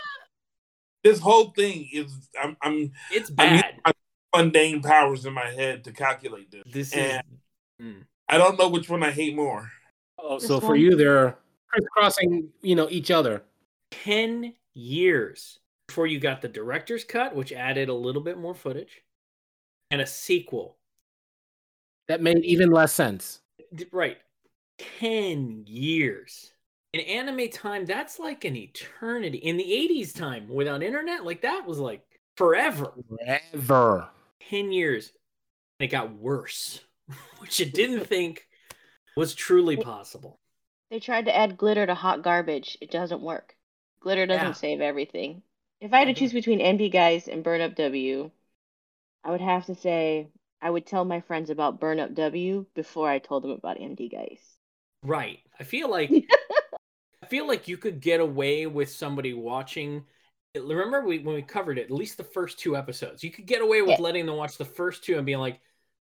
this 1.04 1.18
whole 1.20 1.50
thing 1.50 1.88
is 1.92 2.12
I'm 2.40 2.56
I'm 2.62 2.92
It's 3.10 3.30
I 3.38 3.50
need 3.54 3.62
bad. 3.62 3.74
my 3.84 3.92
mundane 4.36 4.82
powers 4.82 5.24
in 5.26 5.32
my 5.32 5.46
head 5.50 5.84
to 5.84 5.92
calculate 5.92 6.50
this. 6.50 6.62
This 6.72 6.92
is 6.94 7.20
Mm. 7.80 8.04
I 8.30 8.38
don't 8.38 8.58
know 8.58 8.68
which 8.68 8.88
one 8.88 9.02
I 9.02 9.10
hate 9.10 9.34
more. 9.34 9.70
Oh, 10.18 10.38
This 10.38 10.48
so 10.48 10.60
for 10.60 10.68
one- 10.68 10.80
you 10.80 10.94
they're 10.96 11.36
crisscrossing, 11.68 12.52
you 12.62 12.74
know, 12.76 12.88
each 12.90 13.10
other. 13.10 13.42
10 13.90 14.54
years 14.74 15.58
before 15.88 16.06
you 16.06 16.20
got 16.20 16.40
the 16.40 16.48
director's 16.48 17.04
cut, 17.04 17.34
which 17.34 17.52
added 17.52 17.88
a 17.88 17.94
little 17.94 18.22
bit 18.22 18.38
more 18.38 18.54
footage, 18.54 19.02
and 19.90 20.00
a 20.00 20.06
sequel. 20.06 20.76
That 22.06 22.22
made 22.22 22.44
even 22.44 22.70
less 22.70 22.92
sense. 22.92 23.40
Right. 23.90 24.18
10 24.78 25.64
years. 25.66 26.52
In 26.92 27.00
anime 27.00 27.48
time, 27.50 27.84
that's 27.84 28.18
like 28.18 28.44
an 28.44 28.56
eternity. 28.56 29.38
In 29.38 29.56
the 29.56 29.64
80s 29.72 30.12
time, 30.12 30.48
without 30.48 30.82
internet, 30.82 31.24
like 31.24 31.42
that 31.42 31.66
was 31.66 31.78
like 31.78 32.04
forever. 32.36 32.92
Forever. 33.08 34.08
10 34.48 34.72
years. 34.72 35.12
And 35.78 35.88
it 35.88 35.90
got 35.92 36.12
worse, 36.14 36.80
which 37.38 37.60
you 37.60 37.66
didn't 37.66 38.06
think 38.06 38.46
was 39.16 39.34
truly 39.34 39.76
possible. 39.76 40.38
They 40.90 41.00
tried 41.00 41.26
to 41.26 41.36
add 41.36 41.56
glitter 41.56 41.86
to 41.86 41.94
hot 41.94 42.22
garbage. 42.22 42.76
It 42.80 42.90
doesn't 42.90 43.20
work. 43.22 43.54
Glitter 44.00 44.26
doesn't 44.26 44.46
Yeah. 44.46 44.52
save 44.52 44.80
everything. 44.80 45.42
If 45.80 45.92
I 45.92 45.98
had 46.00 46.06
to 46.06 46.14
choose 46.14 46.32
between 46.32 46.60
MD 46.60 46.90
Geist 46.90 47.28
and 47.28 47.42
Burn 47.44 47.60
Up 47.60 47.74
W, 47.76 48.30
I 49.24 49.30
would 49.30 49.40
have 49.40 49.66
to 49.66 49.74
say 49.74 50.28
I 50.60 50.68
would 50.70 50.86
tell 50.86 51.04
my 51.04 51.20
friends 51.20 51.48
about 51.50 51.80
Burn 51.80 52.00
Up 52.00 52.14
W 52.14 52.66
before 52.74 53.08
I 53.08 53.18
told 53.18 53.44
them 53.44 53.50
about 53.52 53.78
MD 53.78 54.10
Geist. 54.10 54.58
Right. 55.02 55.38
I 55.58 55.64
feel 55.64 55.88
like 55.90 56.10
I 57.22 57.26
feel 57.26 57.46
like 57.46 57.68
you 57.68 57.76
could 57.76 58.00
get 58.00 58.20
away 58.20 58.66
with 58.66 58.90
somebody 58.90 59.32
watching. 59.34 60.04
Remember 60.54 61.04
we, 61.04 61.20
when 61.20 61.36
we 61.36 61.42
covered 61.42 61.78
it, 61.78 61.84
at 61.84 61.90
least 61.92 62.16
the 62.16 62.24
first 62.24 62.58
two 62.58 62.76
episodes, 62.76 63.22
you 63.22 63.30
could 63.30 63.46
get 63.46 63.62
away 63.62 63.82
with 63.82 63.90
Yeah. 63.90 64.00
letting 64.00 64.26
them 64.26 64.36
watch 64.36 64.58
the 64.58 64.64
first 64.64 65.04
two 65.04 65.16
and 65.16 65.24
being 65.24 65.38
like, 65.38 65.60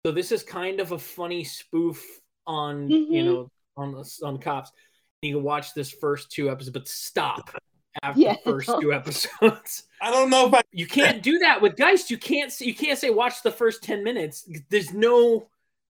"So 0.05 0.13
this 0.13 0.33
is 0.33 0.43
kind 0.43 0.81
of 0.81 0.93
a 0.93 0.99
funny 0.99 1.45
spoof 1.45 2.05
on 2.47 2.89
you 2.91 3.07
Mhm. 3.07 3.25
know 3.25 3.51
on 3.77 3.93
the 3.93 4.19
on 4.23 4.39
cops." 4.39 4.71
You 5.23 5.35
can 5.37 5.43
watch 5.43 5.73
this 5.75 5.91
first 5.91 6.31
two 6.31 6.51
episodes, 6.51 6.75
but 6.75 6.87
stop 6.89 7.51
after 8.03 8.21
Yeah. 8.21 8.35
the 8.45 8.51
first 8.53 8.71
two 8.81 8.93
episodes. 8.93 9.85
I 10.03 10.11
don't 10.11 10.29
know 10.29 10.49
if 10.49 10.55
I 10.55 10.61
You 10.73 10.87
can't 10.87 11.23
do 11.23 11.39
that 11.39 11.63
with 11.63 11.77
Geist. 11.77 12.11
You 12.11 12.19
can't. 12.19 12.51
s- 12.51 12.61
You 12.61 12.75
can't 12.75 12.99
say 12.99 13.09
watch 13.11 13.43
the 13.43 13.51
first 13.53 13.83
ten 13.83 14.05
minutes. 14.05 14.47
There's 14.71 14.93
no. 14.93 15.49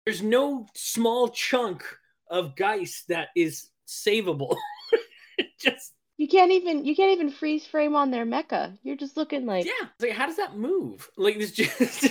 There's 0.04 0.22
no 0.22 0.68
small 0.76 1.28
chunk 1.30 1.82
of 2.30 2.54
Geist 2.54 3.08
that 3.08 3.28
is 3.34 3.70
savable. 3.88 4.56
just 5.58 5.94
You 6.16 6.28
can't 6.28 6.52
even 6.52 6.84
you 6.84 6.94
can't 6.94 7.10
even 7.12 7.30
freeze 7.30 7.66
frame 7.66 7.96
on 7.96 8.12
their 8.12 8.24
mecha. 8.24 8.78
You're 8.84 8.96
just 8.96 9.16
looking 9.16 9.46
like, 9.46 9.66
yeah. 9.66 9.88
Like 9.98 10.12
how 10.12 10.26
does 10.26 10.36
that 10.36 10.56
move? 10.56 11.10
Like 11.16 11.38
this 11.38 11.50
just. 11.50 12.06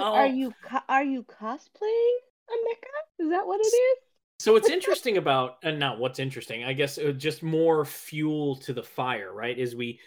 All, 0.00 0.14
are 0.14 0.26
you 0.26 0.52
are 0.88 1.04
you 1.04 1.24
cosplaying 1.24 2.16
a 2.48 2.52
mecha? 2.52 3.24
Is 3.24 3.30
that 3.30 3.46
what 3.46 3.60
it 3.60 3.66
is? 3.66 3.98
So 4.40 4.52
what's 4.52 4.68
interesting 4.68 5.16
about 5.16 5.58
and 5.62 5.78
not 5.78 5.98
what's 5.98 6.18
interesting, 6.18 6.64
I 6.64 6.72
guess 6.72 6.98
uh, 6.98 7.12
just 7.12 7.42
more 7.42 7.84
fuel 7.84 8.56
to 8.56 8.72
the 8.72 8.82
fire, 8.82 9.32
right? 9.32 9.56
Is 9.56 9.76
we 9.76 10.00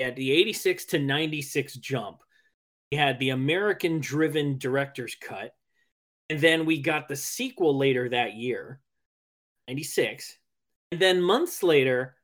at 0.00 0.16
the 0.16 0.32
86 0.32 0.84
to 0.86 0.98
96 0.98 1.74
jump. 1.74 2.18
We 2.90 2.98
had 2.98 3.18
the 3.18 3.30
American 3.30 4.00
driven 4.00 4.58
director's 4.58 5.14
cut. 5.14 5.54
And 6.30 6.40
then 6.40 6.64
we 6.64 6.80
got 6.80 7.08
the 7.08 7.16
sequel 7.16 7.76
later 7.76 8.08
that 8.08 8.34
year, 8.34 8.80
96. 9.68 10.38
And 10.92 11.00
then 11.00 11.20
months 11.20 11.62
later, 11.62 12.16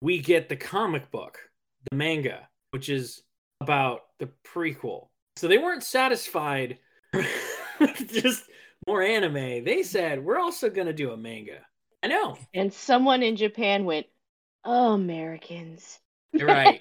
we 0.00 0.18
get 0.20 0.48
the 0.48 0.56
comic 0.56 1.10
book, 1.10 1.38
the 1.90 1.96
manga, 1.96 2.48
which 2.70 2.88
is 2.88 3.22
about 3.60 4.00
the 4.18 4.30
prequel. 4.44 5.08
So 5.42 5.48
they 5.48 5.58
weren't 5.58 5.82
satisfied 5.82 6.78
with 7.12 8.12
just 8.12 8.44
more 8.86 9.02
anime. 9.02 9.64
They 9.64 9.82
said, 9.82 10.24
we're 10.24 10.38
also 10.38 10.70
going 10.70 10.86
to 10.86 10.92
do 10.92 11.10
a 11.10 11.16
manga. 11.16 11.58
I 12.00 12.06
know. 12.06 12.38
And 12.54 12.72
someone 12.72 13.24
in 13.24 13.34
Japan 13.34 13.84
went, 13.84 14.06
"Oh, 14.64 14.92
Americans." 14.92 15.98
You're 16.32 16.46
right. 16.46 16.80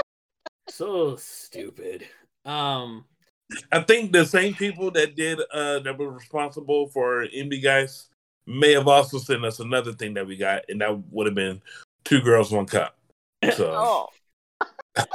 so 0.70 1.16
stupid. 1.16 2.08
Um, 2.46 3.04
I 3.70 3.80
think 3.80 4.10
the 4.10 4.24
same 4.24 4.54
people 4.54 4.90
that 4.92 5.14
did 5.14 5.40
uh 5.52 5.80
that 5.80 5.98
were 5.98 6.12
responsible 6.12 6.88
for 6.88 7.26
MD 7.26 7.62
Geist 7.62 8.08
may 8.46 8.72
have 8.72 8.88
also 8.88 9.18
sent 9.18 9.44
us 9.44 9.60
another 9.60 9.92
thing 9.92 10.14
that 10.14 10.26
we 10.26 10.38
got, 10.38 10.62
and 10.70 10.80
that 10.80 10.98
would 11.10 11.26
have 11.26 11.34
been 11.34 11.60
two 12.04 12.22
girls, 12.22 12.52
one 12.52 12.64
cup. 12.64 12.96
So 13.54 13.74
Oh, 14.96 15.06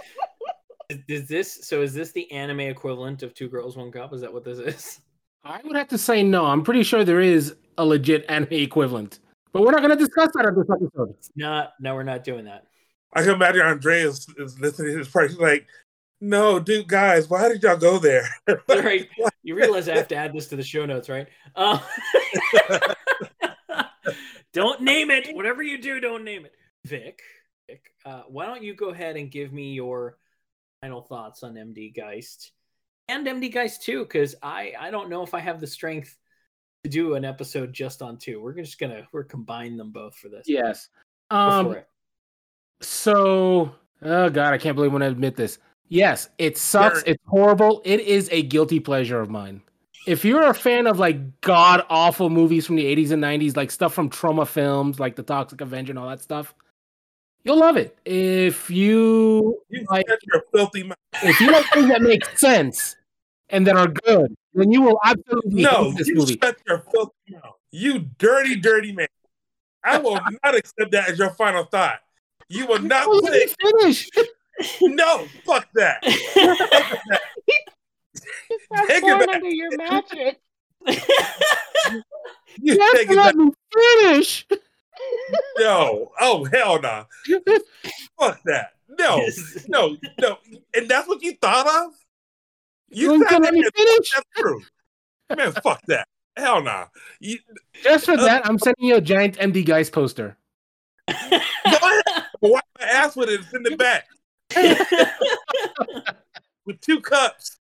is, 0.89 0.99
is 1.07 1.27
this 1.27 1.67
so? 1.67 1.81
Is 1.81 1.93
this 1.93 2.11
the 2.11 2.31
anime 2.31 2.61
equivalent 2.61 3.23
of 3.23 3.33
Two 3.33 3.49
Girls 3.49 3.75
One 3.75 3.91
Cup? 3.91 4.13
Is 4.13 4.21
that 4.21 4.33
what 4.33 4.43
this 4.43 4.59
is? 4.59 5.01
I 5.43 5.61
would 5.63 5.75
have 5.75 5.87
to 5.89 5.97
say 5.97 6.23
no. 6.23 6.45
I'm 6.45 6.63
pretty 6.63 6.83
sure 6.83 7.03
there 7.03 7.21
is 7.21 7.55
a 7.77 7.85
legit 7.85 8.25
anime 8.29 8.47
equivalent, 8.51 9.19
but 9.53 9.61
we're 9.61 9.71
not 9.71 9.81
going 9.81 9.97
to 9.97 10.03
discuss 10.05 10.29
that 10.33 10.45
on 10.45 10.55
this 10.55 10.67
episode. 10.69 11.15
Not, 11.35 11.73
no, 11.79 11.95
we're 11.95 12.03
not 12.03 12.23
doing 12.23 12.45
that. 12.45 12.65
I 13.13 13.21
can 13.21 13.31
imagine 13.31 13.61
Andreas 13.61 14.27
is 14.37 14.59
listening 14.59 14.93
to 14.93 14.97
this 14.99 15.09
part. 15.09 15.29
He's 15.29 15.39
like, 15.39 15.65
"No, 16.21 16.59
dude, 16.59 16.87
guys, 16.87 17.29
why 17.29 17.49
did 17.49 17.63
y'all 17.63 17.77
go 17.77 17.99
there?" 17.99 18.27
right. 18.69 19.07
You 19.43 19.55
realize 19.55 19.87
I 19.87 19.95
have 19.95 20.07
to 20.09 20.15
add 20.15 20.33
this 20.33 20.47
to 20.49 20.55
the 20.55 20.63
show 20.63 20.85
notes, 20.85 21.09
right? 21.09 21.27
Uh, 21.55 21.79
don't 24.53 24.81
name 24.81 25.11
it. 25.11 25.33
Whatever 25.35 25.63
you 25.63 25.81
do, 25.81 25.99
don't 25.99 26.23
name 26.23 26.45
it. 26.45 26.53
Vic, 26.85 27.21
Vic 27.67 27.91
uh, 28.05 28.23
why 28.27 28.45
don't 28.45 28.63
you 28.63 28.73
go 28.73 28.89
ahead 28.89 29.17
and 29.17 29.31
give 29.31 29.51
me 29.53 29.73
your 29.73 30.17
final 30.81 31.01
thoughts 31.01 31.43
on 31.43 31.55
MD 31.55 31.93
Geist 31.93 32.51
and 33.07 33.25
MD 33.25 33.51
Geist 33.51 33.83
2? 33.83 34.03
Because 34.03 34.35
I, 34.41 34.73
I 34.79 34.91
don't 34.91 35.09
know 35.09 35.23
if 35.23 35.33
I 35.33 35.39
have 35.39 35.59
the 35.59 35.67
strength 35.67 36.15
to 36.83 36.89
do 36.89 37.15
an 37.15 37.25
episode 37.25 37.73
just 37.73 38.01
on 38.01 38.17
two. 38.17 38.41
We're 38.41 38.53
just 38.53 38.79
gonna 38.79 39.07
we're 39.11 39.23
combine 39.23 39.77
them 39.77 39.91
both 39.91 40.15
for 40.15 40.29
this. 40.29 40.45
Yes. 40.47 40.89
Um. 41.29 41.77
So, 42.81 43.75
oh 44.03 44.29
god, 44.29 44.53
I 44.53 44.57
can't 44.57 44.75
believe 44.75 44.93
when 44.93 45.01
I 45.01 45.07
admit 45.07 45.35
this. 45.35 45.59
Yes, 45.89 46.29
it 46.37 46.57
sucks. 46.57 46.99
Sure. 46.99 47.03
It's 47.07 47.23
horrible. 47.25 47.81
It 47.85 48.01
is 48.01 48.29
a 48.31 48.43
guilty 48.43 48.79
pleasure 48.79 49.19
of 49.19 49.29
mine. 49.29 49.61
If 50.05 50.23
you're 50.23 50.49
a 50.49 50.53
fan 50.53 50.87
of 50.87 50.99
like 50.99 51.41
god 51.41 51.85
awful 51.89 52.29
movies 52.29 52.65
from 52.65 52.75
the 52.75 52.85
80s 52.95 53.11
and 53.11 53.23
90s, 53.23 53.57
like 53.57 53.71
stuff 53.71 53.93
from 53.93 54.09
Troma 54.09 54.47
films, 54.47 54.99
like 54.99 55.15
The 55.15 55.23
Toxic 55.23 55.59
Avenger 55.59 55.91
and 55.91 55.99
all 55.99 56.09
that 56.09 56.21
stuff, 56.21 56.53
you'll 57.47 57.59
love 57.59 57.77
it. 57.77 57.97
If 58.05 58.69
you 58.69 59.59
you 59.69 59.85
like, 59.89 60.05
your 60.31 60.43
filthy 60.53 60.83
mouth. 60.83 60.97
if 61.23 61.39
you 61.39 61.51
like 61.51 61.65
things 61.71 61.87
that 61.87 62.01
make 62.01 62.25
sense 62.37 62.95
and 63.49 63.65
that 63.65 63.77
are 63.77 63.87
good, 63.87 64.35
then 64.53 64.71
you 64.71 64.81
will 64.81 64.99
absolutely 65.03 65.63
No, 65.63 65.85
hate 65.85 65.97
this 65.97 66.07
you 66.09 66.15
movie. 66.15 66.37
shut 66.43 66.57
your 66.67 66.79
filthy 66.91 67.13
mouth. 67.31 67.55
You 67.71 67.99
dirty, 68.17 68.55
dirty 68.57 68.91
man. 68.91 69.07
I 69.83 69.97
will 69.97 70.19
not 70.43 70.55
accept 70.55 70.91
that 70.91 71.09
as 71.09 71.17
your 71.19 71.29
final 71.31 71.63
thought. 71.63 71.99
You 72.49 72.67
will 72.67 72.79
not 72.81 73.05
Oh, 73.07 73.21
put 73.21 73.33
it. 73.33 73.55
finish. 73.61 74.09
No, 74.81 75.27
fuck 75.45 75.67
that. 75.75 76.03
Stop 76.03 76.57
Take 78.87 78.97
it 78.97 79.01
going 79.01 79.19
back. 79.19 79.29
under 79.35 79.49
your 79.49 79.77
mattress. 79.77 80.35
You 80.87 82.01
You 82.73 82.79
have 82.79 82.91
take 82.93 83.09
it 83.11 83.15
let 83.15 83.25
back. 83.25 83.35
me 83.35 83.51
finish. 83.71 84.47
No. 85.59 86.11
Oh 86.19 86.45
hell 86.45 86.79
no. 86.81 87.05
Fuck 88.19 88.39
that. 88.45 88.73
No. 88.99 89.19
No. 89.67 89.97
No. 90.19 90.37
And 90.75 90.87
that's 90.87 91.07
what 91.07 91.21
you 91.21 91.33
thought 91.41 91.67
of? 91.67 91.93
You 92.89 93.07
You 93.07 93.13
ain't 93.15 93.23
sat 93.23 93.31
gonna 93.31 93.45
let 93.45 93.53
me 93.53 93.63
finish. 93.75 94.11
that's 94.13 94.25
true. 94.37 94.61
Man, 95.35 95.51
fuck 95.63 95.81
that. 95.87 96.07
Hell 96.37 96.61
no. 96.61 96.85
You, 97.19 97.39
Just 97.83 98.05
for 98.05 98.13
uh, 98.13 98.17
that, 98.17 98.45
I'm 98.47 98.59
sending 98.59 98.85
you 98.87 98.95
a 98.95 99.01
giant 99.01 99.37
MD 99.37 99.65
Geist 99.65 99.91
poster. 99.91 100.37
go 101.07 101.13
ahead. 101.23 102.03
Wipe 102.41 102.63
my 102.79 102.85
ass 102.85 103.15
with 103.15 103.29
it 103.29 103.39
and 103.41 103.49
send 103.49 103.67
it 103.67 103.77
back 103.79 104.05
with 106.65 106.79
two 106.81 107.01
cups. 107.01 107.57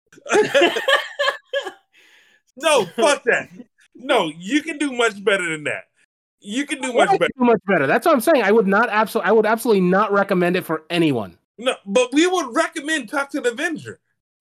no, 2.57 2.85
fuck 2.85 3.23
that. 3.25 3.49
No, 3.95 4.31
you 4.37 4.63
can 4.63 4.77
do 4.77 4.91
much 4.91 5.23
better 5.23 5.47
than 5.49 5.63
that. 5.65 5.83
You 6.45 6.65
can 6.65 6.81
do 6.81 6.91
Why 6.91 7.05
much 7.05 7.19
better. 7.19 7.31
do 7.39 7.45
much 7.45 7.61
better. 7.65 7.87
That's 7.87 8.05
what 8.05 8.13
I'm 8.13 8.21
saying. 8.21 8.43
I 8.43 8.51
would 8.51 8.67
not 8.67 8.89
absolutely. 8.89 9.29
I 9.29 9.31
would 9.31 9.45
absolutely 9.45 9.81
not 9.81 10.11
recommend 10.11 10.57
it 10.57 10.65
for 10.65 10.83
anyone. 10.89 11.37
No, 11.57 11.73
but 11.85 12.09
we 12.13 12.27
would 12.27 12.53
recommend 12.53 13.07
Toxic 13.09 13.45
Avenger. 13.45 13.99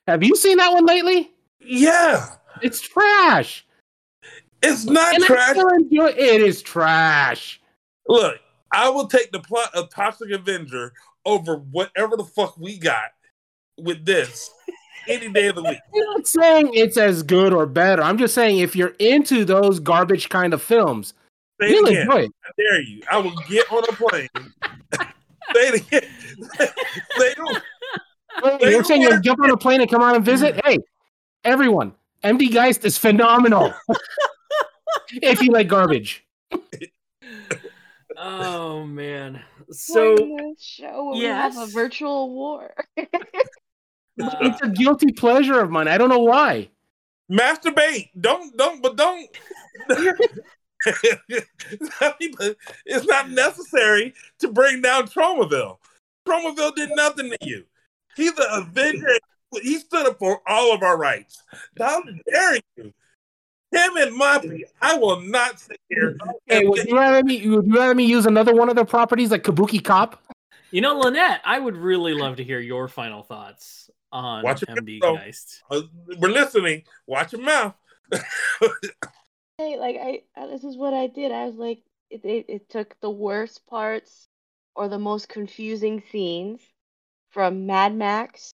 Have 0.08 0.24
you 0.24 0.34
seen 0.34 0.56
that 0.56 0.72
one 0.72 0.84
lately? 0.84 1.30
Yeah. 1.60 2.26
It's 2.60 2.80
trash. 2.80 3.64
It's 4.62 4.84
not 4.84 5.14
And 5.14 5.24
trash. 5.24 5.56
it. 5.56 6.40
Is 6.40 6.60
trash. 6.60 7.60
Look, 8.08 8.36
I 8.72 8.88
will 8.88 9.06
take 9.06 9.30
the 9.30 9.40
plot 9.40 9.70
of 9.74 9.88
Toxic 9.90 10.30
Avenger 10.32 10.92
over 11.24 11.56
whatever 11.56 12.16
the 12.16 12.24
fuck 12.24 12.56
we 12.58 12.78
got 12.78 13.10
with 13.78 14.04
this 14.04 14.50
any 15.08 15.28
day 15.28 15.46
of 15.48 15.54
the 15.56 15.62
week. 15.62 15.78
I'm 15.94 16.00
not 16.16 16.26
saying 16.26 16.70
it's 16.74 16.96
as 16.96 17.22
good 17.22 17.52
or 17.52 17.66
better. 17.66 18.02
I'm 18.02 18.18
just 18.18 18.34
saying 18.34 18.58
if 18.58 18.74
you're 18.74 18.94
into 18.98 19.44
those 19.44 19.78
garbage 19.78 20.28
kind 20.30 20.52
of 20.52 20.62
films, 20.62 21.14
Say 21.62 21.74
it 21.74 21.88
again. 21.88 22.02
enjoy. 22.02 22.28
I 22.44 22.50
dare 22.56 22.82
you. 22.82 23.02
I 23.10 23.18
will 23.18 23.34
get 23.48 23.70
on 23.70 23.84
a 23.84 23.92
plane. 23.92 24.28
Say 25.54 25.68
it 25.68 25.74
again. 25.74 26.10
Say 27.18 27.34
it. 27.36 27.62
Wait, 28.42 28.60
They 28.60 28.70
You're 28.70 28.84
saying 28.84 29.02
you'll 29.02 29.20
jump 29.20 29.40
on 29.40 29.50
a 29.50 29.56
plane 29.56 29.80
and 29.80 29.90
come 29.90 30.02
on 30.02 30.14
and 30.14 30.24
visit? 30.24 30.60
Hey, 30.64 30.78
everyone, 31.44 31.92
MD 32.24 32.52
Geist 32.52 32.84
is 32.84 32.98
phenomenal. 32.98 33.72
if 35.12 35.42
you 35.42 35.50
like 35.50 35.68
garbage. 35.68 36.24
oh 38.16 38.84
man. 38.84 39.42
So 39.70 40.16
show 40.58 41.10
when 41.10 41.18
we 41.18 41.24
have 41.24 41.56
a 41.56 41.66
virtual 41.66 42.34
war. 42.34 42.74
It's 44.16 44.60
a 44.62 44.68
guilty 44.68 45.12
pleasure 45.12 45.60
of 45.60 45.70
mine. 45.70 45.88
I 45.88 45.98
don't 45.98 46.08
know 46.08 46.18
why. 46.18 46.68
Masturbate. 47.30 48.10
Don't 48.18 48.56
don't 48.56 48.82
but 48.82 48.96
don't 48.96 49.28
it's 52.86 53.06
not 53.06 53.30
necessary 53.30 54.14
to 54.38 54.48
bring 54.48 54.80
down 54.80 55.06
Tromaville. 55.06 55.78
Tromaville 56.26 56.74
did 56.74 56.90
nothing 56.94 57.30
to 57.30 57.38
you. 57.40 57.64
He's 58.16 58.36
an 58.38 58.46
avenger. 58.50 59.18
He 59.62 59.78
stood 59.78 60.06
up 60.06 60.18
for 60.18 60.40
all 60.46 60.74
of 60.74 60.82
our 60.82 60.96
rights. 60.96 61.42
How 61.78 62.02
dare 62.30 62.56
you? 62.76 62.92
Him 63.72 63.96
and 63.96 64.20
Moppy, 64.20 64.62
I 64.82 64.96
will 64.96 65.20
not 65.20 65.58
sit 65.58 65.78
here. 65.88 66.18
Hey, 66.46 66.66
would 66.66 66.84
you 66.84 66.98
rather 66.98 67.24
me? 67.24 67.48
Would 67.48 67.66
you 67.66 67.74
rather 67.74 67.94
me 67.94 68.04
use 68.04 68.26
another 68.26 68.54
one 68.54 68.68
of 68.68 68.76
their 68.76 68.84
properties 68.84 69.30
like 69.30 69.44
Kabuki 69.44 69.82
Cop? 69.82 70.22
you 70.72 70.80
know, 70.80 70.98
Lynette, 70.98 71.40
I 71.44 71.58
would 71.58 71.76
really 71.76 72.14
love 72.14 72.36
to 72.36 72.44
hear 72.44 72.58
your 72.58 72.88
final 72.88 73.22
thoughts 73.22 73.90
on 74.10 74.42
Watch 74.42 74.62
your 74.66 74.76
MD 74.76 75.00
mouth. 75.00 75.18
Geist. 75.18 75.62
Uh, 75.70 75.82
we're 76.18 76.30
listening. 76.30 76.82
Watch 77.06 77.32
your 77.32 77.42
mouth. 77.42 77.74
hey, 79.58 79.78
like 79.78 79.96
I, 80.36 80.46
this 80.46 80.64
is 80.64 80.76
what 80.76 80.94
I 80.94 81.06
did. 81.06 81.32
I 81.32 81.46
was 81.46 81.56
like, 81.56 81.82
it, 82.10 82.24
it, 82.24 82.46
it 82.48 82.68
took 82.70 82.98
the 83.00 83.10
worst 83.10 83.66
parts 83.66 84.28
or 84.74 84.88
the 84.88 84.98
most 84.98 85.28
confusing 85.28 86.02
scenes 86.10 86.60
from 87.30 87.66
Mad 87.66 87.94
Max, 87.94 88.52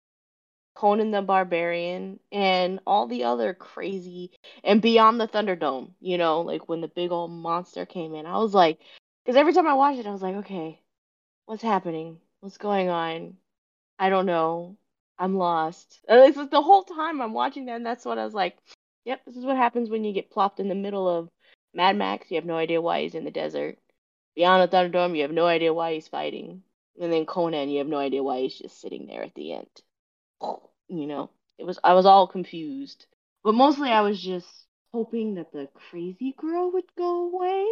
Conan 0.76 1.12
the 1.12 1.22
Barbarian, 1.22 2.20
and 2.32 2.80
all 2.88 3.08
the 3.08 3.26
other 3.26 3.54
crazy 3.54 4.32
and 4.64 4.82
Beyond 4.82 5.20
the 5.20 5.28
Thunderdome. 5.28 5.92
You 6.00 6.18
know, 6.18 6.42
like 6.42 6.70
when 6.70 6.82
the 6.82 6.88
big 6.88 7.12
old 7.12 7.32
monster 7.32 7.86
came 7.86 8.16
in, 8.16 8.26
I 8.26 8.38
was 8.38 8.54
like, 8.54 8.80
because 9.26 9.38
every 9.38 9.54
time 9.54 9.68
I 9.68 9.74
watched 9.74 10.00
it, 10.00 10.08
I 10.08 10.12
was 10.12 10.22
like, 10.22 10.36
okay, 10.38 10.82
what's 11.46 11.64
happening? 11.64 12.20
What's 12.42 12.58
going 12.58 12.90
on? 12.90 13.36
I 14.00 14.10
don't 14.10 14.26
know. 14.28 14.78
I'm 15.20 15.38
lost. 15.38 16.00
It's 16.10 16.38
just 16.38 16.52
the 16.52 16.62
whole 16.62 16.84
time 16.84 17.22
I'm 17.22 17.34
watching 17.34 17.66
that, 17.68 17.78
and 17.78 17.86
that's 17.86 18.06
what 18.06 18.20
I 18.20 18.26
was 18.26 18.34
like. 18.34 18.58
Yep, 19.08 19.22
this 19.26 19.38
is 19.38 19.46
what 19.46 19.56
happens 19.56 19.90
when 19.90 20.04
you 20.04 20.12
get 20.12 20.30
plopped 20.30 20.60
in 20.60 20.68
the 20.68 20.76
middle 20.76 21.08
of 21.08 21.30
Mad 21.74 21.96
Max. 21.96 22.30
You 22.30 22.36
have 22.36 22.44
no 22.44 22.58
idea 22.58 22.82
why 22.82 23.04
he's 23.04 23.16
in 23.16 23.24
the 23.24 23.32
desert. 23.32 23.78
Beyond 24.36 24.70
the 24.70 24.76
Thunderdome, 24.76 25.16
you 25.16 25.22
have 25.22 25.32
no 25.32 25.46
idea 25.46 25.74
why 25.74 25.94
he's 25.94 26.10
fighting. 26.10 26.62
And 27.00 27.14
then 27.14 27.26
Conan, 27.26 27.70
you 27.70 27.78
have 27.78 27.88
no 27.88 28.00
idea 28.00 28.22
why 28.22 28.42
he's 28.42 28.58
just 28.58 28.82
sitting 28.82 29.08
there 29.08 29.24
at 29.24 29.34
the 29.34 29.54
end. 29.54 29.70
You 30.90 31.06
know, 31.06 31.30
it 31.58 31.66
was 31.66 31.78
I 31.84 31.96
was 31.96 32.06
all 32.06 32.28
confused. 32.28 33.08
But 33.44 33.56
mostly 33.56 33.90
I 33.90 34.00
was 34.00 34.22
just 34.22 34.48
hoping 34.94 35.36
that 35.36 35.52
the 35.52 35.68
crazy 35.74 36.34
girl 36.38 36.72
would 36.72 36.86
go 36.98 37.28
away. 37.28 37.66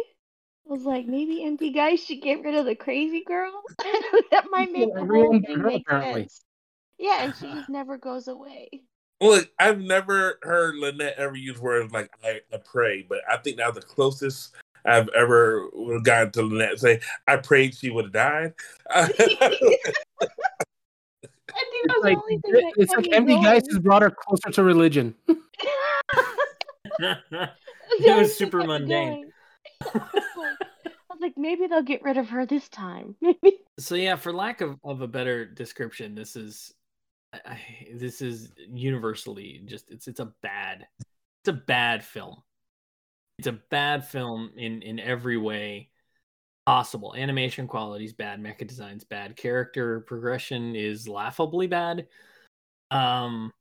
I 0.66 0.72
was 0.72 0.82
like, 0.82 1.06
maybe 1.06 1.42
MD 1.42 1.74
Geist 1.74 2.06
should 2.06 2.20
get 2.20 2.42
rid 2.44 2.56
of 2.56 2.66
the 2.66 2.74
crazy 2.74 3.24
girl. 3.24 3.62
that 4.30 4.50
might 4.50 4.70
make 4.72 4.92
the 4.92 5.00
whole 5.00 5.04
Everyone 5.04 5.42
thing 5.42 5.60
her, 5.60 5.66
make 5.68 5.88
sense. 5.88 6.42
Yeah, 6.98 7.24
and 7.24 7.34
she 7.34 7.50
just 7.52 7.70
never 7.70 7.96
goes 7.96 8.28
away. 8.28 8.82
Look, 9.20 9.48
I've 9.58 9.80
never 9.80 10.38
heard 10.42 10.76
Lynette 10.76 11.14
ever 11.16 11.36
use 11.36 11.58
words 11.58 11.92
like 11.92 12.10
I, 12.22 12.40
I 12.52 12.58
pray, 12.58 13.06
but 13.08 13.20
I 13.30 13.38
think 13.38 13.56
that 13.56 13.74
was 13.74 13.82
the 13.82 13.88
closest 13.88 14.54
I've 14.84 15.08
ever 15.10 15.68
gotten 16.02 16.32
to 16.32 16.42
Lynette 16.42 16.78
say, 16.78 17.00
I 17.26 17.36
prayed 17.36 17.74
she 17.74 17.90
would 17.90 18.06
have 18.06 18.12
died. 18.12 18.52
I 18.90 19.06
think 19.06 19.38
It's 21.84 21.94
that's 21.94 22.02
like, 22.02 22.16
the 22.16 22.22
only 22.22 22.38
thing 22.38 22.72
it's 22.76 22.94
kept 22.94 23.08
like 23.08 23.24
me 23.24 23.36
MD 23.36 23.42
Geist 23.42 23.66
has 23.70 23.78
brought 23.78 24.02
her 24.02 24.10
closer 24.10 24.50
to 24.50 24.62
religion. 24.62 25.14
it 26.98 28.18
was 28.18 28.36
super 28.36 28.64
mundane. 28.64 29.30
I 29.82 29.86
was 29.94 29.94
like- 30.36 30.68
I 30.84 31.14
was 31.18 31.20
like, 31.22 31.38
maybe 31.38 31.66
they'll 31.66 31.82
get 31.82 32.02
rid 32.02 32.18
of 32.18 32.28
her 32.28 32.44
this 32.44 32.68
time. 32.68 33.14
Maybe. 33.22 33.60
So 33.78 33.94
yeah, 33.94 34.16
for 34.16 34.34
lack 34.34 34.60
of, 34.60 34.78
of 34.84 35.00
a 35.00 35.08
better 35.08 35.46
description, 35.46 36.14
this 36.14 36.36
is 36.36 36.74
I, 37.32 37.58
this 37.94 38.22
is 38.22 38.52
universally 38.72 39.62
just 39.66 39.90
it's 39.90 40.08
it's 40.08 40.20
a 40.20 40.32
bad 40.42 40.86
it's 41.00 41.48
a 41.48 41.52
bad 41.52 42.04
film. 42.04 42.42
It's 43.38 43.48
a 43.48 43.60
bad 43.70 44.06
film 44.06 44.50
in 44.56 44.82
in 44.82 44.98
every 44.98 45.36
way 45.36 45.90
possible. 46.64 47.14
Animation 47.16 47.68
quality 47.68 48.04
is 48.04 48.12
bad, 48.12 48.42
mecha 48.42 48.66
design's 48.66 49.04
bad, 49.04 49.36
character 49.36 50.00
progression 50.00 50.74
is 50.74 51.08
laughably 51.08 51.66
bad. 51.66 52.06
Um 52.90 53.52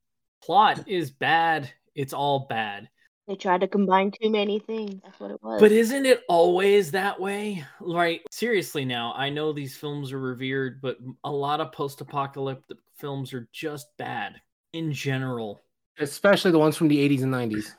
plot 0.43 0.87
is 0.87 1.11
bad. 1.11 1.71
It's 1.95 2.13
all 2.13 2.47
bad. 2.49 2.89
They 3.27 3.35
tried 3.35 3.61
to 3.61 3.67
combine 3.67 4.11
too 4.11 4.29
many 4.29 4.59
things. 4.59 5.01
That's 5.03 5.19
what 5.19 5.31
it 5.31 5.41
was. 5.41 5.59
But 5.59 5.71
isn't 5.71 6.05
it 6.05 6.21
always 6.29 6.91
that 6.91 7.19
way? 7.19 7.65
Right. 7.81 8.21
Seriously, 8.29 8.85
now, 8.85 9.13
I 9.15 9.31
know 9.31 9.51
these 9.51 9.75
films 9.75 10.11
are 10.11 10.19
revered, 10.19 10.79
but 10.79 10.97
a 11.23 11.31
lot 11.31 11.59
of 11.59 11.71
post 11.71 12.01
apocalyptic 12.01 12.77
films 12.97 13.33
are 13.33 13.47
just 13.51 13.87
bad 13.97 14.41
in 14.73 14.91
general. 14.91 15.61
Especially 15.99 16.51
the 16.51 16.59
ones 16.59 16.75
from 16.75 16.87
the 16.87 16.97
80s 16.97 17.23
and 17.23 17.33
90s. 17.33 17.73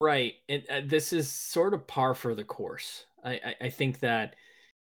Right. 0.00 0.34
And 0.48 0.62
uh, 0.70 0.80
this 0.84 1.12
is 1.12 1.30
sort 1.30 1.74
of 1.74 1.86
par 1.86 2.14
for 2.14 2.34
the 2.34 2.44
course. 2.44 3.06
I, 3.24 3.32
I, 3.32 3.54
I 3.62 3.70
think 3.70 4.00
that 4.00 4.36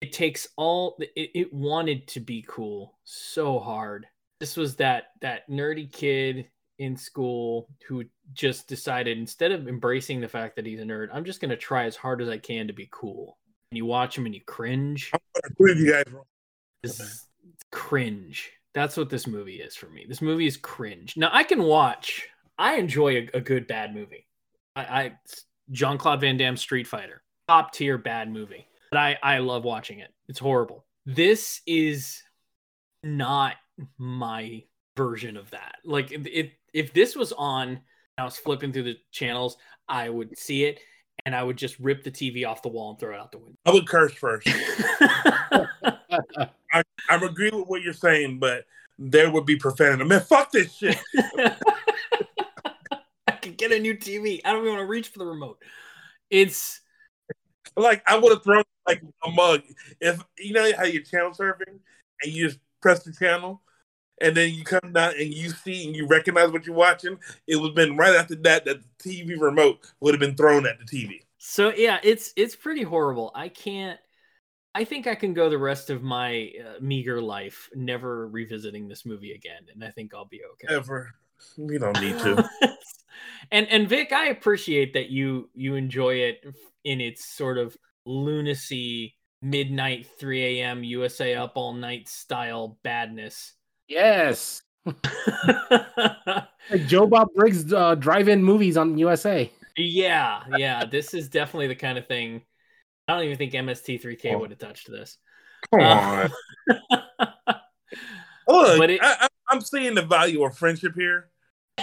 it 0.01 0.13
takes 0.13 0.47
all, 0.55 0.97
it, 0.99 1.31
it 1.33 1.53
wanted 1.53 2.07
to 2.09 2.19
be 2.19 2.45
cool 2.47 2.97
so 3.03 3.59
hard. 3.59 4.05
This 4.39 4.55
was 4.55 4.75
that 4.77 5.07
that 5.21 5.49
nerdy 5.49 5.91
kid 5.91 6.47
in 6.77 6.95
school 6.95 7.67
who 7.87 8.05
just 8.33 8.67
decided 8.67 9.17
instead 9.17 9.51
of 9.51 9.67
embracing 9.67 10.21
the 10.21 10.29
fact 10.29 10.55
that 10.55 10.65
he's 10.65 10.79
a 10.79 10.83
nerd, 10.83 11.09
I'm 11.13 11.25
just 11.25 11.41
going 11.41 11.49
to 11.49 11.57
try 11.57 11.85
as 11.85 11.95
hard 11.95 12.21
as 12.21 12.29
I 12.29 12.37
can 12.37 12.67
to 12.67 12.73
be 12.73 12.87
cool. 12.91 13.37
And 13.71 13.77
you 13.77 13.85
watch 13.85 14.17
him 14.17 14.25
and 14.25 14.33
you 14.33 14.41
cringe. 14.41 15.11
I'm 15.13 15.19
gonna 15.35 15.55
prove 15.55 15.77
you 15.77 15.91
guys 15.91 16.05
wrong. 16.11 16.23
This 16.81 16.99
is 16.99 17.27
cringe. 17.71 18.51
That's 18.73 18.97
what 18.97 19.09
this 19.09 19.27
movie 19.27 19.57
is 19.61 19.75
for 19.75 19.87
me. 19.87 20.05
This 20.07 20.21
movie 20.21 20.47
is 20.47 20.57
cringe. 20.57 21.17
Now 21.17 21.29
I 21.31 21.43
can 21.43 21.63
watch. 21.63 22.27
I 22.57 22.75
enjoy 22.75 23.15
a, 23.15 23.29
a 23.35 23.41
good 23.41 23.67
bad 23.67 23.95
movie. 23.95 24.27
I, 24.75 24.81
I 24.81 25.11
Jean 25.71 25.97
Claude 25.97 26.21
Van 26.21 26.37
Damme 26.37 26.57
Street 26.57 26.87
Fighter, 26.87 27.23
top 27.47 27.73
tier 27.73 27.97
bad 27.97 28.31
movie. 28.31 28.67
But 28.91 28.99
I 28.99 29.17
I 29.21 29.37
love 29.39 29.63
watching 29.63 29.99
it. 29.99 30.13
It's 30.27 30.39
horrible. 30.39 30.85
This 31.05 31.61
is 31.65 32.21
not 33.03 33.55
my 33.97 34.63
version 34.97 35.37
of 35.37 35.49
that. 35.51 35.75
Like 35.83 36.11
if 36.11 36.27
if, 36.27 36.51
if 36.73 36.93
this 36.93 37.15
was 37.15 37.31
on, 37.33 37.81
I 38.17 38.23
was 38.23 38.37
flipping 38.37 38.71
through 38.71 38.83
the 38.83 38.97
channels, 39.11 39.57
I 39.87 40.09
would 40.09 40.37
see 40.37 40.65
it 40.65 40.79
and 41.25 41.35
I 41.35 41.43
would 41.43 41.57
just 41.57 41.79
rip 41.79 42.03
the 42.03 42.11
TV 42.11 42.47
off 42.47 42.61
the 42.61 42.69
wall 42.69 42.91
and 42.91 42.99
throw 42.99 43.13
it 43.13 43.19
out 43.19 43.31
the 43.31 43.39
window. 43.39 43.57
I 43.65 43.71
would 43.71 43.87
curse 43.87 44.13
first. 44.13 44.47
I, 46.11 46.83
I 47.09 47.15
agree 47.15 47.51
with 47.51 47.67
what 47.67 47.81
you're 47.81 47.93
saying, 47.93 48.39
but 48.39 48.65
there 48.97 49.31
would 49.31 49.45
be 49.45 49.55
profanity. 49.55 50.03
Man, 50.03 50.21
fuck 50.21 50.51
this 50.51 50.73
shit. 50.75 50.97
I 53.27 53.31
could 53.41 53.57
get 53.57 53.71
a 53.71 53.79
new 53.79 53.95
TV. 53.95 54.41
I 54.43 54.51
don't 54.51 54.61
even 54.61 54.73
want 54.75 54.83
to 54.83 54.89
reach 54.89 55.09
for 55.09 55.19
the 55.19 55.25
remote. 55.25 55.61
It's 56.29 56.81
Like 57.75 58.03
I 58.07 58.17
would 58.17 58.31
have 58.31 58.43
thrown 58.43 58.63
like 58.87 59.01
a 59.23 59.31
mug. 59.31 59.61
If 60.01 60.23
you 60.37 60.53
know 60.53 60.69
how 60.77 60.83
you're 60.83 61.03
channel 61.03 61.31
surfing 61.31 61.79
and 62.21 62.31
you 62.31 62.47
just 62.47 62.59
press 62.81 63.03
the 63.03 63.13
channel 63.13 63.61
and 64.21 64.35
then 64.35 64.53
you 64.53 64.63
come 64.63 64.91
down 64.91 65.13
and 65.17 65.33
you 65.33 65.49
see 65.49 65.85
and 65.85 65.95
you 65.95 66.07
recognize 66.07 66.51
what 66.51 66.65
you're 66.65 66.75
watching, 66.75 67.17
it 67.47 67.55
would 67.55 67.69
have 67.69 67.75
been 67.75 67.95
right 67.95 68.15
after 68.15 68.35
that 68.35 68.65
that 68.65 68.79
the 68.99 69.09
TV 69.09 69.39
remote 69.39 69.79
would 70.01 70.13
have 70.13 70.19
been 70.19 70.35
thrown 70.35 70.65
at 70.67 70.77
the 70.79 70.85
TV. 70.85 71.21
so 71.37 71.71
yeah, 71.73 71.99
it's 72.03 72.33
it's 72.35 72.55
pretty 72.55 72.83
horrible. 72.83 73.31
I 73.33 73.49
can't. 73.49 73.99
I 74.75 74.83
think 74.83 75.07
I 75.07 75.15
can 75.15 75.33
go 75.33 75.49
the 75.49 75.57
rest 75.57 75.89
of 75.89 76.03
my 76.03 76.51
uh, 76.59 76.79
meager 76.79 77.21
life 77.21 77.69
never 77.73 78.27
revisiting 78.27 78.87
this 78.87 79.05
movie 79.05 79.31
again, 79.31 79.63
and 79.73 79.83
I 79.83 79.89
think 79.89 80.13
I'll 80.13 80.25
be 80.25 80.41
okay. 80.53 80.75
Ever. 80.75 81.11
we 81.57 81.77
don't 81.77 81.99
need 81.99 82.19
to. 82.19 82.47
and 83.51 83.67
and 83.67 83.89
Vic, 83.89 84.11
I 84.11 84.27
appreciate 84.27 84.93
that 84.93 85.09
you 85.09 85.49
you 85.53 85.75
enjoy 85.75 86.15
it 86.15 86.45
in 86.83 87.01
its 87.01 87.25
sort 87.25 87.57
of 87.57 87.75
lunacy, 88.05 89.15
midnight, 89.41 90.07
3 90.19 90.61
a.m. 90.61 90.83
USA 90.83 91.35
up 91.35 91.53
all 91.55 91.73
night 91.73 92.07
style 92.07 92.77
badness. 92.83 93.53
Yes. 93.87 94.61
Like 96.69 96.85
Joe 96.85 97.07
Bob 97.07 97.29
Briggs 97.35 97.73
uh, 97.73 97.95
drive-in 97.95 98.43
movies 98.43 98.77
on 98.77 98.97
USA. 98.97 99.49
yeah, 99.75 100.43
yeah, 100.55 100.85
this 100.85 101.15
is 101.15 101.27
definitely 101.27 101.67
the 101.67 101.75
kind 101.75 101.97
of 101.97 102.07
thing. 102.07 102.43
I 103.09 103.13
don't 103.15 103.23
even 103.23 103.37
think 103.39 103.53
MST3K 103.53 104.35
Oh. 104.35 104.37
would 104.39 104.51
have 104.51 104.59
touched 104.59 104.89
this. 104.91 105.17
Come 105.71 105.81
Uh, 105.81 106.29
on. 106.69 107.55
Look, 108.77 108.89
it- 108.91 108.99
I, 109.01 109.27
I'm 109.49 109.61
seeing 109.61 109.95
the 109.95 110.03
value 110.03 110.43
of 110.43 110.55
friendship 110.55 110.93
here. 110.95 111.29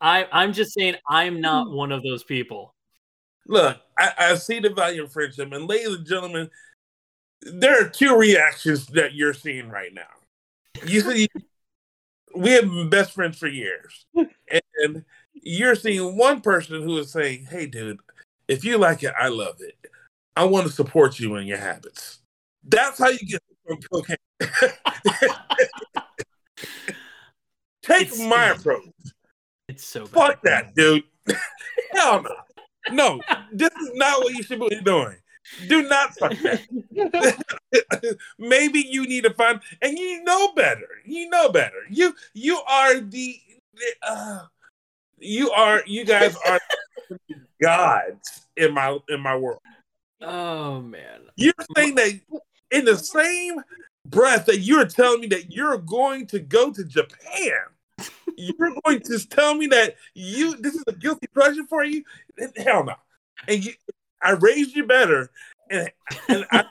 I 0.00 0.26
I'm 0.32 0.52
just 0.54 0.72
saying 0.74 0.96
I'm 1.08 1.40
not 1.42 1.70
one 1.70 1.92
of 1.92 2.02
those 2.02 2.24
people. 2.24 2.74
Look, 3.46 3.78
I, 3.98 4.12
I 4.18 4.34
see 4.36 4.60
the 4.60 4.70
value 4.70 5.04
of 5.04 5.12
friendship, 5.12 5.52
and 5.52 5.66
ladies 5.68 5.88
and 5.94 6.06
gentlemen, 6.06 6.50
there 7.42 7.84
are 7.84 7.88
two 7.88 8.16
reactions 8.16 8.86
that 8.88 9.14
you're 9.14 9.34
seeing 9.34 9.68
right 9.68 9.92
now. 9.92 10.82
You 10.86 11.00
see, 11.02 11.28
we 12.34 12.50
have 12.52 12.64
been 12.64 12.88
best 12.90 13.12
friends 13.12 13.38
for 13.38 13.46
years, 13.48 14.06
and 14.14 15.04
you're 15.34 15.74
seeing 15.74 16.16
one 16.16 16.40
person 16.40 16.82
who 16.82 16.96
is 16.98 17.12
saying, 17.12 17.46
"Hey, 17.50 17.66
dude, 17.66 18.00
if 18.48 18.64
you 18.64 18.78
like 18.78 19.02
it, 19.02 19.12
I 19.18 19.28
love 19.28 19.56
it. 19.60 19.76
I 20.36 20.44
want 20.44 20.66
to 20.66 20.72
support 20.72 21.18
you 21.18 21.36
in 21.36 21.46
your 21.46 21.58
habits." 21.58 22.20
That's 22.66 22.98
how 22.98 23.08
you 23.08 23.18
get 23.18 23.42
from 23.66 23.78
cocaine. 23.82 24.16
Take 27.82 28.08
It's- 28.08 28.20
my 28.20 28.50
approach. 28.50 28.84
It's 29.68 29.84
so 29.84 30.00
bad. 30.06 30.10
Fuck 30.10 30.42
that, 30.42 30.74
dude. 30.74 31.04
Hell 31.92 32.22
no. 32.22 32.34
No, 32.90 33.20
this 33.50 33.70
is 33.80 33.90
not 33.94 34.22
what 34.22 34.34
you 34.34 34.42
should 34.42 34.60
be 34.60 34.78
doing. 34.82 35.16
Do 35.68 35.88
not 35.88 36.14
fuck 36.18 36.32
that. 36.42 38.18
Maybe 38.38 38.80
you 38.86 39.06
need 39.06 39.24
to 39.24 39.32
find, 39.32 39.60
and 39.80 39.98
you 39.98 40.22
know 40.22 40.52
better. 40.52 40.86
You 41.06 41.30
know 41.30 41.48
better. 41.48 41.80
You 41.88 42.14
you 42.34 42.60
are 42.68 43.00
the, 43.00 43.40
the, 43.74 43.94
uh, 44.06 44.42
you 45.18 45.50
are 45.52 45.82
you 45.86 46.04
guys 46.04 46.36
are 46.46 46.60
gods 47.60 48.46
in 48.56 48.72
my 48.72 48.98
in 49.08 49.20
my 49.20 49.36
world. 49.36 49.60
Oh 50.20 50.80
man. 50.80 51.20
You're 51.36 51.54
saying 51.76 51.94
that 51.96 52.20
in 52.70 52.84
the 52.84 52.96
same 52.96 53.60
breath 54.06 54.46
that 54.46 54.60
you're 54.60 54.86
telling 54.86 55.20
me 55.20 55.26
that 55.28 55.52
you're 55.52 55.78
going 55.78 56.26
to 56.28 56.38
go 56.38 56.72
to 56.72 56.84
Japan. 56.84 57.60
You're 58.36 58.72
going 58.84 59.00
to 59.00 59.28
tell 59.28 59.54
me 59.54 59.66
that 59.68 59.96
you 60.14 60.56
this 60.56 60.74
is 60.74 60.84
a 60.86 60.92
guilty 60.92 61.26
pleasure 61.28 61.64
for 61.68 61.84
you? 61.84 62.02
Hell 62.56 62.84
no. 62.84 62.94
And 63.46 63.64
you, 63.64 63.72
I 64.20 64.32
raised 64.32 64.74
you 64.74 64.86
better, 64.86 65.30
and, 65.70 65.90
and 66.28 66.46
I 66.50 66.64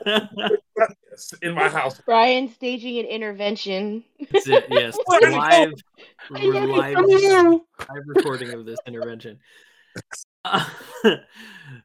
this 1.10 1.32
in 1.42 1.54
my 1.54 1.68
house. 1.68 2.00
Brian 2.04 2.52
staging 2.52 2.98
an 2.98 3.06
intervention. 3.06 4.04
That's 4.30 4.48
it, 4.48 4.66
yes. 4.70 4.98
Where 5.06 5.20
did 5.20 5.30
it 5.30 5.36
live, 5.36 5.72
I 6.32 6.44
learned 6.44 6.56
it 6.56 6.76
live, 6.76 6.96
live 6.98 8.02
recording 8.06 8.52
of 8.52 8.66
this 8.66 8.78
intervention. 8.86 9.38
Uh, 10.44 10.66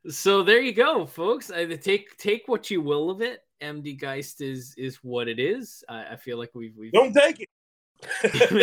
so 0.10 0.44
there 0.44 0.62
you 0.62 0.74
go, 0.74 1.06
folks. 1.06 1.52
I, 1.52 1.66
take 1.66 2.18
take 2.18 2.48
what 2.48 2.70
you 2.70 2.82
will 2.82 3.10
of 3.10 3.22
it. 3.22 3.42
MD 3.62 4.00
Geist 4.00 4.42
is 4.42 4.74
is 4.78 4.98
what 4.98 5.28
it 5.28 5.40
is. 5.40 5.84
I, 5.90 6.14
I 6.14 6.16
feel 6.16 6.38
like 6.38 6.52
we've 6.54 6.76
we've 6.78 6.92
Don't 6.92 7.14
take 7.14 7.42
it. 7.42 7.50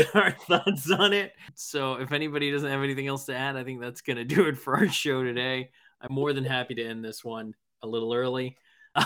our 0.14 0.30
thoughts 0.30 0.90
on 0.90 1.12
it. 1.12 1.32
So 1.54 1.94
if 1.94 2.12
anybody 2.12 2.50
doesn't 2.50 2.70
have 2.70 2.82
anything 2.82 3.06
else 3.06 3.26
to 3.26 3.34
add, 3.34 3.56
I 3.56 3.64
think 3.64 3.80
that's 3.80 4.00
gonna 4.00 4.24
do 4.24 4.46
it 4.46 4.56
for 4.58 4.76
our 4.76 4.88
show 4.88 5.22
today. 5.22 5.70
I'm 6.00 6.14
more 6.14 6.32
than 6.32 6.44
happy 6.44 6.74
to 6.76 6.84
end 6.84 7.04
this 7.04 7.24
one 7.24 7.54
a 7.82 7.86
little 7.86 8.14
early. 8.14 8.56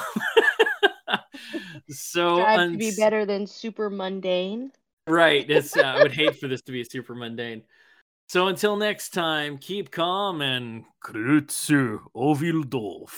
so 1.88 2.36
Strive 2.36 2.72
to 2.72 2.78
be 2.78 2.92
better 2.96 3.24
than 3.26 3.46
super 3.46 3.90
mundane. 3.90 4.72
Right. 5.06 5.48
It's, 5.48 5.76
uh, 5.76 5.82
I 5.82 6.02
would 6.02 6.12
hate 6.12 6.36
for 6.36 6.48
this 6.48 6.62
to 6.62 6.72
be 6.72 6.84
super 6.84 7.14
mundane. 7.14 7.62
So 8.30 8.46
until 8.46 8.76
next 8.76 9.08
time, 9.08 9.58
keep 9.58 9.90
calm 9.90 10.40
and 10.40 10.84
Krutsu 11.02 11.98
Ovildo 12.14 13.08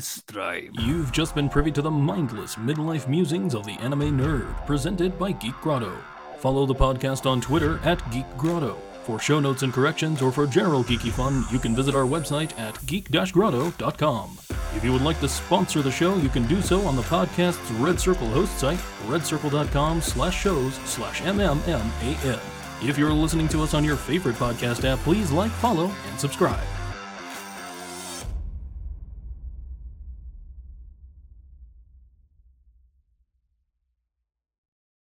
Strive. 0.00 0.70
You've 0.72 1.12
just 1.12 1.34
been 1.34 1.50
privy 1.50 1.70
to 1.72 1.82
the 1.82 1.90
mindless 1.90 2.56
midlife 2.56 3.06
musings 3.06 3.54
of 3.54 3.66
the 3.66 3.72
anime 3.72 4.18
nerd, 4.18 4.66
presented 4.66 5.18
by 5.18 5.32
Geek 5.32 5.60
Grotto. 5.60 5.94
Follow 6.38 6.64
the 6.64 6.74
podcast 6.74 7.26
on 7.30 7.42
Twitter 7.42 7.78
at 7.84 8.10
Geek 8.10 8.24
Grotto. 8.38 8.78
For 9.02 9.18
show 9.20 9.38
notes 9.38 9.64
and 9.64 9.70
corrections 9.70 10.22
or 10.22 10.32
for 10.32 10.46
general 10.46 10.82
geeky 10.82 11.10
fun, 11.10 11.44
you 11.52 11.58
can 11.58 11.76
visit 11.76 11.94
our 11.94 12.06
website 12.06 12.58
at 12.58 12.78
geek-grotto.com. 12.86 14.38
If 14.74 14.82
you 14.82 14.94
would 14.94 15.02
like 15.02 15.20
to 15.20 15.28
sponsor 15.28 15.82
the 15.82 15.90
show, 15.90 16.16
you 16.16 16.30
can 16.30 16.46
do 16.46 16.62
so 16.62 16.80
on 16.86 16.96
the 16.96 17.02
podcast's 17.02 17.70
Red 17.72 18.00
Circle 18.00 18.28
host 18.28 18.58
site, 18.58 18.80
redcircle.com 19.08 20.00
slash 20.00 20.40
shows 20.40 20.72
slash 20.86 21.20
MMMAN. 21.20 22.51
If 22.84 22.98
you're 22.98 23.12
listening 23.12 23.46
to 23.48 23.62
us 23.62 23.74
on 23.74 23.84
your 23.84 23.96
favorite 23.96 24.34
podcast 24.34 24.84
app, 24.84 24.98
please 25.00 25.30
like, 25.30 25.52
follow, 25.52 25.92
and 26.10 26.18
subscribe. 26.18 26.81